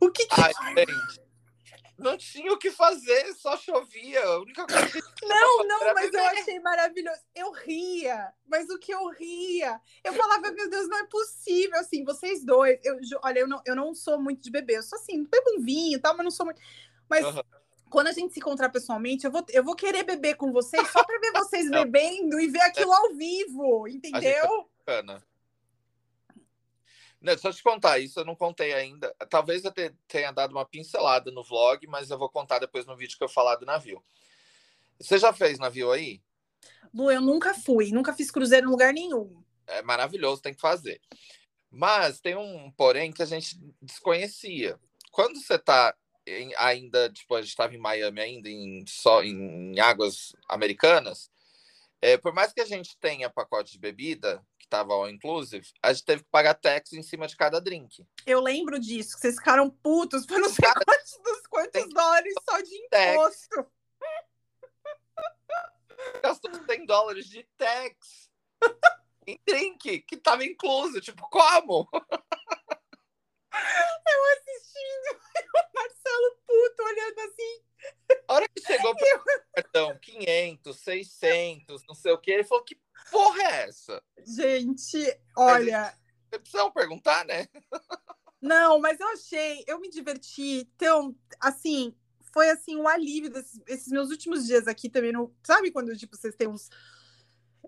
[0.00, 0.40] O que que...
[0.40, 1.21] ai, gente,
[2.02, 4.22] não tinha o que fazer, só chovia.
[4.22, 6.38] A única coisa que Não, não, mas eu beber.
[6.38, 7.20] achei maravilhoso.
[7.34, 9.80] Eu ria, mas o que eu ria?
[10.04, 12.78] Eu falava, meu Deus, não é possível, assim, vocês dois.
[12.82, 15.62] Eu, olha, eu não, eu não sou muito de beber, eu sou assim, bebo um
[15.62, 16.60] vinho e tal, mas não sou muito.
[17.08, 17.42] Mas Aham.
[17.90, 21.04] quando a gente se encontrar pessoalmente, eu vou, eu vou querer beber com vocês só
[21.04, 24.68] pra ver vocês bebendo e ver aquilo ao vivo, entendeu?
[24.84, 25.22] bacana.
[27.22, 29.14] Não, deixa eu te contar, isso eu não contei ainda.
[29.30, 29.72] Talvez eu
[30.08, 33.28] tenha dado uma pincelada no vlog, mas eu vou contar depois no vídeo que eu
[33.28, 34.02] falar do navio.
[34.98, 36.20] Você já fez navio aí?
[36.92, 39.42] Lu, eu nunca fui, nunca fiz cruzeiro em lugar nenhum.
[39.68, 41.00] É maravilhoso, tem que fazer.
[41.70, 44.78] Mas tem um porém que a gente desconhecia.
[45.12, 45.94] Quando você está
[46.58, 51.30] ainda, tipo, a gente estava em Miami ainda, em, só em águas americanas,
[52.00, 55.92] é, por mais que a gente tenha pacote de bebida, que estava all inclusive, a
[55.92, 58.06] gente teve que pagar tax em cima de cada drink.
[58.24, 62.60] Eu lembro disso, que vocês ficaram putos por não sei quantos, dos quantos dólares só
[62.60, 63.66] de imposto.
[66.22, 68.30] Gastou 100 dólares de tax
[69.26, 71.00] em drink, que estava incluso.
[71.00, 71.86] Tipo, como?
[73.52, 75.20] Eu assistindo,
[75.54, 77.62] o Marcelo puto olhando assim.
[78.28, 79.24] A hora que chegou para o
[79.54, 82.80] cartão 500, 600, não sei o que, ele falou: que
[83.10, 84.02] porra é essa?
[84.24, 85.94] Gente, olha.
[86.30, 87.46] Você precisa perguntar, né?
[88.40, 90.66] Não, mas eu achei, eu me diverti.
[90.74, 91.94] Então, assim,
[92.32, 95.12] foi assim um alívio desses esses meus últimos dias aqui também.
[95.12, 96.70] No, sabe quando tipo, vocês têm uns.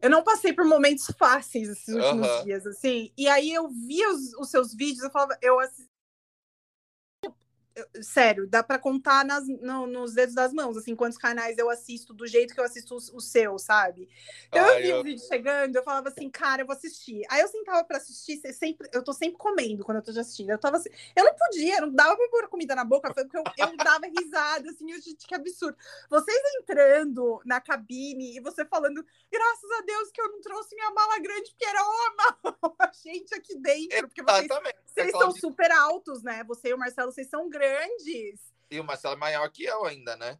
[0.04, 2.44] Eu não passei por momentos fáceis esses últimos uh -huh.
[2.44, 3.10] dias, assim.
[3.16, 5.93] E aí eu via os, os seus vídeos, eu falava, eu assisti
[8.00, 12.14] sério, dá para contar nas, no, nos dedos das mãos, assim, quantos canais eu assisto
[12.14, 14.08] do jeito que eu assisto o, o seu, sabe?
[14.48, 15.00] Então Ai, eu vi eu...
[15.00, 17.22] o vídeo chegando, eu falava assim, cara, eu vou assistir.
[17.28, 20.50] Aí eu sentava para assistir, sempre, eu tô sempre comendo quando eu tô assistindo.
[20.50, 23.42] Eu tava assim, eu não podia, não dava pra pôr comida na boca, porque eu,
[23.58, 25.76] eu dava risada, assim, eu, gente, que absurdo.
[26.08, 30.90] Vocês entrando na cabine e você falando, graças a Deus que eu não trouxe minha
[30.92, 34.48] mala grande, porque era uma gente aqui dentro, porque vocês,
[34.86, 36.44] vocês são super altos, né?
[36.44, 37.63] Você e o Marcelo, vocês são grandes
[38.70, 40.38] E o Marcelo é maior que eu ainda, né?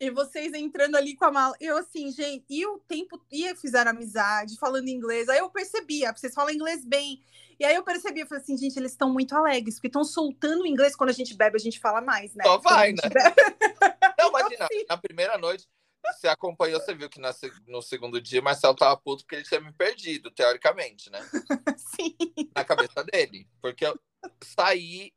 [0.00, 1.54] E vocês entrando ali com a mala.
[1.60, 5.28] Eu, assim, gente, e o tempo ia fizeram amizade, falando inglês.
[5.28, 7.22] Aí eu percebia, vocês falam inglês bem.
[7.58, 10.62] E aí eu percebi, eu falei assim, gente, eles estão muito alegres, porque estão soltando
[10.62, 10.96] o inglês.
[10.96, 12.42] Quando a gente bebe, a gente fala mais, né?
[12.44, 13.02] Só vai, né?
[14.18, 14.84] Não, imagina, assim...
[14.88, 15.68] na primeira noite,
[16.04, 17.30] você acompanhou, você viu que na,
[17.66, 21.20] no segundo dia o Marcelo tava puto porque ele tinha me perdido, teoricamente, né?
[21.96, 22.16] Sim.
[22.54, 23.48] Na cabeça dele.
[23.62, 23.98] Porque eu
[24.42, 25.12] saí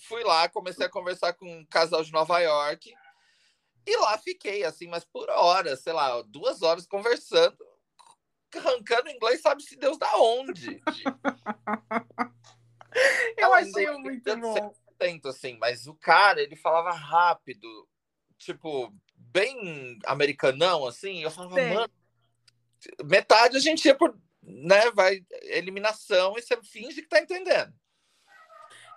[0.00, 2.92] fui lá, comecei a conversar com um casal de Nova York.
[3.86, 7.56] E lá fiquei, assim, mas por horas, sei lá, duas horas conversando,
[8.54, 10.80] arrancando inglês, sabe se Deus da onde.
[13.36, 14.74] Eu achei muito bom.
[14.88, 17.88] Atento, assim, mas o cara, ele falava rápido,
[18.36, 21.22] tipo, bem americanão, assim.
[21.22, 21.74] Eu falava, Sim.
[21.74, 21.92] mano,
[23.04, 27.72] metade a gente ia por, né, vai, eliminação e você finge que tá entendendo.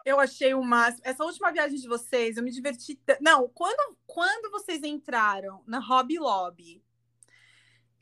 [0.05, 1.03] Eu achei o máximo.
[1.05, 2.95] Essa última viagem de vocês, eu me diverti.
[2.95, 3.17] T...
[3.21, 6.83] Não, quando, quando vocês entraram na Hobby Lobby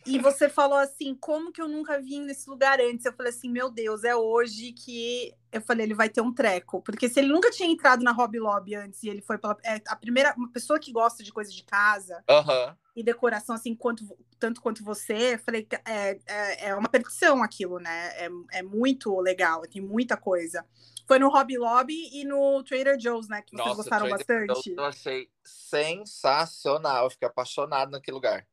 [0.05, 3.05] e você falou assim, como que eu nunca vim nesse lugar antes?
[3.05, 6.81] Eu falei assim, meu Deus, é hoje que eu falei, ele vai ter um treco.
[6.81, 9.57] Porque se ele nunca tinha entrado na Hobby Lobby antes e ele foi pela.
[9.63, 12.75] É, a primeira uma pessoa que gosta de coisa de casa uhum.
[12.95, 14.05] e decoração, assim, quanto,
[14.39, 18.07] tanto quanto você, eu falei, é, é, é uma petição aquilo, né?
[18.15, 20.65] É, é muito legal, tem muita coisa.
[21.09, 23.41] Foi no Hobby Lobby e no Trader Joe's, né?
[23.41, 24.63] Que vocês Nossa, gostaram Trader bastante.
[24.63, 27.05] Joe's eu achei sensacional.
[27.05, 28.47] Eu fiquei apaixonado naquele lugar.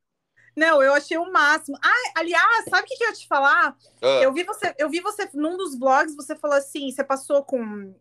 [0.57, 1.77] Não, eu achei o máximo.
[1.85, 3.77] Ah, aliás, sabe o que, que eu ia te falar?
[4.01, 4.23] Uh.
[4.23, 7.95] Eu vi você, eu vi você num dos vlogs, você falou assim, você passou com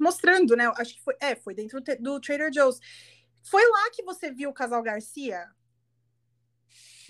[0.00, 0.66] mostrando, né?
[0.76, 2.80] Acho que foi, é, foi dentro do Trader Joe's.
[3.44, 5.48] Foi lá que você viu o casal Garcia?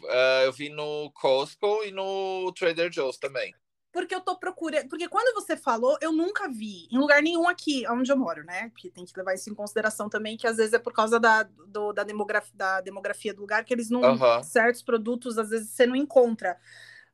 [0.03, 3.55] Uh, eu vi no Costco e no Trader Joe's também
[3.93, 4.89] porque eu tô procurando.
[4.89, 8.71] Porque quando você falou, eu nunca vi em lugar nenhum aqui onde eu moro, né?
[8.71, 11.43] Porque tem que levar isso em consideração também, que às vezes é por causa da,
[11.43, 14.01] do, da, demografia, da demografia do lugar, que eles não.
[14.03, 14.43] Uhum.
[14.43, 16.57] Certos produtos, às vezes, você não encontra.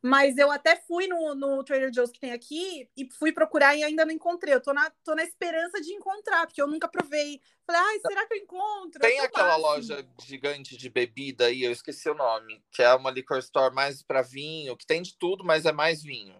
[0.03, 3.83] Mas eu até fui no, no Trader Joe's que tem aqui e fui procurar e
[3.83, 4.55] ainda não encontrei.
[4.55, 7.41] Eu tô na, tô na esperança de encontrar, porque eu nunca provei.
[7.67, 9.01] Falei, ai, será que eu encontro?
[9.01, 13.39] Tem aquela loja gigante de bebida aí, eu esqueci o nome, que é uma liquor
[13.39, 16.37] store mais para vinho, que tem de tudo, mas é mais vinho.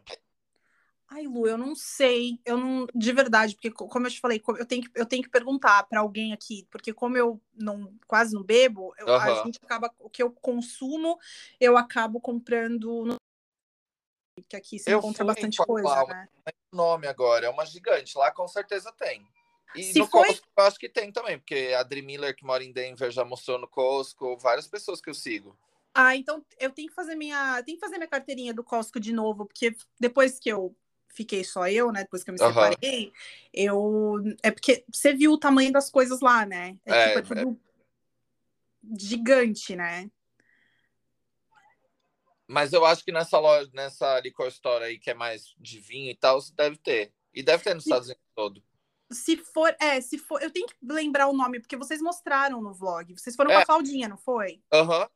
[1.09, 2.41] Ai, Lu, eu não sei.
[2.45, 5.29] Eu não, de verdade, porque como eu te falei, eu tenho que, eu tenho que
[5.29, 9.15] perguntar para alguém aqui, porque como eu não quase não bebo, eu, uhum.
[9.15, 11.19] a gente acaba o que eu consumo,
[11.61, 13.17] eu acabo comprando no
[14.49, 16.29] que aqui se eu encontra bastante coisa, Paulo, né?
[16.73, 19.27] nome agora, é uma gigante, lá com certeza tem.
[19.75, 20.29] E se no foi...
[20.29, 23.25] Costco eu acho que tem também, porque a Adri Miller, que mora em Denver, já
[23.25, 25.57] mostrou no Costco, várias pessoas que eu sigo.
[25.95, 29.13] Ah, então eu tenho que fazer minha, tenho que fazer minha carteirinha do Costco de
[29.13, 30.77] novo, porque depois que eu
[31.17, 32.03] fiquei só eu, né?
[32.03, 33.13] Depois que eu me separei, uhum.
[33.53, 34.37] eu.
[34.43, 36.77] É porque você viu o tamanho das coisas lá, né?
[36.85, 37.61] É, é, tipo, é tudo
[38.93, 38.99] é...
[38.99, 40.11] gigante, né?
[42.47, 46.11] Mas eu acho que nessa loja, nessa liquor store aí, que é mais de vinho
[46.11, 47.13] e tal, você deve ter.
[47.35, 48.63] E deve ter nos Estados Unidos todo.
[49.11, 52.73] Se for, é, se for, eu tenho que lembrar o nome, porque vocês mostraram no
[52.73, 53.13] vlog.
[53.17, 53.55] Vocês foram É.
[53.55, 54.63] com a Claudinha, não foi?
[54.73, 55.09] Aham.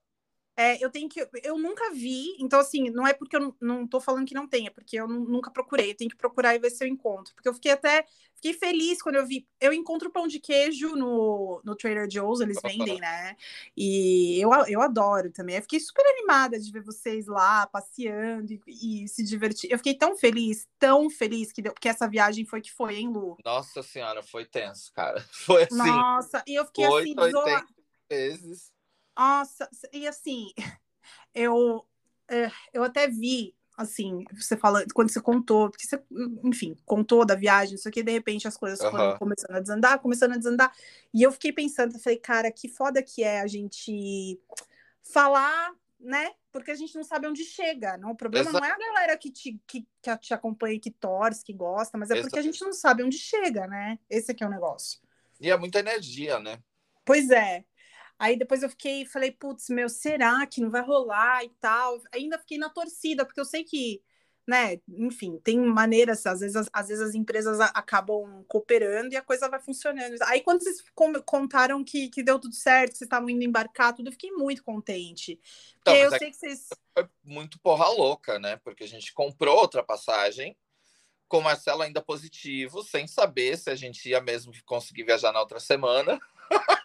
[0.57, 1.27] É, eu tenho que.
[1.43, 4.67] Eu nunca vi, então, assim, não é porque eu não, tô falando que não tem,
[4.67, 5.91] é porque eu nu- nunca procurei.
[5.93, 7.35] Eu tenho que procurar e ver se eu encontro.
[7.35, 8.05] Porque eu fiquei até.
[8.35, 9.47] Fiquei feliz quando eu vi.
[9.61, 13.37] Eu encontro pão de queijo no, no Trader Joe's, eles vendem, né?
[13.77, 15.57] E eu, eu adoro também.
[15.57, 19.71] Eu fiquei super animada de ver vocês lá passeando e, e se divertir.
[19.71, 23.09] Eu fiquei tão feliz, tão feliz que, deu, que essa viagem foi que foi, hein,
[23.09, 23.37] Lu?
[23.45, 25.21] Nossa senhora, foi tenso, cara.
[25.31, 27.67] Foi assim, Nossa, e eu fiquei assim, 8, desola- 80
[28.09, 28.73] vezes.
[29.21, 30.51] Nossa, e assim,
[31.35, 31.87] eu,
[32.27, 36.03] é, eu até vi, assim, você fala, quando você contou, porque você,
[36.43, 39.19] enfim, contou da viagem, isso aqui, de repente as coisas foram Aham.
[39.19, 40.75] começando a desandar, começando a desandar,
[41.13, 44.41] e eu fiquei pensando, eu falei, cara, que foda que é a gente
[45.03, 46.33] falar, né?
[46.51, 48.13] Porque a gente não sabe onde chega, não?
[48.13, 51.53] O problema não é a galera que te, que, que te acompanha, que torce, que
[51.53, 53.99] gosta, mas é porque a gente não sabe onde chega, né?
[54.09, 54.99] Esse aqui é o negócio.
[55.39, 56.59] E é muita energia, né?
[57.05, 57.67] Pois é.
[58.21, 61.99] Aí depois eu fiquei, falei, putz, meu, será que não vai rolar e tal?
[62.13, 64.03] Ainda fiquei na torcida, porque eu sei que,
[64.47, 69.23] né, enfim, tem maneiras, às vezes, as- às vezes as empresas acabam cooperando e a
[69.23, 70.17] coisa vai funcionando.
[70.25, 70.85] Aí quando vocês
[71.25, 74.63] contaram que, que deu tudo certo, que vocês estavam indo embarcar, tudo, eu fiquei muito
[74.63, 75.41] contente.
[75.83, 76.69] Porque mas eu é sei que vocês.
[76.93, 78.57] Foi muito porra louca, né?
[78.59, 80.55] Porque a gente comprou outra passagem
[81.27, 85.41] com o Marcelo ainda positivo, sem saber se a gente ia mesmo conseguir viajar na
[85.41, 86.21] outra semana.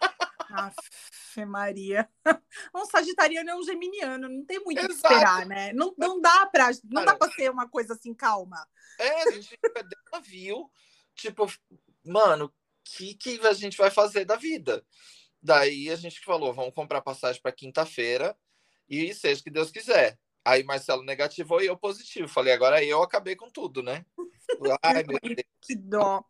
[0.50, 2.08] Afe Maria.
[2.74, 5.72] Um sagitariano é um geminiano, não tem muito o que esperar, né?
[5.72, 8.66] Não, não dá pra, não dá pra ser uma coisa assim, calma.
[8.98, 10.70] É, a gente perdeu o navio.
[11.14, 11.46] Tipo,
[12.04, 12.52] mano, o
[12.84, 14.84] que, que a gente vai fazer da vida?
[15.42, 18.36] Daí a gente falou, vamos comprar passagem para quinta-feira
[18.88, 20.18] e seja o que Deus quiser.
[20.44, 22.28] Aí Marcelo negativou e eu positivo.
[22.28, 24.06] Falei, agora eu acabei com tudo, né?
[24.82, 25.42] Ai, meu Deus.
[25.60, 26.24] Que dó.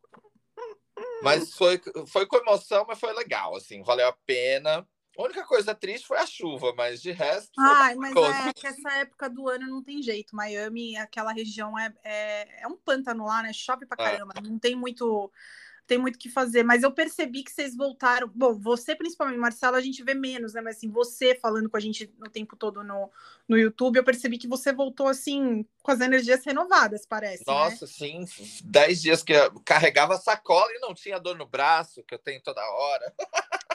[1.23, 4.87] Mas foi, foi com emoção, mas foi legal, assim, valeu a pena.
[5.19, 7.59] A única coisa triste foi a chuva, mas de resto.
[7.59, 10.37] Ai, mas é que essa época do ano não tem jeito.
[10.37, 13.51] Miami, aquela região é, é, é um pântano lá, né?
[13.53, 14.11] Chove pra É.
[14.11, 14.35] caramba.
[14.43, 15.33] Não tem muito
[15.87, 16.63] tem muito o que fazer.
[16.63, 18.31] Mas eu percebi que vocês voltaram.
[18.35, 20.61] Bom, você principalmente, Marcelo, a gente vê menos, né?
[20.61, 23.11] Mas assim, você falando com a gente no tempo todo no,
[23.49, 27.45] no YouTube, eu percebi que você voltou assim com as energias renovadas, parece.
[27.47, 27.53] né?
[27.53, 28.25] Nossa, sim,
[28.65, 32.43] dez dias que eu carregava sacola e não tinha dor no braço, que eu tenho
[32.43, 33.15] toda hora.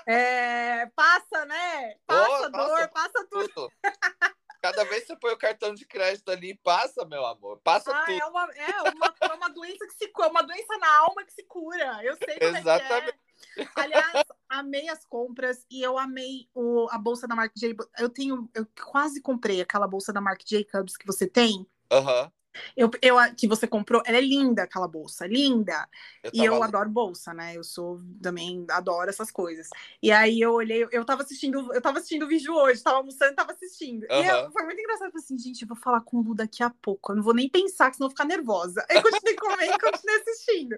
[0.06, 1.96] É, passa, né?
[2.06, 3.48] Passa dor, nossa, passa tudo.
[3.50, 3.72] Tudo.
[4.62, 8.06] Cada vez que você põe o cartão de crédito ali, passa, meu amor, passa Ah,
[8.06, 8.22] tudo.
[8.22, 11.34] é uma, é uma, é uma doença que se cura, uma doença na alma que
[11.34, 12.00] se cura.
[12.04, 13.10] Eu sei como Exatamente.
[13.10, 13.70] é que é.
[13.76, 17.88] Aliás, amei as compras e eu amei o, a bolsa da Marc Jacobs.
[17.98, 21.66] Eu tenho, eu quase comprei aquela bolsa da Marc Jacobs que você tem.
[21.92, 22.32] Aham.
[22.76, 25.88] Eu, eu, que você comprou, ela é linda, aquela bolsa, linda.
[26.23, 27.56] Eu E eu tava- adoro bolsa, né?
[27.56, 29.69] Eu sou também adoro essas coisas.
[30.02, 33.36] E aí eu olhei, eu tava assistindo, eu tava assistindo o vídeo hoje, tava almoçando,
[33.36, 34.06] tava assistindo.
[34.10, 36.36] E eu- foi muito engraçado, eu falei assim, gente, eu vou falar com o Lu
[36.36, 37.11] daqui a pouco.
[37.11, 38.86] Eu não vou nem pensar, que senão eu vou ficar nervosa.
[38.90, 40.78] Aí eu continuei comendo e continuei assistindo.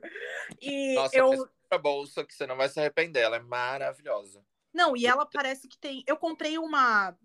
[0.61, 1.49] E Nossa, eu.
[1.71, 4.43] a bolsa que você não vai se arrepender, ela é maravilhosa.
[4.73, 6.03] Não, e ela parece que tem.
[6.07, 7.15] Eu comprei uma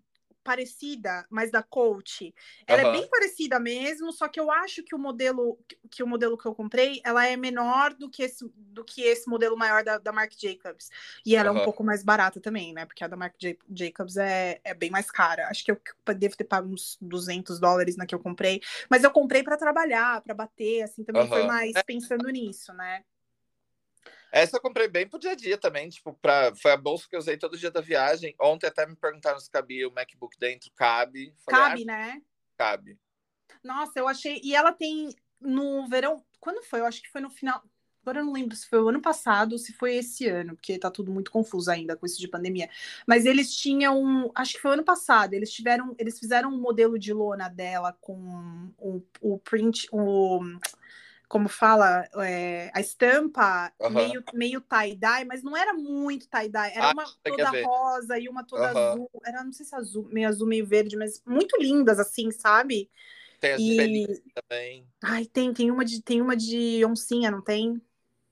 [0.49, 2.33] parecida, mas da Coach.
[2.67, 2.91] Ela é Aham.
[2.93, 5.59] bem parecida mesmo, só que eu acho que o modelo
[5.91, 9.29] que o modelo que eu comprei, ela é menor do que esse, do que esse
[9.29, 10.89] modelo maior da, da Marc Jacobs.
[11.23, 12.87] E ela é um pouco mais barata também, né?
[12.87, 15.47] Porque a da Marc Ja- Jacobs é, é bem mais cara.
[15.49, 15.79] Acho que eu
[16.17, 18.59] devo ter pago uns 200 dólares na que eu comprei,
[18.89, 21.47] mas eu comprei para trabalhar, para bater, assim, também foi Aham.
[21.47, 23.03] mais pensando nisso, né?
[24.31, 26.53] Essa eu comprei bem pro dia a dia também, tipo, pra...
[26.55, 28.35] foi a bolsa que eu usei todo dia da viagem.
[28.39, 31.33] Ontem até me perguntaram se cabia o MacBook dentro, cabe.
[31.45, 32.21] Falei, Cabe, ah, né?
[32.57, 32.99] cabe.
[33.63, 34.39] Nossa, eu achei.
[34.43, 36.23] E ela tem no verão.
[36.39, 36.79] Quando foi?
[36.79, 37.63] Eu acho que foi no final.
[38.01, 40.79] Agora eu não lembro se foi o ano passado ou se foi esse ano, porque
[40.79, 42.69] tá tudo muito confuso ainda com isso de pandemia.
[43.05, 44.31] Mas eles tinham.
[44.33, 45.33] Acho que foi o ano passado.
[45.33, 45.95] Eles tiveram.
[45.97, 49.87] Eles fizeram um modelo de lona dela com o, o print.
[49.91, 50.39] O,
[51.29, 53.93] como fala, é, a estampa Aham.
[53.95, 58.43] meio, meio tie-dye, mas não era muito tie-dye, era Ah, uma toda rosa e uma
[58.43, 58.89] toda Aham.
[58.91, 59.11] azul.
[59.25, 62.89] Era, não sei se azul, meio azul, meio verde, mas muito lindas, assim, sabe?
[63.39, 64.87] Tem as E- também.
[65.03, 67.81] Ai, tem, tem uma de, tem uma de oncinha, não tem?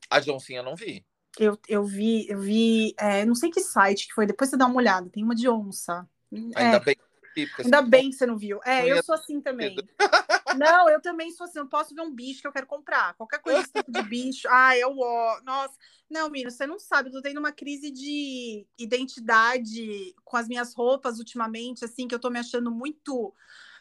[0.09, 1.05] A Johncinha eu não vi.
[1.39, 4.65] Eu, eu vi, eu vi, é, não sei que site que foi, depois você dá
[4.65, 6.07] uma olhada, tem uma de onça.
[6.55, 6.95] Ainda É, bem.
[7.33, 8.59] porque ainda bem que você não viu.
[8.65, 9.77] É, eu sou assim também.
[10.55, 13.13] Não, eu também sou assim, eu posso ver um bicho que eu quero comprar.
[13.15, 14.47] Qualquer coisa tipo de bicho.
[14.51, 15.75] Ai, eu, ó, nossa.
[16.09, 20.73] Não, Mino, você não sabe, eu tô tendo uma crise de identidade com as minhas
[20.73, 23.33] roupas ultimamente, assim, que eu tô me achando muito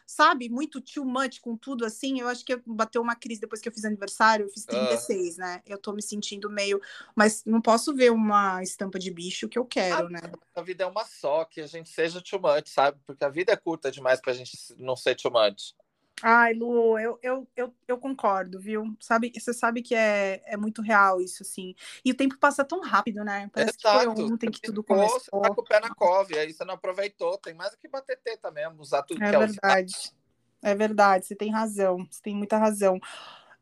[0.07, 2.21] sabe, muito too much com tudo assim.
[2.21, 5.41] Eu acho que bateu uma crise depois que eu fiz aniversário, eu fiz 36, ah.
[5.41, 5.61] né?
[5.67, 6.81] Eu tô me sentindo meio.
[7.13, 10.21] Mas não posso ver uma estampa de bicho que eu quero, a, né?
[10.55, 12.97] A vida é uma só, que a gente seja too much, sabe?
[13.05, 15.75] Porque a vida é curta demais pra gente não ser too much.
[16.23, 18.95] Ai, Lu, eu, eu, eu, eu concordo, viu?
[18.99, 21.75] Sabe, você sabe que é, é muito real isso, assim.
[22.03, 23.49] E o tempo passa tão rápido, né?
[23.53, 23.99] Parece Exato.
[23.99, 25.19] que foi ontem que tudo começou.
[25.19, 27.37] Você tá com o pé na cove, aí você não aproveitou.
[27.37, 29.93] Tem mais do que bater teta mesmo, usar tudo é que verdade.
[30.13, 30.27] é.
[30.59, 32.99] É verdade, você tem razão, você tem muita razão.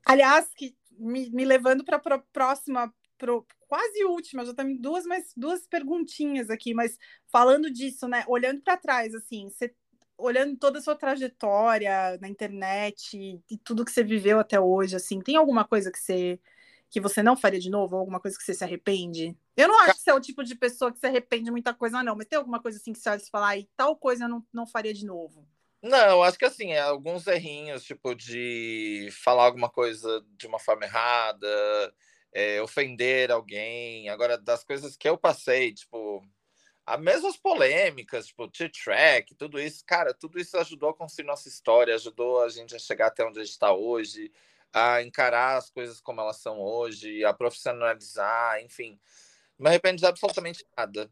[0.06, 5.34] Aliás, que me, me levando para a próxima, pro, quase última, já tem duas, mais,
[5.36, 8.23] duas perguntinhas aqui, mas falando disso, né?
[8.27, 9.76] Olhando para trás, assim, você
[10.18, 15.20] olhando toda a sua trajetória na internet e tudo que você viveu até hoje, assim,
[15.20, 16.40] tem alguma coisa que você
[16.90, 17.98] que você não faria de novo?
[17.98, 19.36] Alguma coisa que você se arrepende?
[19.58, 21.74] Eu não acho que você é o tipo de pessoa que se arrepende de muita
[21.74, 24.26] coisa, não, mas tem alguma coisa assim que você olha e fala, e tal coisa
[24.26, 25.46] eu não, não faria de novo?
[25.82, 30.86] Não, acho que assim, é alguns errinhos, tipo, de falar alguma coisa de uma forma
[30.86, 31.94] errada,
[32.34, 34.10] é, ofender alguém.
[34.10, 36.24] Agora, das coisas que eu passei, tipo,
[36.86, 41.95] as mesmas polêmicas, tipo, T-Track, tudo isso, cara, tudo isso ajudou a construir nossa história,
[41.95, 44.32] ajudou a gente a chegar até onde a gente está hoje,
[44.72, 48.99] a encarar as coisas como elas são hoje, a profissionalizar, enfim.
[49.57, 51.10] Não me arrependo de absolutamente nada.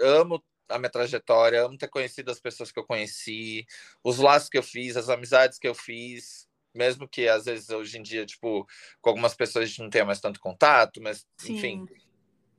[0.00, 3.66] Amo a minha trajetória, amo ter conhecido as pessoas que eu conheci,
[4.02, 7.98] os laços que eu fiz, as amizades que eu fiz, mesmo que às vezes hoje
[7.98, 8.66] em dia, tipo,
[9.00, 11.54] com algumas pessoas a gente não tenha mais tanto contato, mas Sim.
[11.54, 12.03] enfim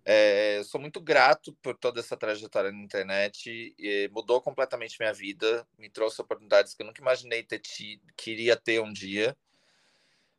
[0.06, 3.76] é, sou muito grato por toda essa trajetória na internet.
[4.12, 8.80] mudou completamente minha vida, me trouxe oportunidades que eu nunca imaginei ter tido, queria ter
[8.80, 9.36] um dia.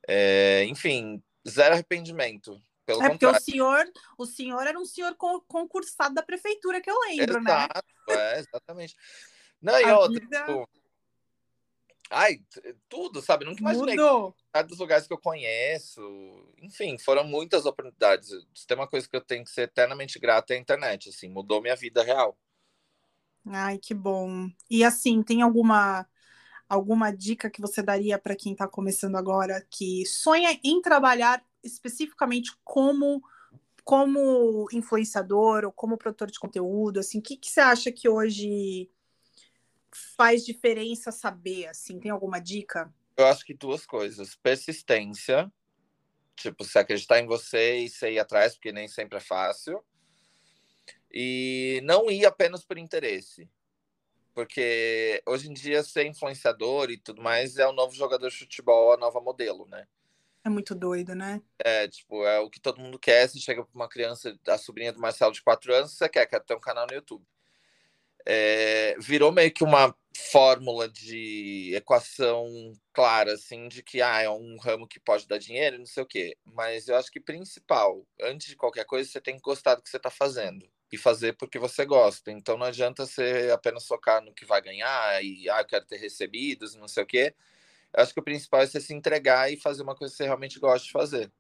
[0.07, 2.63] É, enfim, zero arrependimento.
[2.87, 3.85] Pelo é porque o senhor,
[4.17, 7.51] o senhor era um senhor concursado da prefeitura, que eu lembro, né?
[7.51, 8.15] Exato, né?
[8.15, 8.97] É, exatamente.
[9.61, 10.39] Não, e outra, vida...
[10.39, 10.69] tipo,
[12.11, 12.41] Ai,
[12.89, 13.45] tudo, sabe?
[13.45, 13.97] Nunca imaginei.
[13.97, 14.37] Mudou.
[14.69, 16.01] Dos lugares que eu conheço.
[16.63, 18.29] Enfim, foram muitas oportunidades.
[18.55, 21.29] Se tem uma coisa que eu tenho que ser eternamente grato é a internet, assim,
[21.29, 22.39] mudou minha vida real.
[23.47, 24.49] Ai, que bom.
[24.71, 26.07] E assim, tem alguma
[26.69, 32.51] alguma dica que você daria para quem está começando agora que sonha em trabalhar especificamente
[32.65, 33.23] como
[33.85, 38.91] como influenciador ou como produtor de conteúdo, assim, o que, que você acha que hoje
[40.17, 41.99] faz diferença saber, assim?
[41.99, 42.93] Tem alguma dica?
[43.17, 44.35] Eu acho que duas coisas.
[44.37, 45.51] Persistência,
[46.37, 49.83] tipo, se acreditar em você e você ir atrás, porque nem sempre é fácil.
[51.11, 53.49] E não ir apenas por interesse.
[54.35, 58.93] Porque hoje em dia ser influenciador e tudo mais é o novo jogador de futebol,
[58.93, 59.87] a nova modelo, né?
[60.45, 61.41] É muito doido, né?
[61.59, 63.29] É, tipo, é o que todo mundo quer.
[63.29, 66.41] Se chega para uma criança, a sobrinha do Marcelo de 4 anos, você quer, quer
[66.41, 67.25] ter um canal no YouTube
[68.27, 69.95] é, virou meio que uma
[70.33, 75.79] fórmula de equação clara, assim, de que ah, é um ramo que pode dar dinheiro,
[75.79, 76.37] não sei o quê.
[76.45, 79.89] Mas eu acho que principal, antes de qualquer coisa, você tem que gostar do que
[79.89, 82.31] você está fazendo e fazer porque você gosta.
[82.33, 85.99] Então não adianta você apenas focar no que vai ganhar e ah, eu quero ter
[85.99, 87.35] recebidos, não sei o quê.
[87.95, 90.25] Eu acho que o principal é você se entregar e fazer uma coisa que você
[90.25, 91.33] realmente gosta de fazer.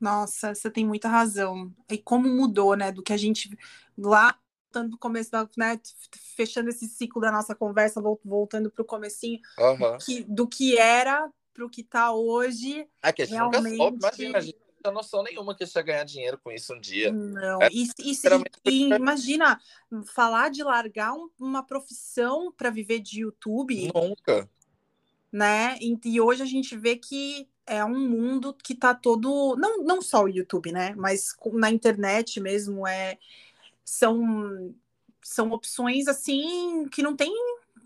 [0.00, 1.72] Nossa, você tem muita razão.
[1.90, 2.92] E como mudou, né?
[2.92, 3.56] Do que a gente
[3.96, 4.38] lá
[4.74, 5.80] voltando pro começo da, né,
[6.36, 9.98] fechando esse ciclo da nossa conversa, voltando pro comecinho, uhum.
[9.98, 12.86] que, do que era pro que tá hoje.
[13.00, 13.76] É que a gente realmente...
[13.76, 16.74] nunca soube, imagina, a gente não tem noção nenhuma que ia ganhar dinheiro com isso
[16.74, 17.12] um dia.
[17.12, 18.12] Não, é, e, e,
[18.64, 19.60] e, imagina,
[20.12, 23.92] falar de largar um, uma profissão para viver de YouTube.
[23.94, 24.48] Nunca.
[25.30, 25.78] Né?
[25.80, 29.56] E, e hoje a gente vê que é um mundo que tá todo.
[29.56, 30.94] Não, não só o YouTube, né?
[30.96, 33.18] Mas na internet mesmo é
[33.84, 34.74] são,
[35.22, 37.32] são opções assim que não tem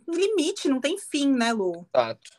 [0.07, 1.87] limite, não tem fim, né, Lu?
[1.95, 2.39] Exato.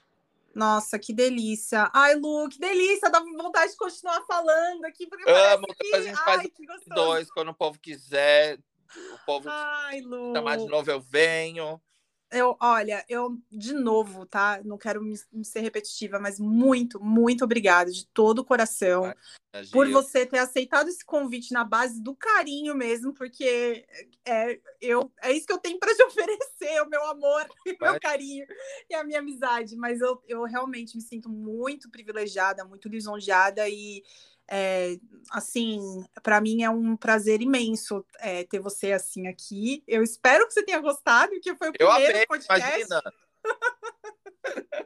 [0.56, 1.90] Nossa, que delícia.
[1.94, 3.10] Ai, Lu, que delícia.
[3.10, 5.07] Dá vontade de continuar falando aqui.
[5.07, 5.95] Porque Amo, que...
[5.95, 6.52] a gente faz Ai,
[6.88, 8.60] dois, quando o povo quiser.
[9.14, 10.34] O povo Ai, Lu.
[10.36, 11.80] chamar de novo, eu venho.
[12.31, 14.61] Eu, olha, eu de novo, tá?
[14.64, 19.14] Não quero me, me ser repetitiva, mas muito, muito obrigada de todo o coração
[19.72, 23.84] por você ter aceitado esse convite na base do carinho mesmo, porque
[24.23, 27.99] é, eu, é isso que eu tenho para te oferecer, o meu amor, o meu
[27.99, 28.45] carinho
[28.88, 29.76] e a minha amizade.
[29.76, 34.03] Mas eu, eu realmente me sinto muito privilegiada, muito lisonjeada e
[34.49, 34.97] é,
[35.31, 39.84] assim, para mim é um prazer imenso é, ter você assim aqui.
[39.88, 42.67] Eu espero que você tenha gostado, que foi o primeiro eu amei, podcast.
[42.69, 43.01] Imagina.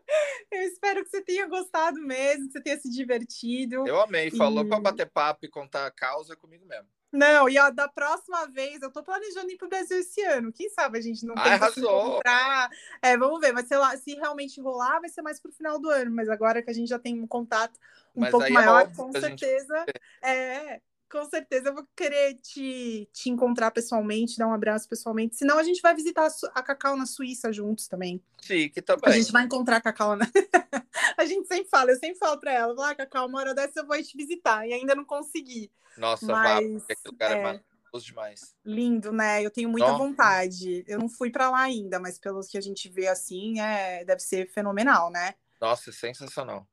[0.51, 3.87] Eu espero que você tenha gostado mesmo, que você tenha se divertido.
[3.87, 4.69] Eu amei, falou e...
[4.69, 6.87] para bater papo e contar a causa comigo mesmo.
[7.13, 10.51] Não, e a da próxima vez, eu tô planejando ir pro Brasil esse ano.
[10.51, 12.69] Quem sabe a gente não tem que encontrar.
[13.03, 15.89] É, vamos ver, mas sei lá, se realmente rolar, vai ser mais pro final do
[15.91, 16.09] ano.
[16.09, 17.79] Mas agora que a gente já tem um contato
[18.15, 19.85] um Mas pouco é maior, óbvio com que a gente- certeza.
[20.23, 20.81] É,
[21.13, 25.35] com certeza eu vou querer te, te encontrar pessoalmente, dar um abraço pessoalmente.
[25.35, 28.19] Senão a gente vai visitar a, a Cacau na Suíça juntos também.
[28.41, 29.13] Chique A também.
[29.13, 30.25] gente vai encontrar a Cacau na.
[31.15, 33.85] a gente sempre fala, eu sempre falo pra ela, ah, Cacau, uma hora dessa eu
[33.87, 34.67] vou te visitar.
[34.67, 35.71] E ainda não consegui.
[35.95, 37.43] Nossa, vá, Mas, porque aquele lugar é, é.
[37.43, 38.55] maravilhoso demais.
[38.65, 39.45] Lindo, né?
[39.45, 40.03] Eu tenho muita Nossa.
[40.03, 40.83] vontade.
[40.87, 44.03] Eu não fui pra lá ainda, mas pelos que a gente vê assim, é...
[44.03, 45.35] deve ser fenomenal, né?
[45.61, 46.67] Nossa, é sensacional.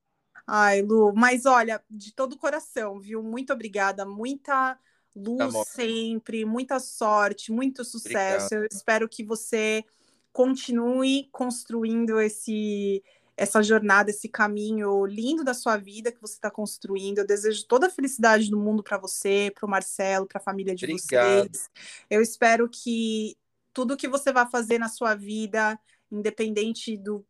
[0.47, 3.23] Ai, Lu, mas olha, de todo o coração, viu?
[3.23, 4.79] Muito obrigada, muita
[5.15, 5.67] luz Amor.
[5.67, 8.55] sempre, muita sorte, muito sucesso.
[8.55, 9.85] Eu espero que você
[10.33, 13.03] continue construindo esse
[13.37, 17.21] essa jornada, esse caminho lindo da sua vida que você está construindo.
[17.21, 20.75] Eu desejo toda a felicidade do mundo para você, para o Marcelo, para a família
[20.75, 21.49] de Obrigado.
[21.49, 21.71] vocês.
[22.11, 23.39] Eu espero que
[23.73, 25.81] tudo que você vai fazer na sua vida,
[26.13, 27.25] independente do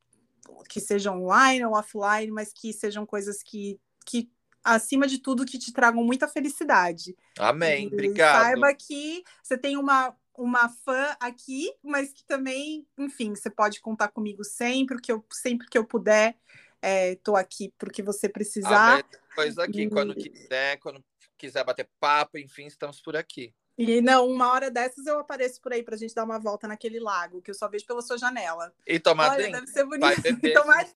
[0.69, 4.31] que seja online ou offline, mas que sejam coisas que, que
[4.63, 7.17] acima de tudo, que te tragam muita felicidade.
[7.39, 7.85] Amém.
[7.85, 8.43] E Obrigado.
[8.43, 14.09] Saiba que você tem uma, uma fã aqui, mas que também, enfim, você pode contar
[14.09, 16.37] comigo sempre, que eu, sempre que eu puder,
[16.83, 18.95] estou aqui para o que você precisar.
[18.95, 19.05] Amém.
[19.35, 21.05] Coisa aqui, E- quando quiser, quando
[21.37, 23.55] quiser bater papo, enfim, estamos por aqui.
[23.81, 26.69] E não, uma hora dessas eu apareço por aí para a gente dar uma volta
[26.69, 28.75] naquele lago, que eu só vejo pela sua janela.
[28.87, 30.21] E tomar Olha, deve ser bonito.
[30.45, 30.95] Então, mais...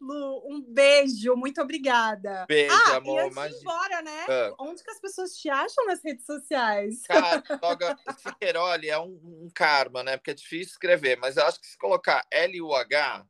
[0.00, 2.46] Lu, um beijo, muito obrigada.
[2.46, 3.16] Beijo, ah, amor.
[3.16, 4.26] e antes de ir embora, né?
[4.28, 4.54] Ah.
[4.60, 7.02] Onde que as pessoas te acham nas redes sociais?
[7.02, 7.84] Cara, logo,
[8.22, 10.16] Siqueiroli é um, um karma, né?
[10.16, 13.26] Porque é difícil escrever, mas eu acho que se colocar L-U-H,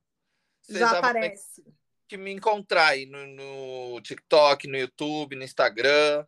[0.61, 1.65] você Já já aparece.
[2.07, 6.27] que me encontrar aí no, no TikTok, no YouTube, no Instagram.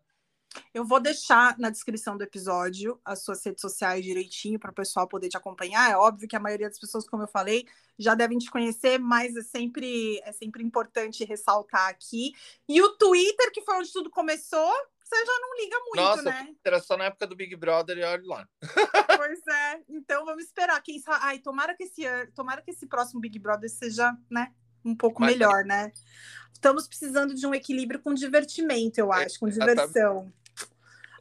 [0.72, 5.06] Eu vou deixar na descrição do episódio as suas redes sociais direitinho para o pessoal
[5.06, 5.90] poder te acompanhar.
[5.90, 7.66] É óbvio que a maioria das pessoas, como eu falei,
[7.98, 12.32] já devem te conhecer, mas é sempre, é sempre importante ressaltar aqui.
[12.68, 14.72] E o Twitter, que foi onde tudo começou,
[15.02, 16.54] você já não liga muito, Nossa, né?
[16.64, 18.48] era só na época do Big Brother e olha lá.
[19.20, 19.82] Pois é.
[19.88, 20.80] Então vamos esperar.
[20.82, 21.18] Quem sabe.
[21.22, 22.02] Ai, tomara que esse
[22.34, 24.50] tomara que esse próximo Big Brother seja, né,
[24.82, 25.92] um pouco Mais melhor, né?
[26.52, 30.32] Estamos precisando de um equilíbrio com divertimento, eu acho, com Exatamente.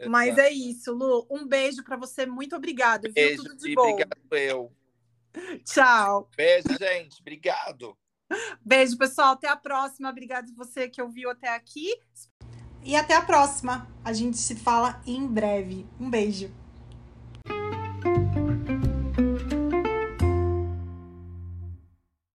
[0.07, 1.27] Mas é isso, Lu.
[1.30, 2.26] Um beijo para você.
[2.26, 3.03] Muito obrigado.
[3.03, 3.13] Viu?
[3.13, 3.81] Beijo, Tudo de bom.
[3.81, 4.71] obrigado eu.
[5.65, 6.30] Tchau.
[6.35, 7.19] Beijo, gente.
[7.21, 7.97] Obrigado.
[8.63, 9.34] Beijo, pessoal.
[9.34, 10.09] Até a próxima.
[10.09, 11.93] Obrigado você que ouviu até aqui.
[12.84, 13.88] E até a próxima.
[14.03, 15.85] A gente se fala em breve.
[15.99, 16.53] Um beijo.